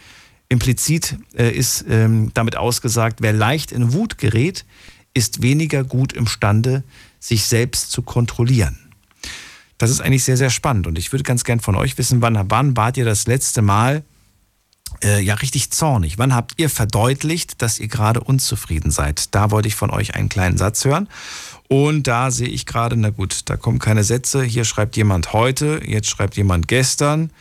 [0.49, 4.65] Implizit äh, ist ähm, damit ausgesagt, wer leicht in Wut gerät,
[5.13, 6.83] ist weniger gut imstande,
[7.19, 8.77] sich selbst zu kontrollieren.
[9.77, 10.87] Das ist eigentlich sehr, sehr spannend.
[10.87, 14.03] Und ich würde ganz gern von euch wissen, wann, wann wart ihr das letzte Mal
[15.03, 16.17] äh, ja richtig zornig?
[16.17, 19.33] Wann habt ihr verdeutlicht, dass ihr gerade unzufrieden seid?
[19.35, 21.09] Da wollte ich von euch einen kleinen Satz hören.
[21.67, 24.43] Und da sehe ich gerade, na gut, da kommen keine Sätze.
[24.43, 27.31] Hier schreibt jemand heute, jetzt schreibt jemand gestern.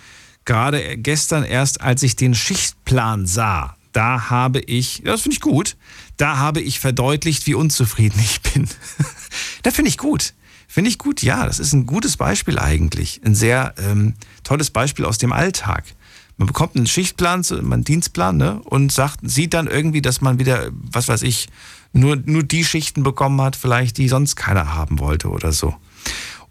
[0.45, 5.77] Gerade gestern erst, als ich den Schichtplan sah, da habe ich, das finde ich gut,
[6.17, 8.69] da habe ich verdeutlicht, wie unzufrieden ich bin.
[9.63, 10.35] da finde ich gut.
[10.67, 13.21] Finde ich gut, ja, das ist ein gutes Beispiel eigentlich.
[13.25, 15.85] Ein sehr ähm, tolles Beispiel aus dem Alltag.
[16.37, 20.71] Man bekommt einen Schichtplan, einen Dienstplan ne, und sagt, sieht dann irgendwie, dass man wieder,
[20.73, 21.49] was weiß ich,
[21.93, 25.75] nur, nur die Schichten bekommen hat, vielleicht, die sonst keiner haben wollte oder so.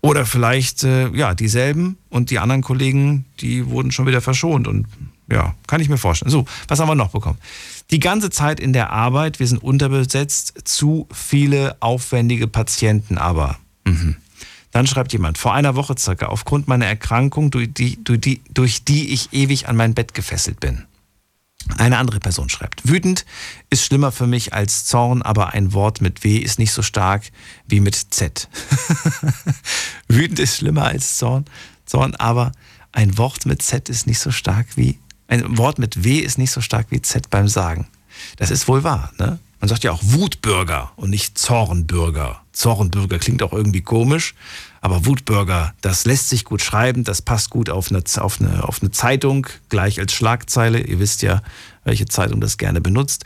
[0.01, 4.87] Oder vielleicht, äh, ja, dieselben und die anderen Kollegen, die wurden schon wieder verschont und
[5.31, 6.31] ja, kann ich mir vorstellen.
[6.31, 7.37] So, was haben wir noch bekommen?
[7.91, 13.57] Die ganze Zeit in der Arbeit, wir sind unterbesetzt, zu viele aufwendige Patienten aber.
[13.85, 14.17] Mhm.
[14.71, 18.83] Dann schreibt jemand, vor einer Woche circa, aufgrund meiner Erkrankung, durch die, durch, die, durch
[18.83, 20.85] die ich ewig an mein Bett gefesselt bin.
[21.77, 23.25] Eine andere Person schreibt, wütend
[23.69, 27.23] ist schlimmer für mich als Zorn, aber ein Wort mit W ist nicht so stark
[27.67, 28.49] wie mit Z.
[30.07, 31.45] wütend ist schlimmer als Zorn,
[31.85, 32.51] Zorn, aber
[32.91, 36.51] ein Wort mit Z ist nicht so stark wie, ein Wort mit W ist nicht
[36.51, 37.87] so stark wie Z beim Sagen.
[38.37, 39.39] Das ist wohl wahr, ne?
[39.59, 42.40] Man sagt ja auch Wutbürger und nicht Zornbürger.
[42.53, 44.35] Zornbürger klingt auch irgendwie komisch,
[44.81, 48.81] aber Wutbürger, das lässt sich gut schreiben, das passt gut auf eine, auf eine, auf
[48.81, 50.79] eine Zeitung, gleich als Schlagzeile.
[50.81, 51.41] Ihr wisst ja,
[51.83, 53.25] welche Zeitung das gerne benutzt.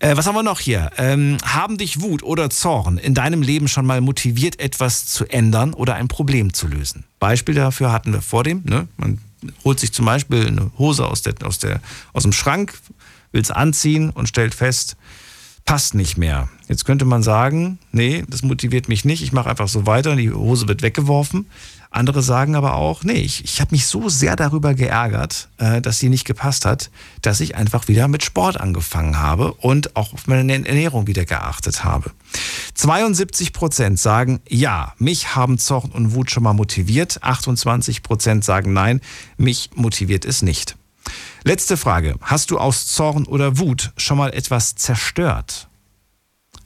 [0.00, 0.90] Äh, was haben wir noch hier?
[0.96, 5.72] Ähm, haben dich Wut oder Zorn in deinem Leben schon mal motiviert, etwas zu ändern
[5.72, 7.04] oder ein Problem zu lösen?
[7.20, 8.62] Beispiel dafür hatten wir vor dem.
[8.64, 8.88] Ne?
[8.96, 9.18] Man
[9.64, 11.80] holt sich zum Beispiel eine Hose aus, der, aus, der,
[12.12, 12.74] aus dem Schrank,
[13.32, 14.96] will es anziehen und stellt fest,
[15.68, 16.48] passt nicht mehr.
[16.66, 20.32] Jetzt könnte man sagen, nee, das motiviert mich nicht, ich mache einfach so weiter, die
[20.32, 21.44] Hose wird weggeworfen.
[21.90, 25.98] Andere sagen aber auch, nee, ich, ich habe mich so sehr darüber geärgert, äh, dass
[25.98, 26.90] sie nicht gepasst hat,
[27.20, 31.84] dass ich einfach wieder mit Sport angefangen habe und auch auf meine Ernährung wieder geachtet
[31.84, 32.12] habe.
[32.72, 37.22] 72 Prozent sagen, ja, mich haben Zorn und Wut schon mal motiviert.
[37.22, 39.02] 28 Prozent sagen, nein,
[39.36, 40.78] mich motiviert es nicht.
[41.44, 42.16] Letzte Frage.
[42.20, 45.68] Hast du aus Zorn oder Wut schon mal etwas zerstört?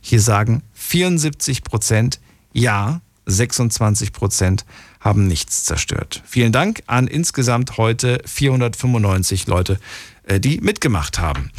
[0.01, 2.21] Hier sagen 74 Prozent
[2.53, 4.65] ja, 26 Prozent
[5.01, 6.23] haben nichts zerstört.
[6.27, 9.79] Vielen Dank an insgesamt heute 495 Leute,
[10.25, 11.51] äh, die mitgemacht haben.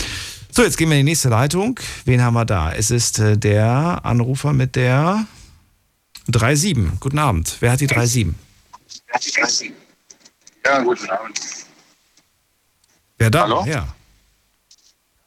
[0.51, 1.79] So, jetzt gehen wir in die nächste Leitung.
[2.05, 2.71] Wen haben wir da?
[2.71, 5.25] Es ist äh, der Anrufer mit der
[6.27, 6.99] 37.
[6.99, 7.57] Guten Abend.
[7.59, 8.35] Wer hat die 37?
[10.65, 11.39] Ja, guten Abend.
[13.23, 13.43] Wer da?
[13.43, 13.63] Hallo?
[13.65, 13.87] Ja.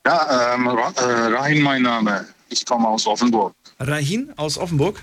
[0.04, 1.00] Ja, ähm, äh,
[1.34, 2.26] Rahin mein Name.
[2.50, 3.54] Ich komme aus Offenburg.
[3.80, 5.02] Rahin aus Offenburg?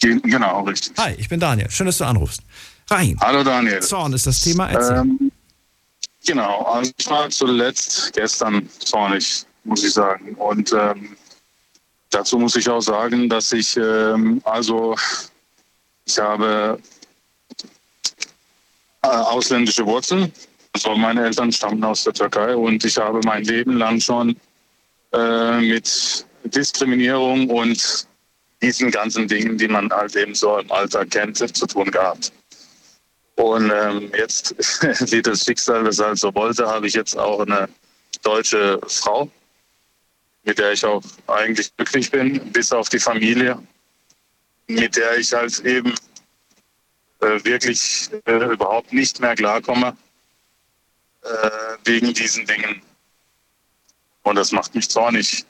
[0.00, 0.92] Ge genau, richtig.
[0.98, 1.70] Hi, ich bin Daniel.
[1.70, 2.42] Schön, dass du anrufst.
[2.90, 3.16] Rahin.
[3.20, 3.78] Hallo Daniel.
[3.80, 4.68] Zorn ist das Thema.
[4.72, 5.30] Ähm,
[6.26, 10.34] genau, also ich war zuletzt gestern zornig, muss ich sagen.
[10.34, 11.16] Und ähm,
[12.10, 14.96] dazu muss ich auch sagen, dass ich, ähm, also
[16.04, 16.80] ich habe
[19.02, 20.32] äh, ausländische Wurzeln.
[20.84, 24.36] Also meine Eltern stammen aus der Türkei und ich habe mein Leben lang schon
[25.12, 28.06] äh, mit Diskriminierung und
[28.62, 32.32] diesen ganzen Dingen, die man halt eben so im Alltag kennt, zu tun gehabt.
[33.34, 34.54] Und ähm, jetzt,
[35.12, 37.68] wie das Schicksal das halt so wollte, habe ich jetzt auch eine
[38.22, 39.28] deutsche Frau,
[40.44, 43.60] mit der ich auch eigentlich glücklich bin, bis auf die Familie,
[44.68, 45.92] mit der ich halt eben
[47.20, 49.96] äh, wirklich äh, überhaupt nicht mehr klarkomme
[51.22, 51.50] äh,
[51.84, 52.82] wegen diesen Dingen.
[54.22, 55.44] Und das macht mich zornig.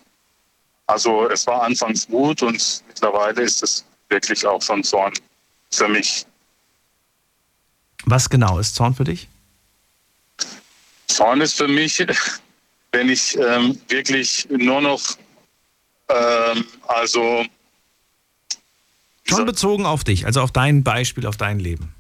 [0.86, 5.12] Also es war anfangs gut und mittlerweile ist es wirklich auch schon Zorn
[5.70, 6.24] für mich.
[8.05, 9.28] Was genau ist Zorn für dich?
[11.09, 12.05] Zorn ist für mich,
[12.93, 15.03] wenn ich ähm, wirklich nur noch,
[16.09, 17.45] ähm, also
[19.24, 21.95] Schon bezogen auf dich, also auf dein Beispiel, auf dein Leben.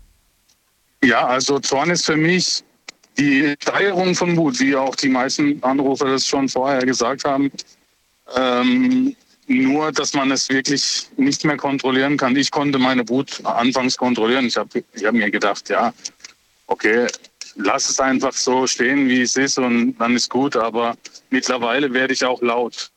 [1.02, 2.64] Ja, also Zorn ist für mich
[3.18, 7.50] die Steigerung von Wut, wie auch die meisten Anrufer das schon vorher gesagt haben.
[8.36, 9.16] Ähm,
[9.46, 12.36] nur, dass man es wirklich nicht mehr kontrollieren kann.
[12.36, 14.46] Ich konnte meine Wut anfangs kontrollieren.
[14.46, 15.92] Ich habe ich hab mir gedacht, ja,
[16.66, 17.06] okay,
[17.56, 20.54] lass es einfach so stehen, wie es ist und dann ist gut.
[20.54, 20.96] Aber
[21.30, 22.90] mittlerweile werde ich auch laut,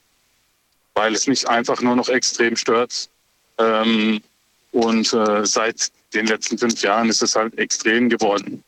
[0.94, 3.10] weil es mich einfach nur noch extrem stört.
[3.58, 4.22] Ähm,
[4.72, 8.62] und äh, seit den letzten fünf Jahren ist es halt extrem geworden,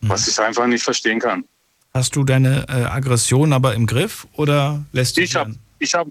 [0.00, 1.44] was ich einfach nicht verstehen kann.
[1.92, 6.06] Hast du deine äh, Aggression aber im Griff oder lässt du Ich habe ich hab,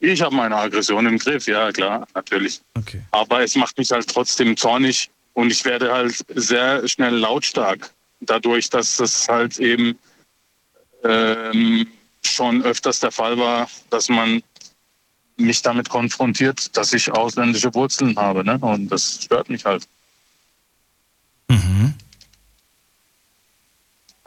[0.00, 2.60] ich hab meine Aggression im Griff, ja klar, natürlich.
[2.74, 3.02] Okay.
[3.10, 7.90] Aber es macht mich halt trotzdem zornig und ich werde halt sehr schnell lautstark,
[8.20, 9.98] dadurch, dass das halt eben
[11.04, 11.86] ähm,
[12.22, 14.42] schon öfters der Fall war, dass man
[15.36, 18.44] mich damit konfrontiert, dass ich ausländische Wurzeln habe.
[18.44, 18.58] Ne?
[18.58, 19.86] Und das stört mich halt.
[21.48, 21.94] Mhm.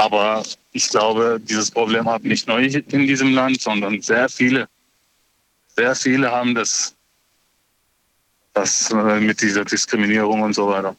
[0.01, 0.41] Aber
[0.71, 4.67] ich glaube, dieses Problem habe nicht nur ich in diesem Land, sondern sehr viele.
[5.75, 6.95] Sehr viele haben das,
[8.55, 10.95] das äh, mit dieser Diskriminierung und so weiter.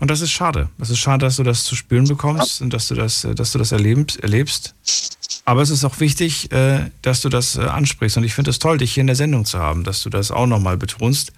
[0.00, 0.68] Und das ist schade.
[0.76, 3.52] Das ist schade, dass du das zu spüren bekommst und dass du das, äh, dass
[3.52, 4.74] du das erlebst.
[5.46, 8.18] Aber es ist auch wichtig, äh, dass du das ansprichst.
[8.18, 10.30] Und ich finde es toll, dich hier in der Sendung zu haben, dass du das
[10.30, 11.32] auch nochmal betonst.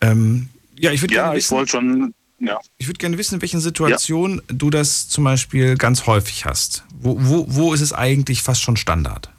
[0.00, 2.58] Ähm, ja, ich würde Ja, gerne ich wissen, wollte schon, ja.
[2.78, 6.84] ich würde gerne wissen, in welchen Situationen du das zum Beispiel ganz häufig hast.
[6.98, 9.30] Wo, wo, wo ist es eigentlich fast schon Standard?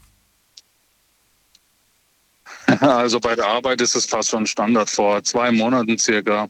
[2.79, 4.89] Also bei der Arbeit ist es fast schon Standard.
[4.89, 6.47] Vor zwei Monaten circa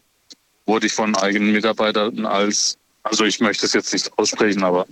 [0.66, 4.86] wurde ich von eigenen Mitarbeitern als, also ich möchte es jetzt nicht aussprechen, aber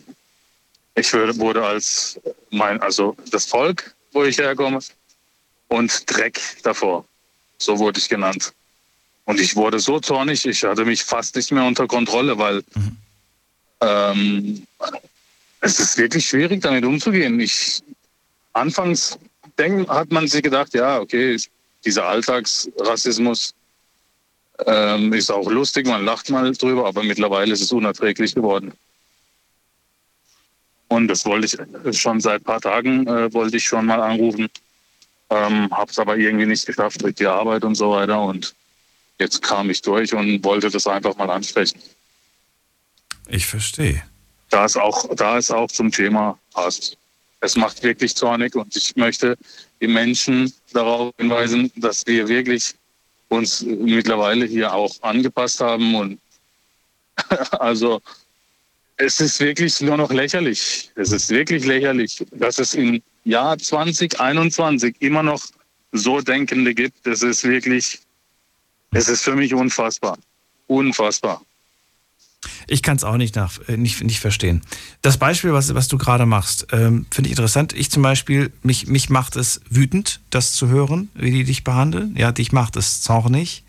[0.96, 2.20] Ich wurde als
[2.50, 4.80] mein, also das Volk, wo ich herkomme,
[5.68, 7.06] und Dreck davor.
[7.58, 8.54] So wurde ich genannt.
[9.30, 12.64] Und ich wurde so zornig, ich hatte mich fast nicht mehr unter Kontrolle, weil
[13.80, 14.66] ähm,
[15.62, 17.40] es ist wirklich schwierig, damit umzugehen.
[17.40, 17.84] Ich,
[18.54, 19.20] anfangs
[19.56, 21.40] denk, hat man sich gedacht, ja, okay,
[21.86, 23.54] dieser Alltagsrassismus
[24.66, 28.74] ähm, ist auch lustig, man lacht mal drüber, aber mittlerweile ist es unerträglich geworden.
[30.88, 31.46] Und das wollte
[31.88, 34.50] ich schon seit ein paar Tagen, äh, wollte ich schon mal anrufen.
[35.30, 38.20] Ähm, habe es aber irgendwie nicht geschafft durch die Arbeit und so weiter.
[38.20, 38.56] Und
[39.20, 41.80] jetzt kam ich durch und wollte das einfach mal ansprechen.
[43.28, 44.02] Ich verstehe.
[44.50, 46.98] Da ist auch, da ist auch zum Thema passt.
[47.42, 49.38] Es macht wirklich zornig und ich möchte
[49.80, 52.74] die Menschen darauf hinweisen, dass wir wirklich
[53.30, 56.20] uns mittlerweile hier auch angepasst haben und
[57.60, 58.02] also
[58.98, 60.92] es ist wirklich nur noch lächerlich.
[60.96, 65.42] Es ist wirklich lächerlich, dass es im Jahr 2021 immer noch
[65.94, 67.08] so Denkende gibt.
[67.08, 68.00] Es ist wirklich,
[68.92, 70.18] es ist für mich unfassbar.
[70.68, 71.42] Unfassbar.
[72.68, 74.62] Ich kann es auch nicht, nach, äh, nicht, nicht verstehen.
[75.02, 77.74] Das Beispiel, was, was du gerade machst, ähm, finde ich interessant.
[77.74, 82.16] Ich zum Beispiel, mich, mich macht es wütend, das zu hören, wie die dich behandeln.
[82.16, 83.64] Ja, dich macht es zornig.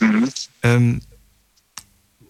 [0.62, 1.01] Ähm,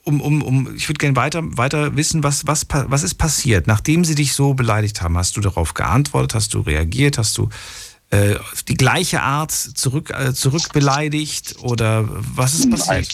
[0.05, 4.05] um, um, um, ich würde gerne weiter, weiter wissen, was, was, was ist passiert, nachdem
[4.05, 5.19] sie dich so beleidigt haben.
[5.19, 6.35] Hast du darauf geantwortet?
[6.35, 7.19] Hast du reagiert?
[7.19, 7.51] Hast du
[8.11, 11.57] äh, auf die gleiche Art zurück, äh, zurückbeleidigt?
[11.63, 13.09] Oder was ist passiert?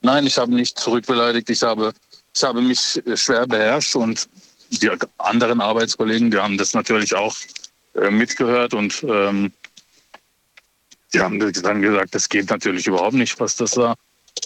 [0.00, 1.50] Nein, ich habe nicht zurückbeleidigt.
[1.50, 1.92] Ich habe,
[2.34, 4.28] ich habe mich schwer beherrscht und
[4.70, 7.36] die anderen Arbeitskollegen, die haben das natürlich auch
[7.94, 9.52] äh, mitgehört und ähm,
[11.12, 13.96] die haben dann gesagt, das geht natürlich überhaupt nicht, was das war.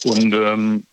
[0.04, 0.84] Und ähm,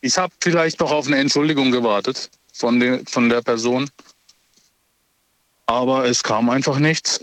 [0.00, 3.90] ich habe vielleicht noch auf eine Entschuldigung gewartet von, den, von der Person,
[5.66, 7.20] aber es kam einfach nichts.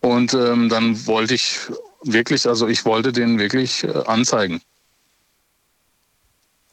[0.00, 1.58] Und ähm, dann wollte ich
[2.02, 4.60] wirklich, also ich wollte den wirklich äh, anzeigen.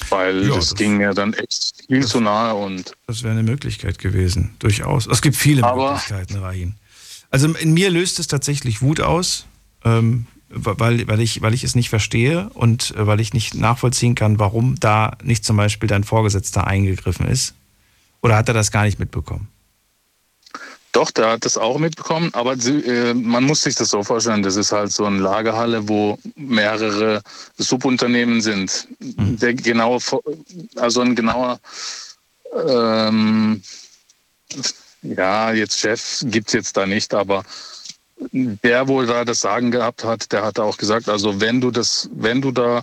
[0.09, 3.43] Weil Ja, das, das- ging mir dann echt viel zu nahe und Das wäre eine
[3.43, 5.07] Möglichkeit gewesen, durchaus.
[5.07, 6.75] Es gibt viele Möglichkeiten, Rahin.
[7.29, 9.45] Also in mir löst es tatsächlich Wut aus,
[9.83, 14.15] ähm, weil, weil, ich, weil ich es nicht verstehe und äh, weil ich nicht nachvollziehen
[14.15, 17.53] kann, warum da nicht zum Beispiel dein Vorgesetzter eingegriffen ist.
[18.21, 19.49] Oder hat er das gar nicht mitbekommen?
[20.97, 24.55] Doch, der hat das auch mitbekommen, aber äh, man muss sich das so vorstellen, das
[24.55, 27.21] ist halt so eine Lagerhalle, wo mehrere
[27.55, 28.87] Subunternehmen sind.
[28.99, 29.99] Der genaue,
[30.75, 31.59] also ein genauer,
[32.67, 33.61] ähm,
[35.03, 37.43] ja, jetzt Chef gibt's jetzt da nicht, aber
[38.31, 42.09] der wohl da das Sagen gehabt hat, der hat auch gesagt, also wenn du das,
[42.11, 42.81] wenn du da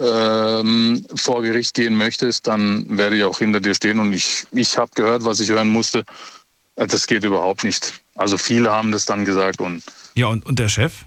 [0.00, 4.76] ähm, vor Gericht gehen möchtest, dann werde ich auch hinter dir stehen und ich, ich
[4.76, 6.04] habe gehört, was ich hören musste.
[6.80, 8.00] Äh, Das geht überhaupt nicht.
[8.16, 9.82] Also viele haben das dann gesagt und
[10.14, 11.04] Ja, und, und der Chef?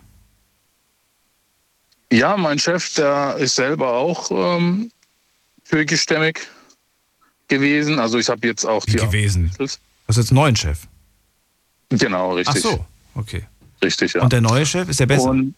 [2.11, 4.91] ja, mein Chef, der ist selber auch ähm,
[5.67, 6.39] türkischstämmig
[7.47, 7.99] gewesen.
[7.99, 9.51] Also ich habe jetzt auch die gewesen.
[9.59, 10.79] Hast du jetzt einen neuen Chef?
[11.89, 12.63] Genau, richtig.
[12.65, 12.85] Ach so,
[13.15, 13.43] okay.
[13.83, 14.21] Richtig, ja.
[14.21, 15.29] Und der neue Chef, ist der besser?
[15.31, 15.55] Und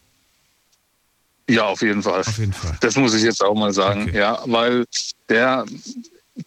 [1.48, 2.20] ja, auf jeden Fall.
[2.20, 2.76] Auf jeden Fall.
[2.80, 4.12] Das muss ich jetzt auch mal sagen.
[4.12, 4.84] Ja, weil
[5.28, 5.64] der,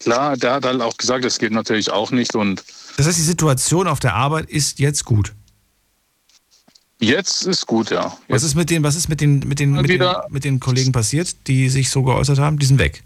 [0.00, 2.34] klar, der hat halt auch gesagt, das geht natürlich auch nicht.
[2.34, 2.62] Und
[2.96, 5.34] Das heißt, die Situation auf der Arbeit ist jetzt gut.
[7.00, 8.16] jetzt ist gut, ja.
[8.28, 10.92] Was ist mit den, was ist mit den, mit den, mit den, mit den Kollegen
[10.92, 12.58] passiert, die sich so geäußert haben?
[12.58, 13.02] Die sind weg.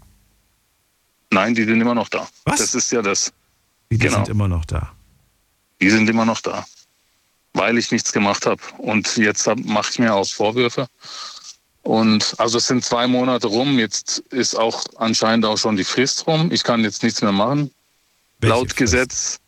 [1.31, 2.27] Nein, die sind immer noch da.
[2.43, 2.59] Was?
[2.59, 3.31] Das ist ja das.
[3.91, 4.15] Die Genau.
[4.15, 4.91] sind immer noch da.
[5.81, 6.65] Die sind immer noch da.
[7.53, 8.61] Weil ich nichts gemacht habe.
[8.77, 10.87] Und jetzt mache ich mir auch Vorwürfe.
[11.83, 13.79] Und also es sind zwei Monate rum.
[13.79, 16.51] Jetzt ist auch anscheinend auch schon die Frist rum.
[16.51, 17.71] Ich kann jetzt nichts mehr machen.
[18.41, 19.39] Laut Gesetz.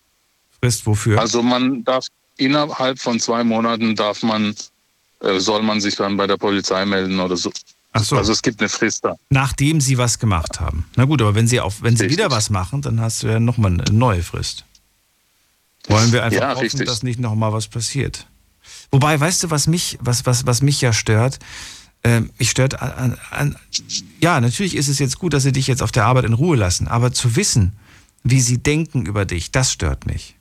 [0.61, 1.19] Frist wofür?
[1.19, 2.05] Also man darf
[2.37, 4.55] innerhalb von zwei Monaten darf man,
[5.21, 7.51] äh, soll man sich dann bei der Polizei melden oder so.
[7.93, 8.17] Ach so.
[8.17, 9.15] Also es gibt eine Frist da.
[9.29, 10.85] Nachdem sie was gemacht haben.
[10.95, 12.19] Na gut, aber wenn sie auf, wenn sie Richtig.
[12.19, 14.65] wieder was machen, dann hast du ja nochmal eine neue Frist.
[15.87, 16.85] Wollen wir einfach Ja, hoffen, richtig.
[16.87, 18.27] dass nicht nochmal was passiert.
[18.91, 21.39] Wobei, weißt du, was mich, was, was, was mich ja stört?
[22.03, 23.55] Ähm, mich stört an, an,
[24.21, 26.55] ja, natürlich ist es jetzt gut, dass sie dich jetzt auf der Arbeit in Ruhe
[26.55, 27.73] lassen, aber zu wissen,
[28.23, 30.35] wie sie denken über dich, das stört mich.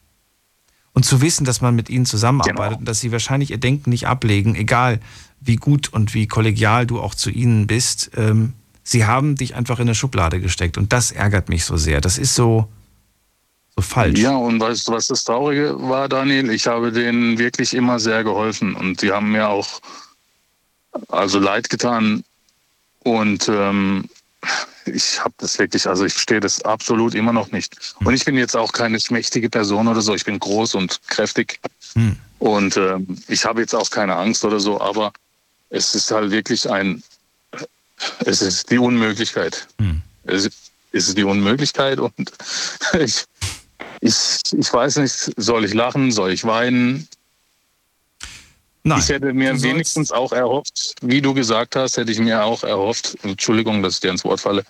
[0.96, 4.06] Und zu wissen, dass man mit ihnen zusammenarbeitet und dass sie wahrscheinlich ihr Denken nicht
[4.06, 4.98] ablegen, egal
[5.40, 8.12] wie gut und wie kollegial du auch zu ihnen bist.
[8.16, 12.00] Ähm, sie haben dich einfach in eine Schublade gesteckt und das ärgert mich so sehr.
[12.00, 12.66] Das ist so,
[13.76, 14.18] so falsch.
[14.20, 16.48] Ja, und weißt du, was das Traurige war, Daniel?
[16.48, 19.68] Ich habe denen wirklich immer sehr geholfen und die haben mir auch
[21.08, 22.24] also leid getan.
[23.00, 24.08] Und ähm,
[24.84, 27.76] ich habe das wirklich, also ich verstehe das absolut immer noch nicht.
[28.04, 30.14] Und ich bin jetzt auch keine schmächtige Person oder so.
[30.14, 31.60] Ich bin groß und kräftig.
[31.94, 32.16] Hm.
[32.38, 35.12] Und ähm, ich habe jetzt auch keine Angst oder so, aber
[35.70, 37.02] es ist halt wirklich ein,
[38.24, 39.66] es ist die Unmöglichkeit.
[39.78, 40.02] Hm.
[40.24, 42.32] Es, ist- es ist die Unmöglichkeit und
[42.98, 43.24] ich,
[44.00, 44.16] ich,
[44.52, 47.08] ich weiß nicht, soll ich lachen, soll ich weinen?
[48.86, 52.62] Nein, ich hätte mir wenigstens auch erhofft, wie du gesagt hast, hätte ich mir auch
[52.62, 54.64] erhofft, Entschuldigung, dass ich dir ins Wort falle,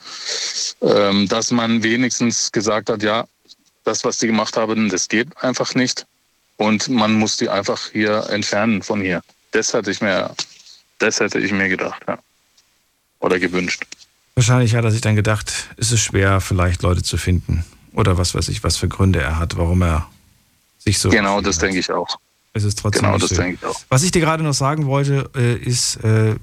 [0.81, 3.27] ähm, dass man wenigstens gesagt hat, ja,
[3.85, 6.07] das, was die gemacht haben, das geht einfach nicht.
[6.57, 9.21] Und man muss die einfach hier entfernen von hier.
[9.51, 10.35] Das hätte ich mir,
[10.99, 12.19] das hätte ich mir gedacht, ja.
[13.21, 13.85] Oder gewünscht.
[14.35, 17.67] Wahrscheinlich hat er sich dann gedacht, ist es schwer, vielleicht Leute zu finden.
[17.93, 20.09] Oder was weiß ich, was für Gründe er hat, warum er
[20.79, 21.11] sich so.
[21.11, 22.19] Genau, das denke ich auch.
[22.57, 23.39] Es ist trotzdem Genau, das schön.
[23.39, 23.79] denke ich auch.
[23.91, 26.35] Was ich dir gerade noch sagen wollte, äh, ist, äh,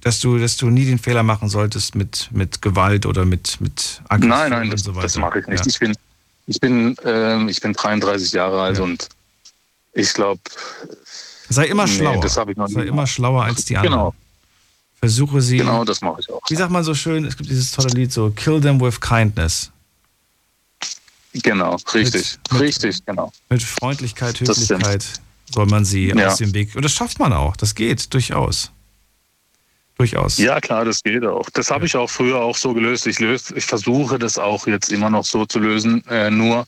[0.00, 4.00] dass du, dass du nie den Fehler machen solltest mit, mit Gewalt oder mit, mit
[4.08, 5.02] Aggression Nein, nein, und so weiter.
[5.02, 5.64] das mache ich nicht.
[5.64, 5.66] Ja.
[5.66, 5.96] Ich bin,
[6.46, 9.08] ich bin, ähm, ich bin 33 Jahre alt und
[9.92, 10.40] ich glaube.
[11.48, 12.20] Sei immer schlauer.
[12.20, 13.92] Das habe ich noch Sei immer schlauer als die anderen.
[13.94, 14.14] Genau.
[15.00, 15.58] Versuche sie.
[15.58, 16.40] Genau, das mache ich auch.
[16.48, 17.24] Wie sagt man so schön?
[17.24, 19.72] Es gibt dieses tolle Lied so: Kill them with kindness.
[21.32, 23.32] Genau, richtig, richtig, genau.
[23.50, 24.40] Mit Freundlichkeit.
[24.40, 25.04] Höflichkeit
[25.52, 26.28] soll man sie Ja.
[26.28, 26.74] aus dem Weg.
[26.76, 27.56] Und das schafft man auch.
[27.56, 28.70] Das geht durchaus.
[29.98, 30.36] Durchaus.
[30.36, 31.48] Ja, klar, das geht auch.
[31.50, 33.06] Das habe ich auch früher auch so gelöst.
[33.06, 36.06] Ich löse, ich versuche das auch jetzt immer noch so zu lösen.
[36.08, 36.66] Äh, nur,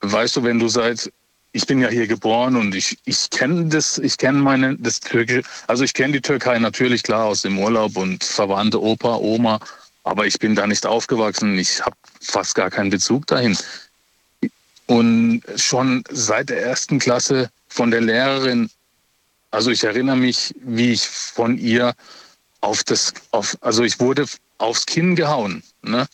[0.00, 1.12] weißt du, wenn du seit,
[1.52, 5.42] ich bin ja hier geboren und ich, ich kenne das, ich kenne meine, das Türkische,
[5.66, 9.60] also ich kenne die Türkei natürlich klar aus dem Urlaub und Verwandte, Opa, Oma,
[10.04, 11.58] aber ich bin da nicht aufgewachsen.
[11.58, 13.54] Ich habe fast gar keinen Bezug dahin.
[14.86, 18.68] Und schon seit der ersten Klasse von der Lehrerin
[19.50, 21.94] also ich erinnere mich, wie ich von ihr
[22.60, 24.26] auf das, auf, also ich wurde
[24.58, 25.62] aufs Kinn gehauen.
[25.82, 26.06] Ne?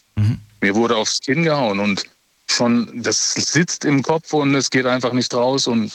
[0.61, 2.05] Mir wurde aufs Kinn gehauen und
[2.47, 5.67] schon, das sitzt im Kopf und es geht einfach nicht raus.
[5.67, 5.93] Und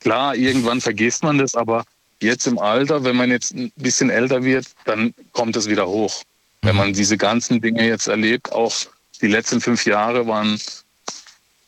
[0.00, 1.84] klar, irgendwann vergisst man das, aber
[2.22, 6.22] jetzt im Alter, wenn man jetzt ein bisschen älter wird, dann kommt es wieder hoch.
[6.62, 8.74] Wenn man diese ganzen Dinge jetzt erlebt, auch
[9.20, 10.58] die letzten fünf Jahre waren,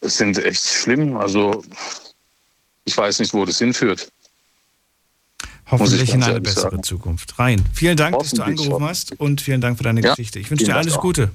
[0.00, 1.16] sind echt schlimm.
[1.16, 1.62] Also
[2.84, 4.10] ich weiß nicht, wo das hinführt.
[5.70, 6.82] Hoffentlich ich in eine bessere sagen.
[6.82, 7.38] Zukunft.
[7.38, 7.64] Rein.
[7.72, 10.40] Vielen Dank, dass du angerufen hast und vielen Dank für deine Ja, Geschichte.
[10.40, 10.94] Ich wünsche dir alles.
[10.96, 11.30] Gute.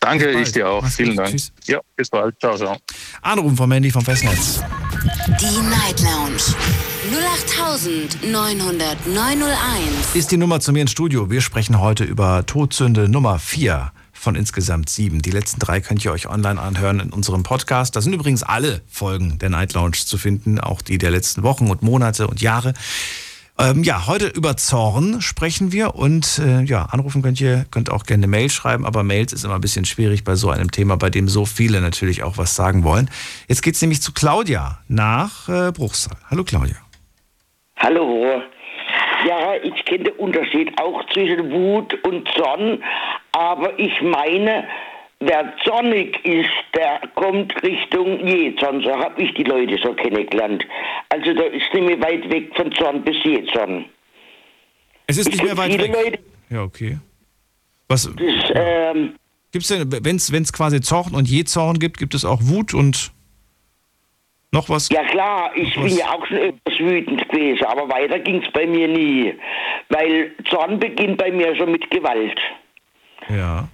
[0.00, 0.82] Danke, ich dir auch.
[0.82, 1.18] Mach's Vielen gut.
[1.18, 1.30] Dank.
[1.30, 1.52] Tschüss.
[1.64, 2.38] Ja, bis bald.
[2.38, 2.76] Ciao, ciao.
[3.22, 4.60] Anrufen vom Handy vom Festnetz.
[5.40, 6.42] Die Night Lounge
[8.22, 10.14] 0890901.
[10.14, 11.30] Ist die Nummer zu mir ins Studio.
[11.30, 15.22] Wir sprechen heute über Todsünde Nummer 4 von insgesamt sieben.
[15.22, 17.96] Die letzten drei könnt ihr euch online anhören in unserem Podcast.
[17.96, 21.70] Da sind übrigens alle Folgen der Night Lounge zu finden, auch die der letzten Wochen
[21.70, 22.74] und Monate und Jahre.
[23.58, 28.04] Ähm, ja, heute über Zorn sprechen wir und äh, ja, anrufen könnt ihr, könnt auch
[28.04, 30.96] gerne eine Mail schreiben, aber Mails ist immer ein bisschen schwierig bei so einem Thema,
[30.96, 33.10] bei dem so viele natürlich auch was sagen wollen.
[33.48, 36.18] Jetzt geht's nämlich zu Claudia nach äh, Bruchsal.
[36.30, 36.76] Hallo Claudia.
[37.76, 38.42] Hallo.
[39.24, 42.82] Ja, ich kenne den Unterschied auch zwischen Wut und Zorn,
[43.32, 44.66] aber ich meine,
[45.20, 48.82] wer zornig ist, der kommt Richtung Jezorn.
[48.82, 50.64] So habe ich die Leute so kennengelernt.
[51.08, 53.86] Also da ist nicht mehr weit weg von Zorn bis Jezorn.
[55.06, 55.92] Es ist Ich nicht mehr weit weg.
[55.92, 56.18] Leute,
[56.50, 56.98] Ja, okay.
[57.88, 59.14] Was das, ähm,
[59.52, 63.12] gibt's denn, wenn es quasi Zorn und Jezorn gibt, gibt es auch Wut und
[64.56, 64.88] noch was?
[64.88, 65.98] Ja klar, ich Noch bin was?
[65.98, 69.34] ja auch schon etwas wütend gewesen, aber weiter ging es bei mir nie.
[69.88, 72.38] Weil Zorn beginnt bei mir schon mit Gewalt.
[73.28, 73.68] Ja.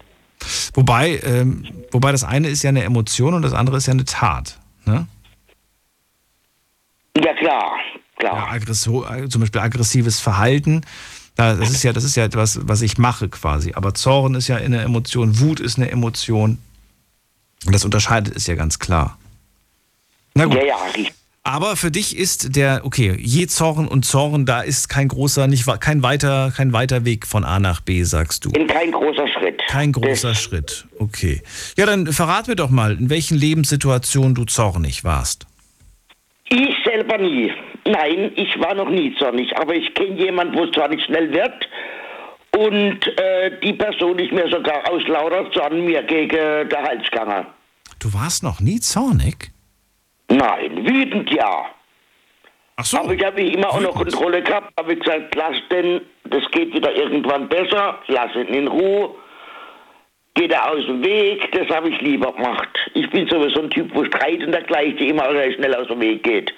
[0.75, 4.05] Wobei, ähm, wobei das eine ist ja eine Emotion und das andere ist ja eine
[4.05, 4.59] Tat.
[4.85, 5.07] Ne?
[7.17, 7.77] Ja klar,
[8.17, 8.57] klar.
[8.57, 10.83] Ja, zum Beispiel aggressives Verhalten.
[11.37, 13.73] da- Das ist ja, das ist ja etwas, was ich mache quasi.
[13.75, 16.59] Aber Zorn ist ja eine Emotion, Wut ist eine Emotion.
[17.67, 19.19] Und das unterscheidet es ja ganz klar.
[20.35, 20.57] Na gut.
[20.57, 21.13] Ja, ja, richtig.
[21.45, 25.67] Aber für dich ist der, okay, je Zorn und Zorn, da ist kein großer, nicht,
[25.81, 28.51] kein weiter, kein weiter Weg von A nach B, sagst du.
[28.53, 29.61] Kein großer Schritt.
[29.67, 31.43] Kein großer Schritt, okay.
[31.77, 35.47] Ja, dann verrat mir doch mal, in welchen Lebenssituationen du zornig warst.
[36.49, 37.53] Ich selber nie.
[37.87, 41.69] Nein, ich war noch nie zornig, aber ich kenne jemanden, wo es zornig schnell wird.
[42.57, 47.47] Und äh, die Person ist mir sogar aus lauter Zorn mir gegen den Hals gegangen.
[47.99, 49.51] Du warst noch nie zornig?
[50.33, 51.67] Nein, wütend ja.
[52.77, 52.99] Ach so.
[52.99, 56.95] Aber ich habe immer auch noch Kontrolle gehabt, habe gesagt, lass den, das geht wieder
[56.95, 59.15] irgendwann besser, lass ihn in Ruhe.
[60.35, 62.69] Geht er aus dem Weg, das habe ich lieber gemacht.
[62.95, 66.23] Ich bin sowieso ein Typ, wo Streit und dergleichen immer sehr schnell aus dem Weg
[66.23, 66.53] geht.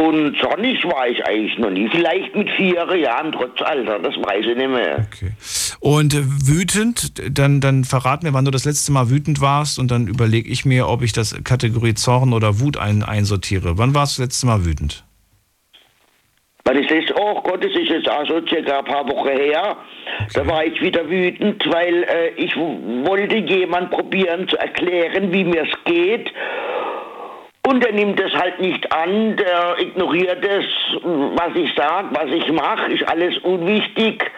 [0.00, 1.88] Und sonnig war ich eigentlich noch nie.
[1.90, 5.06] Vielleicht mit vier Jahren trotz Alter, das weiß ich nicht mehr.
[5.80, 9.90] Und äh, wütend, dann, dann verrat mir, wann du das letzte Mal wütend warst und
[9.90, 13.78] dann überlege ich mir, ob ich das Kategorie Zorn oder Wut ein, einsortiere.
[13.78, 15.04] Wann warst du das letzte Mal wütend?
[16.64, 19.76] Weil ich das, oh Gott, das ist jetzt auch so circa ein paar Wochen her.
[20.34, 25.62] Da war ich wieder wütend, weil äh, ich wollte jemand probieren zu erklären, wie mir
[25.62, 26.32] es geht.
[27.66, 30.64] Und er nimmt es halt nicht an, der ignoriert es,
[31.02, 34.30] was ich sage, was ich mache, ist alles unwichtig.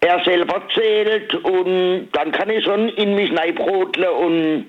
[0.00, 4.66] Er selber zählt und dann kann ich schon in mich neibrodeln und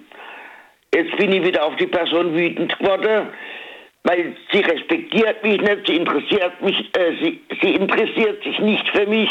[0.93, 3.29] jetzt bin ich wieder auf die Person wütend geworden,
[4.03, 9.05] weil sie respektiert mich nicht, sie interessiert mich, äh, sie, sie interessiert sich nicht für
[9.05, 9.29] mich.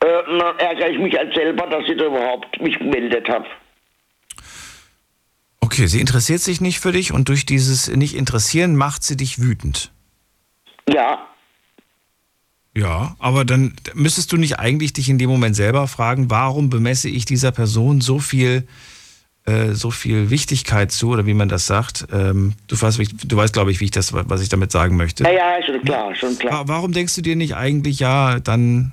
[0.00, 3.46] Äh, dann ärgere ich mich halt selber, dass ich da überhaupt mich gemeldet habe.
[5.60, 9.92] Okay, sie interessiert sich nicht für dich und durch dieses Nicht-Interessieren macht sie dich wütend.
[10.88, 11.26] Ja.
[12.76, 17.08] Ja, aber dann müsstest du nicht eigentlich dich in dem Moment selber fragen, warum bemesse
[17.08, 18.68] ich dieser Person so viel,
[19.48, 22.06] äh, so viel Wichtigkeit zu, oder wie man das sagt.
[22.12, 25.24] Ähm, du weißt, du weißt, glaube ich, wie ich das, was ich damit sagen möchte.
[25.24, 26.52] Ja, ja, schon klar, schon klar.
[26.68, 28.92] Wa- Warum denkst du dir nicht eigentlich, ja, dann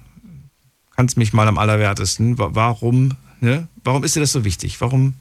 [0.96, 2.38] kannst mich mal am allerwertesten.
[2.38, 3.12] Wa- Warum,
[3.42, 3.68] ne?
[3.84, 4.80] Warum ist dir das so wichtig?
[4.82, 5.14] Warum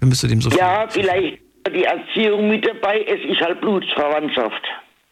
[0.00, 0.58] bist du dem so viel?
[0.58, 1.38] Ja, vielleicht
[1.74, 4.62] die Erziehung mit dabei, es ist halt Blutsverwandtschaft.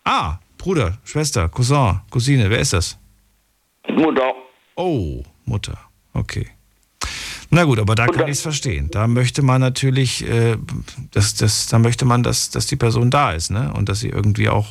[0.05, 2.98] Ah, Bruder, Schwester, Cousin, Cousine, wer ist das?
[3.89, 4.35] Mutter.
[4.77, 5.78] Oh, Mutter.
[6.12, 6.47] Okay.
[7.51, 8.89] Na gut, aber da kann ich es verstehen.
[8.93, 10.56] Da möchte man natürlich, äh,
[11.12, 13.72] das, das, da möchte man, dass, dass die Person da ist, ne?
[13.77, 14.66] Und dass sie irgendwie auch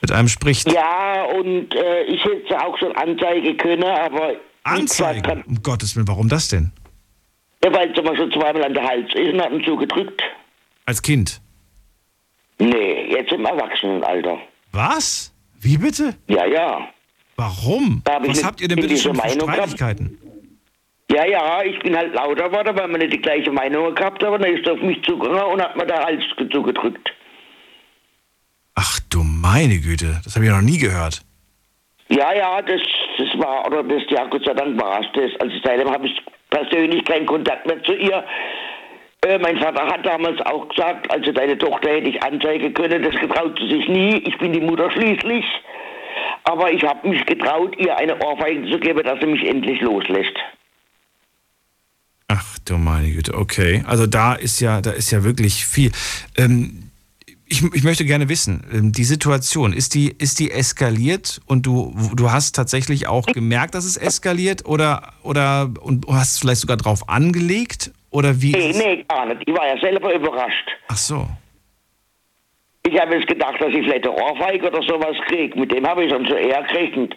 [0.00, 0.72] mit einem spricht.
[0.72, 4.32] Ja, und äh, ich hätte auch schon Anzeige können, aber...
[4.64, 5.44] Anzeige?
[5.46, 6.72] Um Gottes Willen, warum das denn?
[7.62, 10.22] Ja, weil mir schon zweimal an der Hals ist und hat ihn zugedrückt.
[10.86, 11.40] Als Kind.
[12.58, 14.38] Nee, jetzt im Erwachsenenalter.
[14.72, 15.32] Was?
[15.60, 16.14] Wie bitte?
[16.28, 16.88] Ja, ja.
[17.36, 18.02] Warum?
[18.04, 19.76] Was habt ihr denn bitte schon für Meinung gehabt.
[21.12, 24.40] Ja, ja, ich bin halt lauter geworden, weil wir nicht die gleiche Meinung gehabt haben.
[24.40, 26.22] Dann ist er auf mich zugegangen und hat mir den Hals
[26.52, 27.10] zugedrückt.
[29.10, 31.22] Du meine Güte, das habe ich noch nie gehört.
[32.08, 32.80] Ja, ja, das,
[33.18, 35.40] das war, oder das, ja, Gott sei Dank war es das.
[35.40, 38.24] Also seitdem habe ich persönlich keinen Kontakt mehr zu ihr.
[39.26, 43.14] Äh, mein Vater hat damals auch gesagt, also deine Tochter hätte ich anzeigen können, das
[43.16, 44.18] getraut sie sich nie.
[44.18, 45.44] Ich bin die Mutter schließlich.
[46.44, 50.38] Aber ich habe mich getraut, ihr eine Ohrfeige zu geben, dass sie mich endlich loslässt.
[52.64, 53.82] Du meine Güte, okay.
[53.86, 55.90] Also da ist ja, da ist ja wirklich viel.
[56.36, 56.90] Ähm,
[57.48, 61.94] ich, ich möchte gerne wissen, ähm, die Situation, ist die, ist die eskaliert und du,
[62.14, 67.08] du hast tatsächlich auch gemerkt, dass es eskaliert oder, oder und hast vielleicht sogar drauf
[67.08, 67.90] angelegt?
[68.10, 68.52] Oder wie?
[68.52, 69.42] Nee, nee, gar nicht.
[69.46, 70.68] Ich war ja selber überrascht.
[70.88, 71.28] Ach so.
[72.86, 75.58] Ich habe jetzt gedacht, dass ich vielleicht eine Ohrfeige oder sowas kriege.
[75.58, 77.14] Mit dem habe ich schon so eher gerechnet.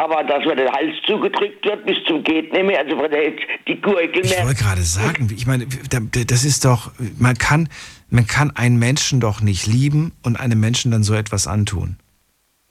[0.00, 3.32] Aber dass mir der Hals zugedrückt wird bis zum geht nicht mehr, also von der
[3.66, 4.46] die Gurgel Ich mehr.
[4.46, 7.68] wollte gerade sagen, ich meine, da- das ist doch, man kann,
[8.08, 11.96] man kann einen Menschen doch nicht lieben und einem Menschen dann so etwas antun.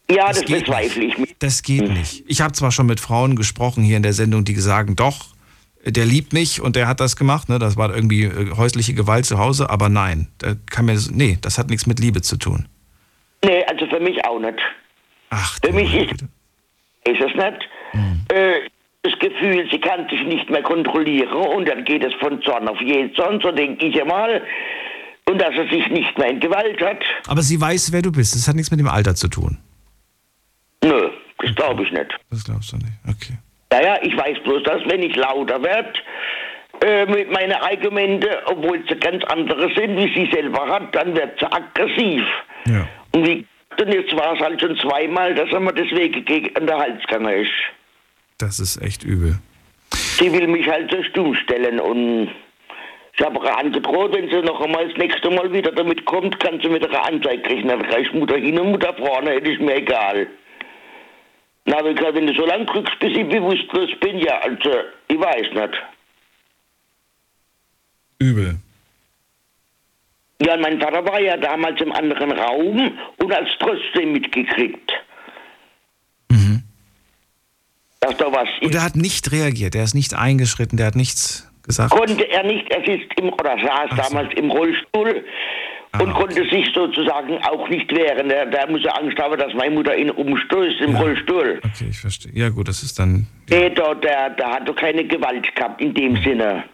[0.09, 1.17] Ja, das, geht bezweifle ich.
[1.17, 1.35] nicht.
[1.43, 2.23] Das geht nicht.
[2.27, 5.25] Ich habe zwar schon mit Frauen gesprochen hier in der Sendung, die sagen, doch,
[5.85, 7.59] der liebt mich und der hat das gemacht, ne?
[7.59, 11.37] Das war irgendwie äh, häusliche Gewalt zu Hause, aber nein, da kann mir das, nee,
[11.41, 12.67] das hat nichts mit Liebe zu tun.
[13.43, 14.59] Nee, also für mich auch nicht.
[15.29, 16.23] Ach, für mich ist,
[17.07, 17.69] ist es nicht.
[18.29, 18.69] Äh,
[19.03, 22.79] das Gefühl, sie kann sich nicht mehr kontrollieren und dann geht es von Zorn auf
[22.81, 24.41] Jähzorn, so denke ich einmal.
[25.29, 27.03] Und dass er sich nicht mehr in Gewalt hat.
[27.27, 28.33] Aber sie weiß, wer du bist.
[28.33, 29.57] Das hat nichts mit dem Alter zu tun.
[30.83, 31.09] Nö,
[31.39, 32.17] das glaube ich nicht.
[32.29, 32.93] Das glaubst du nicht.
[33.05, 33.37] Okay.
[33.71, 35.93] Naja, ich weiß bloß, dass wenn ich lauter werde
[36.81, 41.37] äh, mit meinen Argumente, obwohl sie ganz andere sind, wie sie selber hat, dann wird
[41.39, 42.23] sie aggressiv.
[42.65, 42.87] Ja.
[43.11, 43.45] Und wie
[43.81, 47.01] und jetzt war es halt schon zweimal, dass er mir deswegen gegen an der Hals
[47.03, 47.51] gegangen ist.
[48.37, 49.39] Das ist echt übel.
[49.91, 52.29] Sie will mich halt so stumm stellen und
[53.13, 56.59] ich habe ihr angedroht, wenn sie noch einmal das nächste Mal wieder damit kommt, kann
[56.61, 57.67] sie mit einer Anzeige kriegen.
[57.67, 60.27] Dann reicht Mutter hin und Mutter vorne, das ist mir egal.
[61.65, 64.71] Na, wenn du so lange drückst, bis ich bewusstlos bin, ja, also,
[65.07, 65.83] ich weiß nicht.
[68.19, 68.57] Übel.
[70.41, 74.91] Ja, mein Vater war ja damals im anderen Raum und hat es trotzdem mitgekriegt.
[77.99, 81.51] Dass da was Und er hat nicht reagiert, er ist nicht eingeschritten, der hat nichts
[81.63, 81.91] gesagt.
[81.91, 85.25] Konnte er nicht, er sitzt im, oder saß damals im Rollstuhl
[85.99, 88.29] und konnte sich sozusagen auch nicht wehren.
[88.29, 91.59] Der, der muss ja Angst haben, dass meine Mutter ihn umstößt im Rollstuhl.
[91.63, 92.31] Okay, ich verstehe.
[92.35, 93.25] Ja gut, das ist dann...
[93.49, 96.65] Nee, der, der, der hat doch keine Gewalt gehabt in dem Sinne.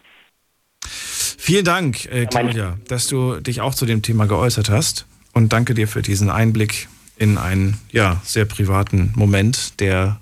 [1.46, 5.06] Vielen Dank, äh, Claudia, dass du dich auch zu dem Thema geäußert hast.
[5.34, 6.88] Und danke dir für diesen Einblick
[7.18, 10.22] in einen ja, sehr privaten Moment, der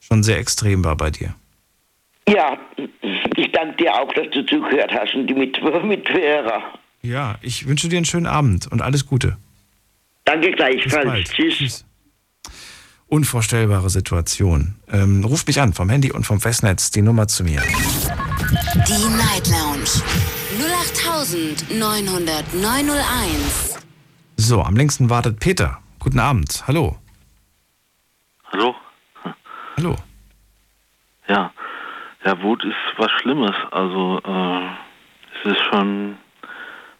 [0.00, 1.32] schon sehr extrem war bei dir.
[2.28, 2.58] Ja,
[3.36, 6.64] ich danke dir auch, dass du zugehört hast und die Mit Mithörer.
[7.02, 9.36] Ja, ich wünsche dir einen schönen Abend und alles Gute.
[10.24, 11.06] Danke Bis gleichfalls.
[11.06, 11.30] bald.
[11.30, 11.84] Tschüss.
[13.06, 14.74] Unvorstellbare Situation.
[14.90, 17.62] Ähm, ruf mich an vom Handy und vom Festnetz die Nummer zu mir.
[18.88, 20.02] Die Night Lounge
[20.96, 23.78] 0890901.
[24.36, 25.78] So, am längsten wartet Peter.
[25.98, 26.64] Guten Abend.
[26.66, 26.96] Hallo.
[28.52, 28.74] Hallo?
[29.76, 29.96] Hallo.
[31.28, 31.52] Ja.
[32.24, 33.54] Ja, Wut ist was Schlimmes.
[33.70, 34.66] Also äh,
[35.38, 36.16] es ist schon,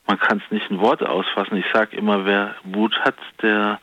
[0.07, 1.57] man kann es nicht in Worte ausfassen.
[1.57, 3.81] Ich sage immer, wer Wut hat, der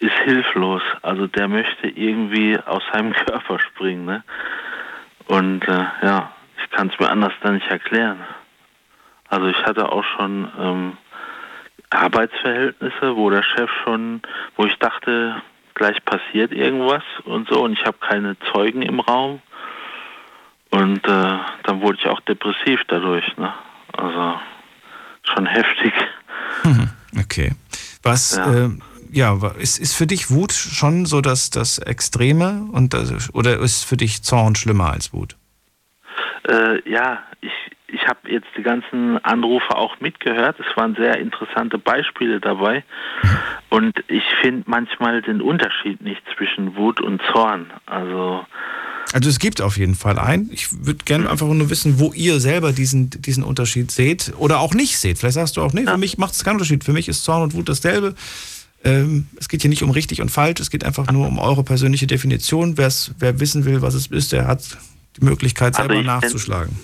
[0.00, 0.82] ist hilflos.
[1.02, 4.06] Also der möchte irgendwie aus seinem Körper springen.
[4.06, 4.24] Ne?
[5.26, 6.32] Und äh, ja,
[6.62, 8.18] ich kann es mir anders dann nicht erklären.
[9.30, 10.96] Also ich hatte auch schon ähm,
[11.90, 14.22] Arbeitsverhältnisse, wo der Chef schon,
[14.56, 15.40] wo ich dachte,
[15.74, 19.40] gleich passiert irgendwas und so und ich habe keine Zeugen im Raum
[20.70, 23.36] und äh, dann wurde ich auch depressiv dadurch.
[23.36, 23.52] Ne?
[23.96, 24.40] Also
[25.22, 25.92] schon heftig.
[27.18, 27.52] Okay.
[28.02, 28.66] Was, Ja.
[28.66, 28.70] äh,
[29.10, 33.84] ja ist, ist für dich Wut schon so das, das Extreme und das, oder ist
[33.84, 35.36] für dich Zorn schlimmer als Wut?
[36.48, 37.52] Äh, ja, ich,
[37.92, 40.56] ich habe jetzt die ganzen Anrufe auch mitgehört.
[40.60, 42.84] Es waren sehr interessante Beispiele dabei.
[43.68, 47.70] Und ich finde manchmal den Unterschied nicht zwischen Wut und Zorn.
[47.86, 48.44] Also,
[49.12, 50.50] Also es gibt auf jeden Fall einen.
[50.52, 54.74] Ich würde gerne einfach nur wissen, wo ihr selber diesen, diesen Unterschied seht oder auch
[54.74, 55.18] nicht seht.
[55.18, 56.84] Vielleicht sagst du auch, nee, für mich macht es keinen Unterschied.
[56.84, 58.14] Für mich ist Zorn und Wut dasselbe.
[58.82, 61.62] Ähm, es geht hier nicht um richtig und falsch, es geht einfach nur um eure
[61.64, 62.78] persönliche Definition.
[62.78, 64.62] Wer's, wer wissen will, was es ist, der hat
[65.18, 66.74] die Möglichkeit, Also selber ich nachzuschlagen.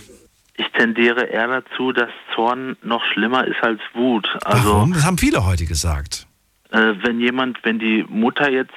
[0.56, 4.28] Ich tendiere eher dazu, dass Zorn noch schlimmer ist als Wut.
[4.44, 4.92] Also, Warum?
[4.92, 6.26] Das haben viele heute gesagt.
[6.70, 8.72] äh, wenn jemand, wenn die Mutter jetzt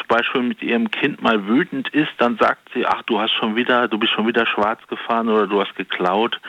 [0.00, 3.56] zum Beispiel mit ihrem Kind mal wütend ist, dann sagt sie, ach, du hast schon
[3.56, 6.40] wieder, du bist schon wieder schwarz gefahren oder du hast geklaut.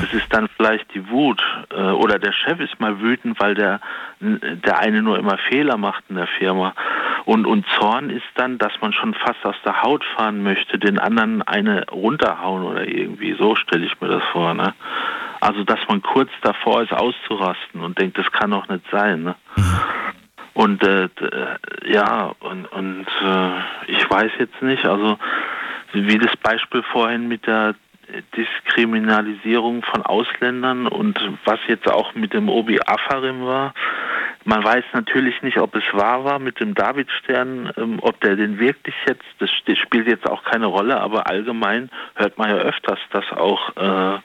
[0.00, 1.42] Das ist dann vielleicht die Wut.
[1.70, 3.80] Äh, oder der Chef ist mal wütend, weil der,
[4.20, 6.74] der eine nur immer Fehler macht in der Firma.
[7.24, 10.98] Und, und Zorn ist dann, dass man schon fast aus der Haut fahren möchte, den
[10.98, 13.34] anderen eine runterhauen oder irgendwie.
[13.38, 14.54] So stelle ich mir das vor.
[14.54, 14.74] Ne?
[15.40, 19.22] Also, dass man kurz davor ist, auszurasten und denkt, das kann doch nicht sein.
[19.22, 19.34] Ne?
[20.54, 21.08] Und äh, äh,
[21.86, 25.18] ja, und, und äh, ich weiß jetzt nicht, also
[25.92, 27.74] wie das Beispiel vorhin mit der
[28.36, 33.72] Diskriminalisierung von Ausländern und was jetzt auch mit dem Obi Afarim war.
[34.44, 38.58] Man weiß natürlich nicht, ob es wahr war mit dem Davidstern, ähm, ob der den
[38.58, 42.98] wirklich jetzt, das st- spielt jetzt auch keine Rolle, aber allgemein hört man ja öfters,
[43.12, 44.18] dass auch äh,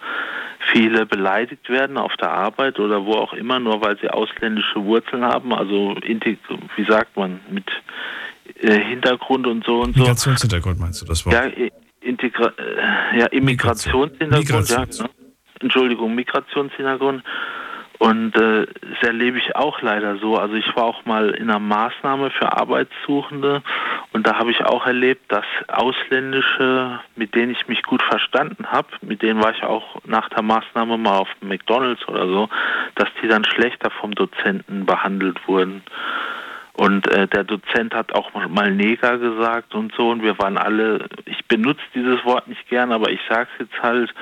[0.71, 5.23] viele beleidigt werden auf der Arbeit oder wo auch immer, nur weil sie ausländische Wurzeln
[5.23, 7.65] haben, also wie sagt man, mit
[8.61, 10.01] äh, Hintergrund und so und so.
[10.01, 11.35] Migrationshintergrund meinst du das Wort?
[11.35, 11.43] Ja,
[12.01, 14.87] Integra äh, ja Immigrationshintergrund, Migration.
[14.89, 15.03] ja.
[15.03, 15.09] Ne?
[15.59, 17.23] Entschuldigung, Migrationshintergrund.
[17.99, 20.37] Und äh, das erlebe ich auch leider so.
[20.37, 23.63] Also ich war auch mal in einer Maßnahme für Arbeitssuchende
[24.13, 28.87] und da habe ich auch erlebt, dass ausländische, mit denen ich mich gut verstanden habe,
[29.01, 32.49] mit denen war ich auch nach der Maßnahme mal auf McDonalds oder so,
[32.95, 35.81] dass die dann schlechter vom Dozenten behandelt wurden.
[36.77, 40.11] Und äh, der Dozent hat auch mal Neger gesagt und so.
[40.11, 43.81] Und wir waren alle, ich benutze dieses Wort nicht gern, aber ich sage es jetzt
[43.81, 44.13] halt.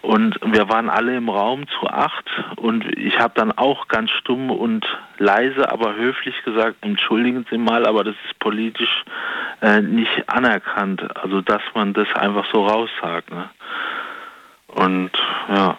[0.00, 2.24] Und wir waren alle im Raum zu acht.
[2.56, 4.86] Und ich habe dann auch ganz stumm und
[5.18, 9.04] leise, aber höflich gesagt, entschuldigen Sie mal, aber das ist politisch
[9.60, 11.04] äh, nicht anerkannt.
[11.18, 13.30] Also dass man das einfach so raussagt.
[13.30, 13.50] Ne?
[14.68, 15.10] Und
[15.54, 15.76] ja.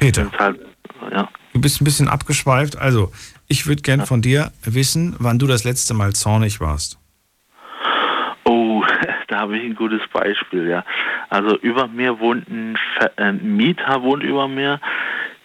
[0.00, 0.28] Peter.
[0.36, 0.58] Halt,
[1.12, 1.28] ja.
[1.52, 2.76] Du bist ein bisschen abgeschweift.
[2.76, 3.12] Also,
[3.52, 6.98] ich würde gern von dir wissen, wann du das letzte Mal zornig warst.
[8.44, 8.82] Oh,
[9.28, 10.84] da habe ich ein gutes Beispiel, ja.
[11.28, 14.80] Also über mir wohnt ein Ver äh, Mieter wohnt über mir.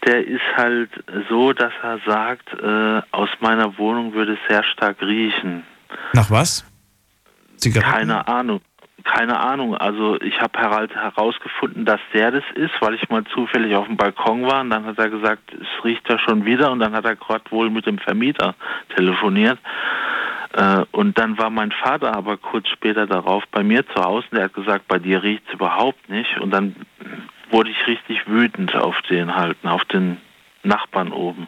[0.05, 0.89] Der ist halt
[1.27, 5.63] so, dass er sagt, äh, aus meiner Wohnung würde es sehr stark riechen.
[6.13, 6.63] Nach was?
[7.57, 7.91] Zigaretten?
[7.91, 8.61] Keine Ahnung.
[9.03, 9.77] Keine Ahnung.
[9.77, 13.95] Also ich habe halt herausgefunden, dass der das ist, weil ich mal zufällig auf dem
[13.95, 17.05] Balkon war und dann hat er gesagt, es riecht da schon wieder und dann hat
[17.05, 18.55] er gerade wohl mit dem Vermieter
[18.95, 19.59] telefoniert.
[20.53, 24.37] Äh, und dann war mein Vater aber kurz später darauf bei mir zu Hause und
[24.37, 26.39] der hat gesagt, bei dir riecht es überhaupt nicht.
[26.39, 26.75] Und dann
[27.51, 30.17] wurde ich richtig wütend auf den halt, auf den
[30.63, 31.47] Nachbarn oben.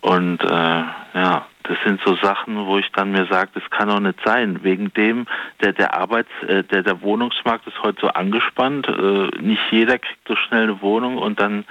[0.00, 0.82] Und äh,
[1.14, 4.62] ja, das sind so Sachen, wo ich dann mir sage, das kann doch nicht sein.
[4.62, 5.26] Wegen dem,
[5.62, 8.86] der der Arbeits, äh, der der Wohnungsmarkt ist heute so angespannt.
[8.86, 11.64] Äh, nicht jeder kriegt so schnell eine Wohnung und dann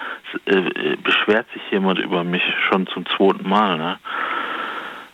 [0.46, 3.78] äh, äh, beschwert sich jemand über mich schon zum zweiten Mal.
[3.78, 4.00] Ne?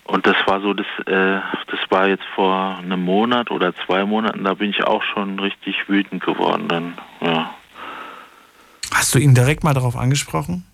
[0.06, 4.44] Und das war so, das, äh, das war jetzt vor einem Monat oder zwei Monaten,
[4.44, 6.68] da bin ich auch schon richtig wütend geworden.
[6.68, 7.54] Dann, ja.
[8.94, 10.66] Hast du ihn direkt mal darauf angesprochen?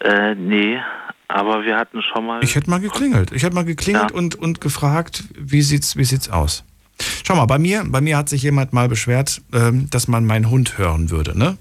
[0.00, 0.78] Äh, nee,
[1.28, 2.42] aber wir hatten schon mal.
[2.42, 3.32] Ich hätte mal geklingelt.
[3.32, 4.16] Ich hätte mal geklingelt ja.
[4.16, 6.64] und, und gefragt, wie sieht's, wie sieht's aus?
[7.24, 10.48] Schau mal, bei mir, bei mir hat sich jemand mal beschwert, ähm, dass man meinen
[10.48, 11.58] Hund hören würde, ne?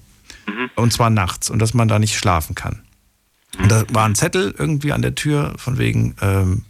[0.47, 0.69] Mhm.
[0.75, 2.81] Und zwar nachts und dass man da nicht schlafen kann.
[3.57, 6.63] Und da war ein Zettel irgendwie an der Tür von wegen, ähm,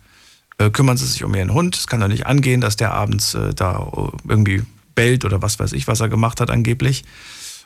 [0.58, 1.76] äh, kümmern Sie sich um Ihren Hund.
[1.76, 3.92] Es kann doch nicht angehen, dass der abends äh, da
[4.28, 4.64] irgendwie
[4.94, 7.04] bellt oder was weiß ich, was er gemacht hat angeblich.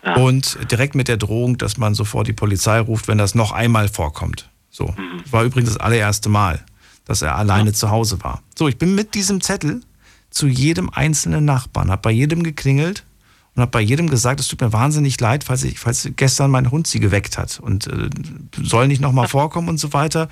[0.03, 0.15] Ja.
[0.15, 3.89] Und direkt mit der Drohung, dass man sofort die Polizei ruft, wenn das noch einmal
[3.89, 4.48] vorkommt.
[4.69, 4.87] So.
[4.87, 5.21] Mhm.
[5.23, 6.63] Das war übrigens das allererste Mal,
[7.05, 7.73] dass er alleine ja.
[7.73, 8.41] zu Hause war.
[8.57, 9.81] So, ich bin mit diesem Zettel
[10.29, 13.03] zu jedem einzelnen Nachbarn, habe bei jedem geklingelt
[13.55, 16.71] und habe bei jedem gesagt, es tut mir wahnsinnig leid, falls, ich, falls gestern mein
[16.71, 18.09] Hund sie geweckt hat und äh,
[18.61, 20.29] soll nicht nochmal vorkommen und so weiter.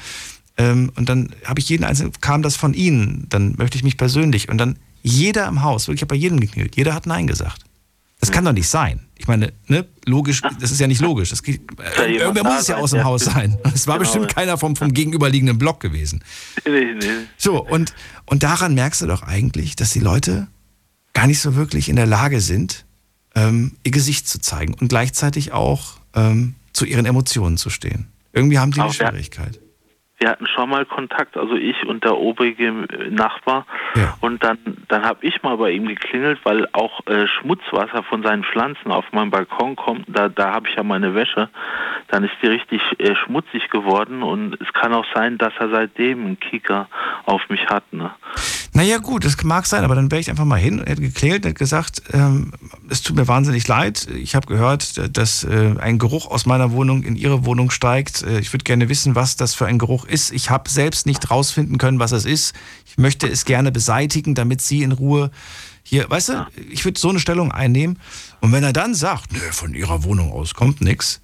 [0.57, 3.97] Ähm, und dann habe ich jeden einzelnen, kam das von Ihnen, dann möchte ich mich
[3.97, 7.66] persönlich und dann jeder im Haus, wirklich, bei jedem geklingelt, jeder hat Nein gesagt.
[8.19, 9.07] Das kann doch nicht sein.
[9.15, 11.30] Ich meine, ne, logisch, das ist ja nicht logisch.
[11.30, 11.61] Das geht,
[11.99, 13.57] äh, irgendwer muss es ja aus dem Haus sein.
[13.73, 14.10] Es war genau.
[14.10, 16.23] bestimmt keiner vom, vom gegenüberliegenden Block gewesen.
[16.65, 17.06] Nee, nee.
[17.38, 17.94] So, und,
[18.26, 20.48] und daran merkst du doch eigentlich, dass die Leute
[21.14, 22.85] gar nicht so wirklich in der Lage sind,
[23.35, 28.07] ähm, ihr Gesicht zu zeigen und gleichzeitig auch ähm, zu ihren Emotionen zu stehen.
[28.34, 29.60] Irgendwie haben die eine Schwierigkeit
[30.19, 32.72] wir hatten schon mal Kontakt, also ich und der obrige
[33.10, 33.65] Nachbar.
[33.95, 34.15] Ja.
[34.19, 34.57] Und dann,
[34.88, 39.06] dann habe ich mal bei ihm geklingelt, weil auch äh, Schmutzwasser von seinen Pflanzen auf
[39.11, 40.06] meinen Balkon kommt.
[40.07, 41.49] Da, da habe ich ja meine Wäsche.
[42.07, 46.26] Dann ist die richtig äh, schmutzig geworden und es kann auch sein, dass er seitdem
[46.26, 46.88] einen Kicker
[47.26, 47.84] auf mich hat.
[47.91, 48.11] Ne?
[48.73, 51.45] Naja gut, das mag sein, aber dann wäre ich einfach mal hin und hätte geklingelt
[51.45, 52.52] und gesagt, ähm,
[52.89, 54.07] es tut mir wahnsinnig leid.
[54.15, 58.23] Ich habe gehört, dass äh, ein Geruch aus meiner Wohnung in Ihre Wohnung steigt.
[58.23, 60.31] Äh, ich würde gerne wissen, was das für ein Geruch ist.
[60.31, 62.56] Ich habe selbst nicht rausfinden können, was es ist.
[62.85, 65.31] Ich möchte es gerne beseitigen, damit Sie in Ruhe
[65.84, 67.98] hier, weißt du, ich würde so eine Stellung einnehmen.
[68.41, 71.22] Und wenn er dann sagt, nö, von Ihrer Wohnung aus kommt nichts,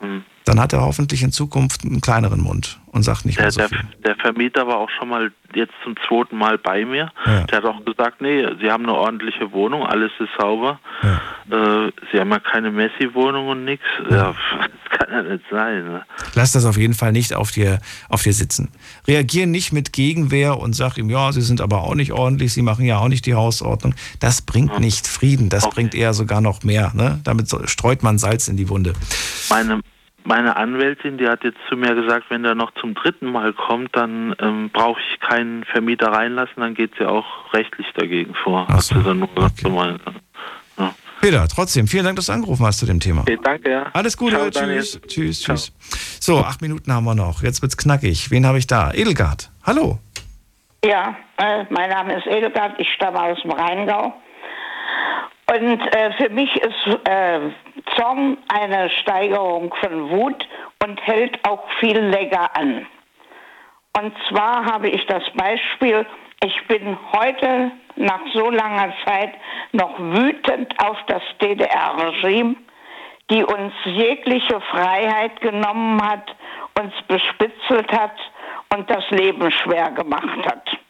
[0.00, 3.50] mhm dann hat er hoffentlich in Zukunft einen kleineren Mund und sagt nicht der, mehr
[3.50, 3.78] so viel.
[4.04, 7.10] Der, der Vermieter war auch schon mal jetzt zum zweiten Mal bei mir.
[7.24, 7.44] Ja.
[7.44, 10.78] Der hat auch gesagt, nee, Sie haben eine ordentliche Wohnung, alles ist sauber.
[11.02, 11.86] Ja.
[11.86, 13.86] Äh, Sie haben ja keine Messi-Wohnung und nichts.
[14.10, 14.34] Ja.
[14.90, 15.84] das kann ja nicht sein.
[15.84, 16.02] Ne?
[16.34, 17.78] Lass das auf jeden Fall nicht auf dir,
[18.10, 18.70] auf dir sitzen.
[19.08, 22.62] Reagier nicht mit Gegenwehr und sag ihm, ja, Sie sind aber auch nicht ordentlich, Sie
[22.62, 23.94] machen ja auch nicht die Hausordnung.
[24.20, 25.74] Das bringt nicht Frieden, das okay.
[25.74, 26.92] bringt eher sogar noch mehr.
[26.94, 27.20] Ne?
[27.24, 28.92] Damit streut man Salz in die Wunde.
[29.48, 29.80] Meine,
[30.24, 33.94] meine Anwältin, die hat jetzt zu mir gesagt, wenn der noch zum dritten Mal kommt,
[33.94, 38.66] dann ähm, brauche ich keinen Vermieter reinlassen, dann geht sie auch rechtlich dagegen vor.
[38.68, 39.00] Ach so.
[39.00, 39.98] Dann nur okay.
[40.78, 40.94] ja.
[41.20, 43.22] Peter, trotzdem, vielen Dank, dass du angerufen hast zu dem Thema.
[43.22, 43.70] Okay, danke.
[43.70, 43.86] Ja.
[43.92, 45.72] Alles Gute, Ciao, tschüss, tschüss, tschüss.
[46.20, 47.42] So, acht Minuten haben wir noch.
[47.42, 48.30] Jetzt wird's knackig.
[48.30, 48.92] Wen habe ich da?
[48.92, 49.50] Edelgard.
[49.64, 49.98] Hallo.
[50.84, 54.12] Ja, äh, mein Name ist Edelgard, ich stamme aus dem Rheingau.
[55.46, 57.40] Und äh, für mich ist äh,
[57.96, 60.48] Zorn eine Steigerung von Wut
[60.82, 62.86] und hält auch viel länger an.
[63.96, 66.06] Und zwar habe ich das Beispiel,
[66.42, 69.34] ich bin heute nach so langer Zeit
[69.72, 72.56] noch wütend auf das DDR-Regime,
[73.30, 76.34] die uns jegliche Freiheit genommen hat,
[76.80, 78.16] uns bespitzelt hat
[78.74, 80.83] und das Leben schwer gemacht hat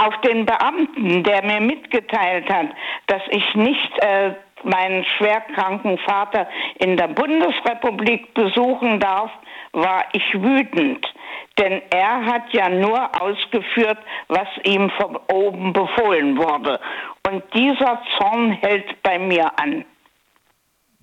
[0.00, 2.68] auf den Beamten, der mir mitgeteilt hat,
[3.06, 6.46] dass ich nicht äh, meinen schwerkranken Vater
[6.78, 9.30] in der Bundesrepublik besuchen darf,
[9.72, 11.06] war ich wütend.
[11.58, 13.98] Denn er hat ja nur ausgeführt,
[14.28, 16.80] was ihm von oben befohlen wurde.
[17.28, 19.84] Und dieser Zorn hält bei mir an.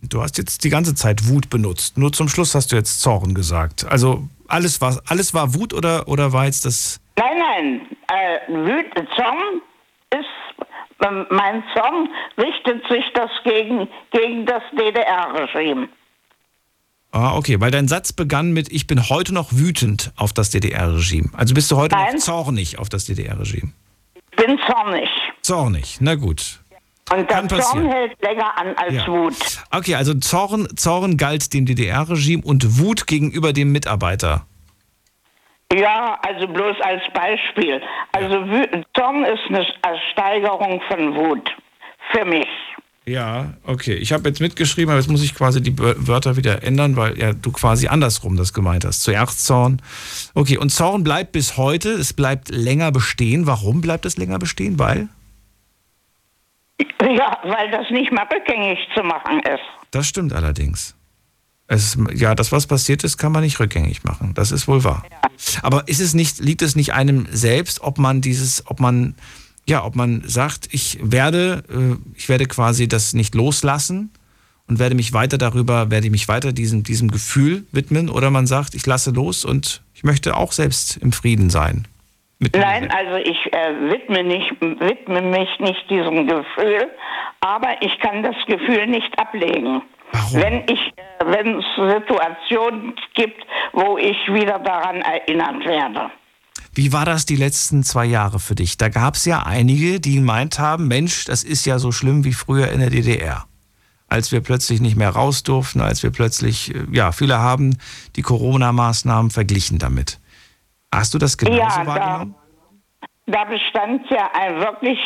[0.01, 1.97] Du hast jetzt die ganze Zeit Wut benutzt.
[1.97, 3.85] Nur zum Schluss hast du jetzt Zorn gesagt.
[3.89, 7.96] Also alles war, alles war Wut oder, oder war jetzt das Nein, nein.
[8.07, 9.61] Äh, Wüt Zorn
[10.11, 10.65] ist,
[10.99, 15.89] äh, mein Zorn richtet sich das gegen, gegen das DDR-Regime.
[17.11, 21.29] Ah, okay, weil dein Satz begann mit, ich bin heute noch wütend auf das DDR-Regime.
[21.33, 22.15] Also bist du heute Nein.
[22.15, 23.71] noch zornig auf das DDR-Regime?
[24.15, 25.09] Ich bin zornig.
[25.41, 26.59] Zornig, na gut.
[27.11, 29.07] Und der Zorn hält länger an als ja.
[29.07, 29.35] Wut.
[29.71, 34.45] Okay, also Zorn, Zorn galt dem DDR-Regime und Wut gegenüber dem Mitarbeiter.
[35.73, 37.81] Ja, also bloß als Beispiel.
[38.13, 38.45] Also
[38.95, 39.65] Zorn ist eine
[40.11, 41.49] Steigerung von Wut.
[42.11, 42.47] Für mich.
[43.05, 43.95] Ja, okay.
[43.95, 47.31] Ich habe jetzt mitgeschrieben, aber jetzt muss ich quasi die Wörter wieder ändern, weil ja
[47.31, 49.03] du quasi andersrum das gemeint hast.
[49.03, 49.81] Zuerst Zorn.
[50.33, 53.47] Okay, und Zorn bleibt bis heute, es bleibt länger bestehen.
[53.47, 54.77] Warum bleibt es länger bestehen?
[54.77, 55.07] Weil?
[57.01, 59.63] Ja, weil das nicht mehr rückgängig zu machen ist.
[59.91, 60.96] Das stimmt allerdings.
[61.67, 64.33] Es, ja, das, was passiert ist, kann man nicht rückgängig machen.
[64.33, 65.03] Das ist wohl wahr.
[65.11, 65.29] Ja.
[65.63, 69.15] Aber ist es nicht, liegt es nicht einem selbst, ob man dieses, ob man
[69.67, 74.11] ja, ob man sagt, ich werde, äh, ich werde quasi das nicht loslassen
[74.67, 78.75] und werde mich weiter darüber, werde mich weiter diesem, diesem Gefühl widmen, oder man sagt,
[78.75, 81.85] ich lasse los und ich möchte auch selbst im Frieden sein.
[82.39, 86.87] Nein, also ich äh, widme, nicht, widme mich nicht diesem Gefühl,
[87.41, 89.81] aber ich kann das Gefühl nicht ablegen.
[90.11, 90.41] Warum?
[90.41, 93.43] Wenn ich, äh, wenn es Situationen gibt,
[93.73, 96.11] wo ich wieder daran erinnert werde.
[96.73, 98.77] Wie war das die letzten zwei Jahre für dich?
[98.77, 102.33] Da gab es ja einige, die gemeint haben, Mensch, das ist ja so schlimm wie
[102.33, 103.45] früher in der DDR.
[104.07, 107.77] Als wir plötzlich nicht mehr raus durften, als wir plötzlich, äh, ja, viele haben
[108.15, 110.19] die Corona-Maßnahmen verglichen damit.
[110.93, 112.35] Hast du das genauso ja, wahrgenommen?
[113.25, 114.99] Da, da bestand ja ein, wirklich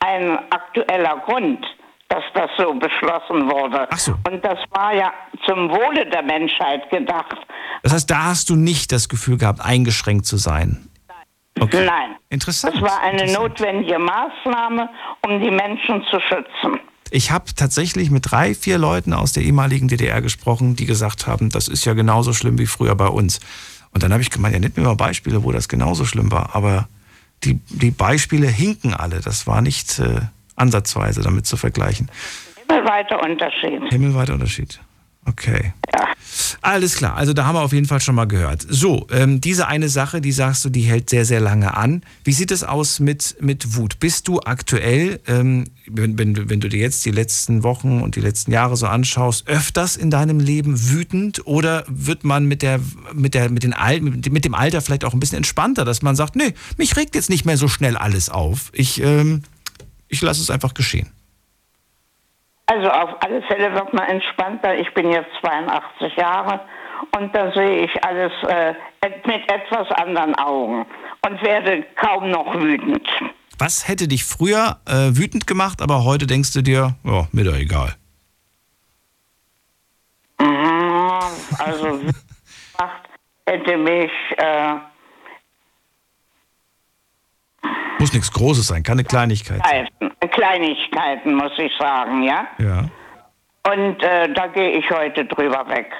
[0.00, 1.64] ein aktueller Grund,
[2.08, 3.86] dass das so beschlossen wurde.
[3.90, 4.12] Ach so.
[4.30, 5.12] Und das war ja
[5.46, 7.36] zum Wohle der Menschheit gedacht.
[7.82, 10.88] Das heißt, da hast du nicht das Gefühl gehabt, eingeschränkt zu sein.
[11.60, 11.84] Okay.
[11.84, 12.16] Nein.
[12.30, 12.76] Interessant.
[12.76, 14.88] Es war eine notwendige Maßnahme,
[15.26, 16.80] um die Menschen zu schützen.
[17.10, 21.50] Ich habe tatsächlich mit drei, vier Leuten aus der ehemaligen DDR gesprochen, die gesagt haben,
[21.50, 23.40] das ist ja genauso schlimm wie früher bei uns.
[23.92, 26.54] Und dann habe ich gemeint, ja, nicht mir mal Beispiele, wo das genauso schlimm war.
[26.54, 26.88] Aber
[27.44, 29.20] die, die Beispiele hinken alle.
[29.20, 30.20] Das war nicht äh,
[30.58, 32.10] ansatzweise damit zu vergleichen.
[32.68, 33.82] Himmelweiter Unterschied.
[33.90, 34.80] Himmelweiter Unterschied.
[35.28, 35.72] Okay.
[35.94, 36.08] Ja.
[36.62, 38.64] Alles klar, also da haben wir auf jeden Fall schon mal gehört.
[38.68, 42.02] So, ähm, diese eine Sache, die sagst du, die hält sehr, sehr lange an.
[42.24, 44.00] Wie sieht es aus mit, mit Wut?
[44.00, 48.20] Bist du aktuell, ähm, wenn, wenn, wenn du dir jetzt die letzten Wochen und die
[48.20, 52.80] letzten Jahre so anschaust, öfters in deinem Leben wütend oder wird man mit, der,
[53.12, 56.16] mit, der, mit, den Al mit dem Alter vielleicht auch ein bisschen entspannter, dass man
[56.16, 58.70] sagt, nee, mich regt jetzt nicht mehr so schnell alles auf.
[58.72, 59.42] Ich, ähm,
[60.08, 61.12] ich lasse es einfach geschehen.
[62.66, 64.78] Also auf alle Fälle wird man entspannter.
[64.78, 66.60] Ich bin jetzt 82 Jahre
[67.16, 68.74] und da sehe ich alles äh,
[69.26, 70.84] mit etwas anderen Augen
[71.26, 73.08] und werde kaum noch wütend.
[73.58, 77.56] Was hätte dich früher äh, wütend gemacht, aber heute denkst du dir, ja, mir doch
[77.56, 77.94] egal?
[80.38, 81.20] Mhm,
[81.58, 82.00] also
[83.46, 84.74] hätte mich äh,
[87.98, 89.62] muss nichts Großes sein, keine Kleinigkeit.
[90.30, 92.46] Kleinigkeiten, muss ich sagen, ja.
[92.58, 92.84] Ja.
[93.70, 95.90] Und äh, da gehe ich heute drüber weg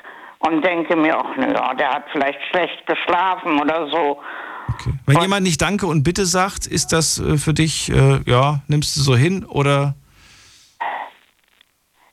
[0.41, 4.21] und denke mir, ach naja, der hat vielleicht schlecht geschlafen oder so.
[4.69, 4.93] Okay.
[5.07, 8.61] Wenn und jemand nicht Danke und Bitte sagt, ist das äh, für dich, äh, ja,
[8.69, 9.95] nimmst du so hin oder?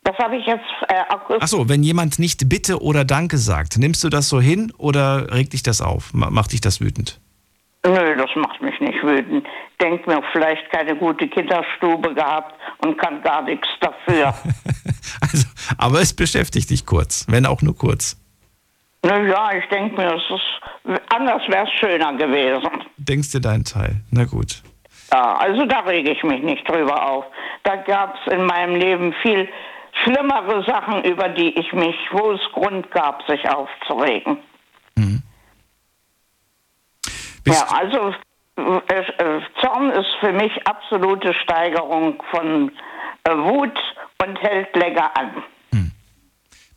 [0.03, 4.10] Das habe ich jetzt äh, Achso, wenn jemand nicht Bitte oder Danke sagt, nimmst du
[4.10, 6.14] das so hin oder regt dich das auf?
[6.14, 7.20] Macht dich das wütend?
[7.86, 9.45] Nö, das macht mich nicht wütend.
[9.82, 14.28] Denkt mir, vielleicht keine gute Kinderstube gehabt und kann gar nichts dafür.
[15.22, 15.48] also,
[15.78, 18.20] aber es beschäftigt dich kurz, wenn auch nur kurz.
[19.03, 22.84] Naja, ich denke mir, es ist, anders wäre es schöner gewesen.
[22.98, 24.02] Denkst du deinen Teil?
[24.10, 24.64] Na gut.
[25.12, 27.26] Ja, also da rege ich mich nicht drüber auf.
[27.64, 29.48] Da gab es in meinem Leben viel
[30.03, 34.38] schlimmere Sachen, über die ich mich, wo es Grund gab, sich aufzuregen.
[34.95, 35.22] Mhm.
[37.46, 38.14] Bist ja, also
[39.62, 42.72] Zorn ist für mich absolute Steigerung von
[43.24, 43.78] äh, Wut
[44.24, 45.44] und hält länger an.
[45.72, 45.92] Hm.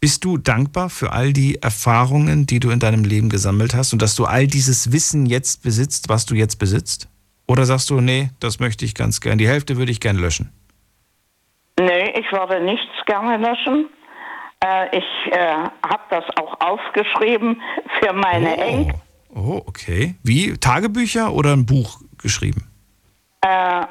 [0.01, 4.03] Bist du dankbar für all die Erfahrungen, die du in deinem Leben gesammelt hast und
[4.03, 7.09] dass du all dieses Wissen jetzt besitzt, was du jetzt besitzt?
[7.47, 10.53] Oder sagst du, nee, das möchte ich ganz gern, die Hälfte würde ich gern löschen?
[11.81, 13.89] Nee, ich würde nichts gerne löschen.
[14.65, 15.55] Äh, ich äh,
[15.89, 17.63] habe das auch aufgeschrieben
[18.01, 18.61] für meine oh.
[18.61, 19.01] Enkel.
[19.35, 20.15] Oh, okay.
[20.23, 20.57] Wie?
[20.57, 22.71] Tagebücher oder ein Buch geschrieben?
[23.43, 23.87] Äh,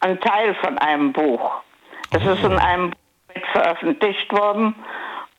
[0.00, 1.62] ein Teil von einem Buch.
[2.10, 2.32] Das oh.
[2.32, 2.96] ist in einem Buch
[3.52, 4.74] veröffentlicht worden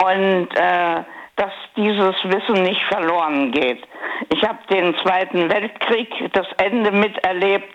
[0.03, 1.03] und äh,
[1.35, 3.87] dass dieses Wissen nicht verloren geht.
[4.29, 7.73] Ich habe den Zweiten Weltkrieg, das Ende miterlebt.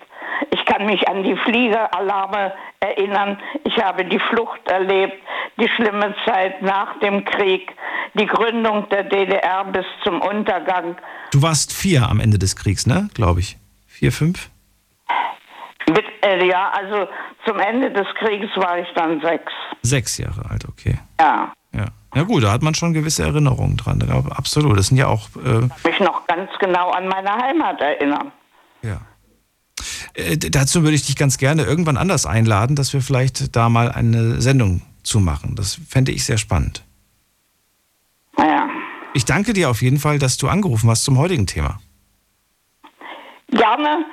[0.50, 3.38] Ich kann mich an die Fliegeralarme erinnern.
[3.64, 5.16] Ich habe die Flucht erlebt,
[5.58, 7.72] die schlimme Zeit nach dem Krieg,
[8.14, 10.96] die Gründung der DDR bis zum Untergang.
[11.32, 13.08] Du warst vier am Ende des Kriegs, ne?
[13.14, 13.56] Glaube ich.
[13.86, 14.50] Vier, fünf?
[15.88, 17.08] Mit, äh, ja, also
[17.46, 19.52] zum Ende des Krieges war ich dann sechs.
[19.82, 20.98] Sechs Jahre alt, okay.
[21.20, 21.52] Ja.
[21.72, 21.86] Ja.
[22.14, 24.02] Ja gut, da hat man schon gewisse Erinnerungen dran.
[24.34, 24.78] Absolut.
[24.78, 25.28] Das sind ja auch.
[25.44, 28.32] Äh ich mich noch ganz genau an meine Heimat erinnern.
[28.82, 29.00] Ja.
[30.14, 33.90] Äh, dazu würde ich dich ganz gerne irgendwann anders einladen, dass wir vielleicht da mal
[33.90, 35.54] eine Sendung zu machen.
[35.56, 36.84] Das fände ich sehr spannend.
[38.38, 38.68] Ja.
[39.14, 41.80] Ich danke dir auf jeden Fall, dass du angerufen hast zum heutigen Thema.
[43.50, 44.04] Gerne.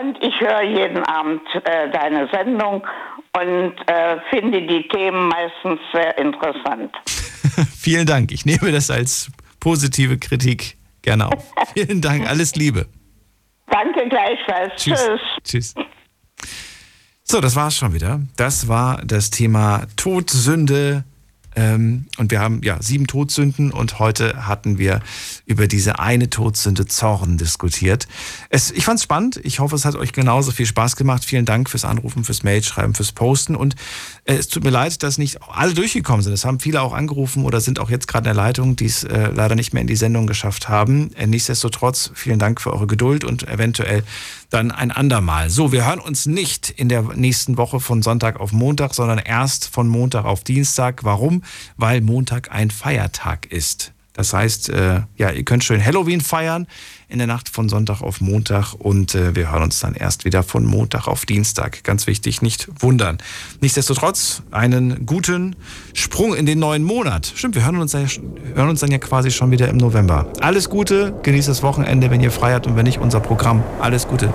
[0.00, 2.82] Und ich höre jeden Abend äh, deine Sendung
[3.36, 6.94] und äh, finde die Themen meistens sehr interessant.
[7.76, 8.32] Vielen Dank.
[8.32, 9.30] Ich nehme das als
[9.60, 11.52] positive Kritik gerne auf.
[11.74, 12.28] Vielen Dank.
[12.28, 12.86] Alles Liebe.
[13.70, 14.72] Danke gleichfalls.
[14.76, 15.00] Tschüss.
[15.42, 15.74] Tschüss.
[17.22, 18.20] So, das war's schon wieder.
[18.36, 21.04] Das war das Thema Todsünde,
[21.56, 25.00] ähm, und wir haben ja sieben Todsünden und heute hatten wir
[25.46, 28.08] über diese eine Todsünde Zorn diskutiert.
[28.50, 29.40] Es, ich fand es spannend.
[29.44, 31.24] Ich hoffe, es hat euch genauso viel Spaß gemacht.
[31.24, 33.54] Vielen Dank fürs Anrufen, fürs Mailschreiben, fürs Posten.
[33.54, 33.76] Und
[34.24, 36.32] äh, es tut mir leid, dass nicht alle durchgekommen sind.
[36.32, 39.04] Es haben viele auch angerufen oder sind auch jetzt gerade in der Leitung, die es
[39.04, 41.12] äh, leider nicht mehr in die Sendung geschafft haben.
[41.14, 44.02] Äh, nichtsdestotrotz, vielen Dank für eure Geduld und eventuell
[44.50, 45.50] dann ein andermal.
[45.50, 49.68] So, wir hören uns nicht in der nächsten Woche von Sonntag auf Montag, sondern erst
[49.68, 51.04] von Montag auf Dienstag.
[51.04, 51.42] Warum?
[51.76, 53.94] Weil Montag ein Feiertag ist.
[54.14, 56.68] Das heißt, äh, ja, ihr könnt schön Halloween feiern
[57.08, 60.44] in der Nacht von Sonntag auf Montag und äh, wir hören uns dann erst wieder
[60.44, 61.82] von Montag auf Dienstag.
[61.82, 63.18] Ganz wichtig, nicht wundern.
[63.60, 65.56] Nichtsdestotrotz einen guten
[65.94, 67.32] Sprung in den neuen Monat.
[67.34, 68.06] Stimmt, wir hören uns, ja,
[68.54, 70.32] hören uns dann ja quasi schon wieder im November.
[70.40, 73.64] Alles Gute, genießt das Wochenende, wenn ihr frei habt und wenn nicht unser Programm.
[73.80, 74.32] Alles Gute.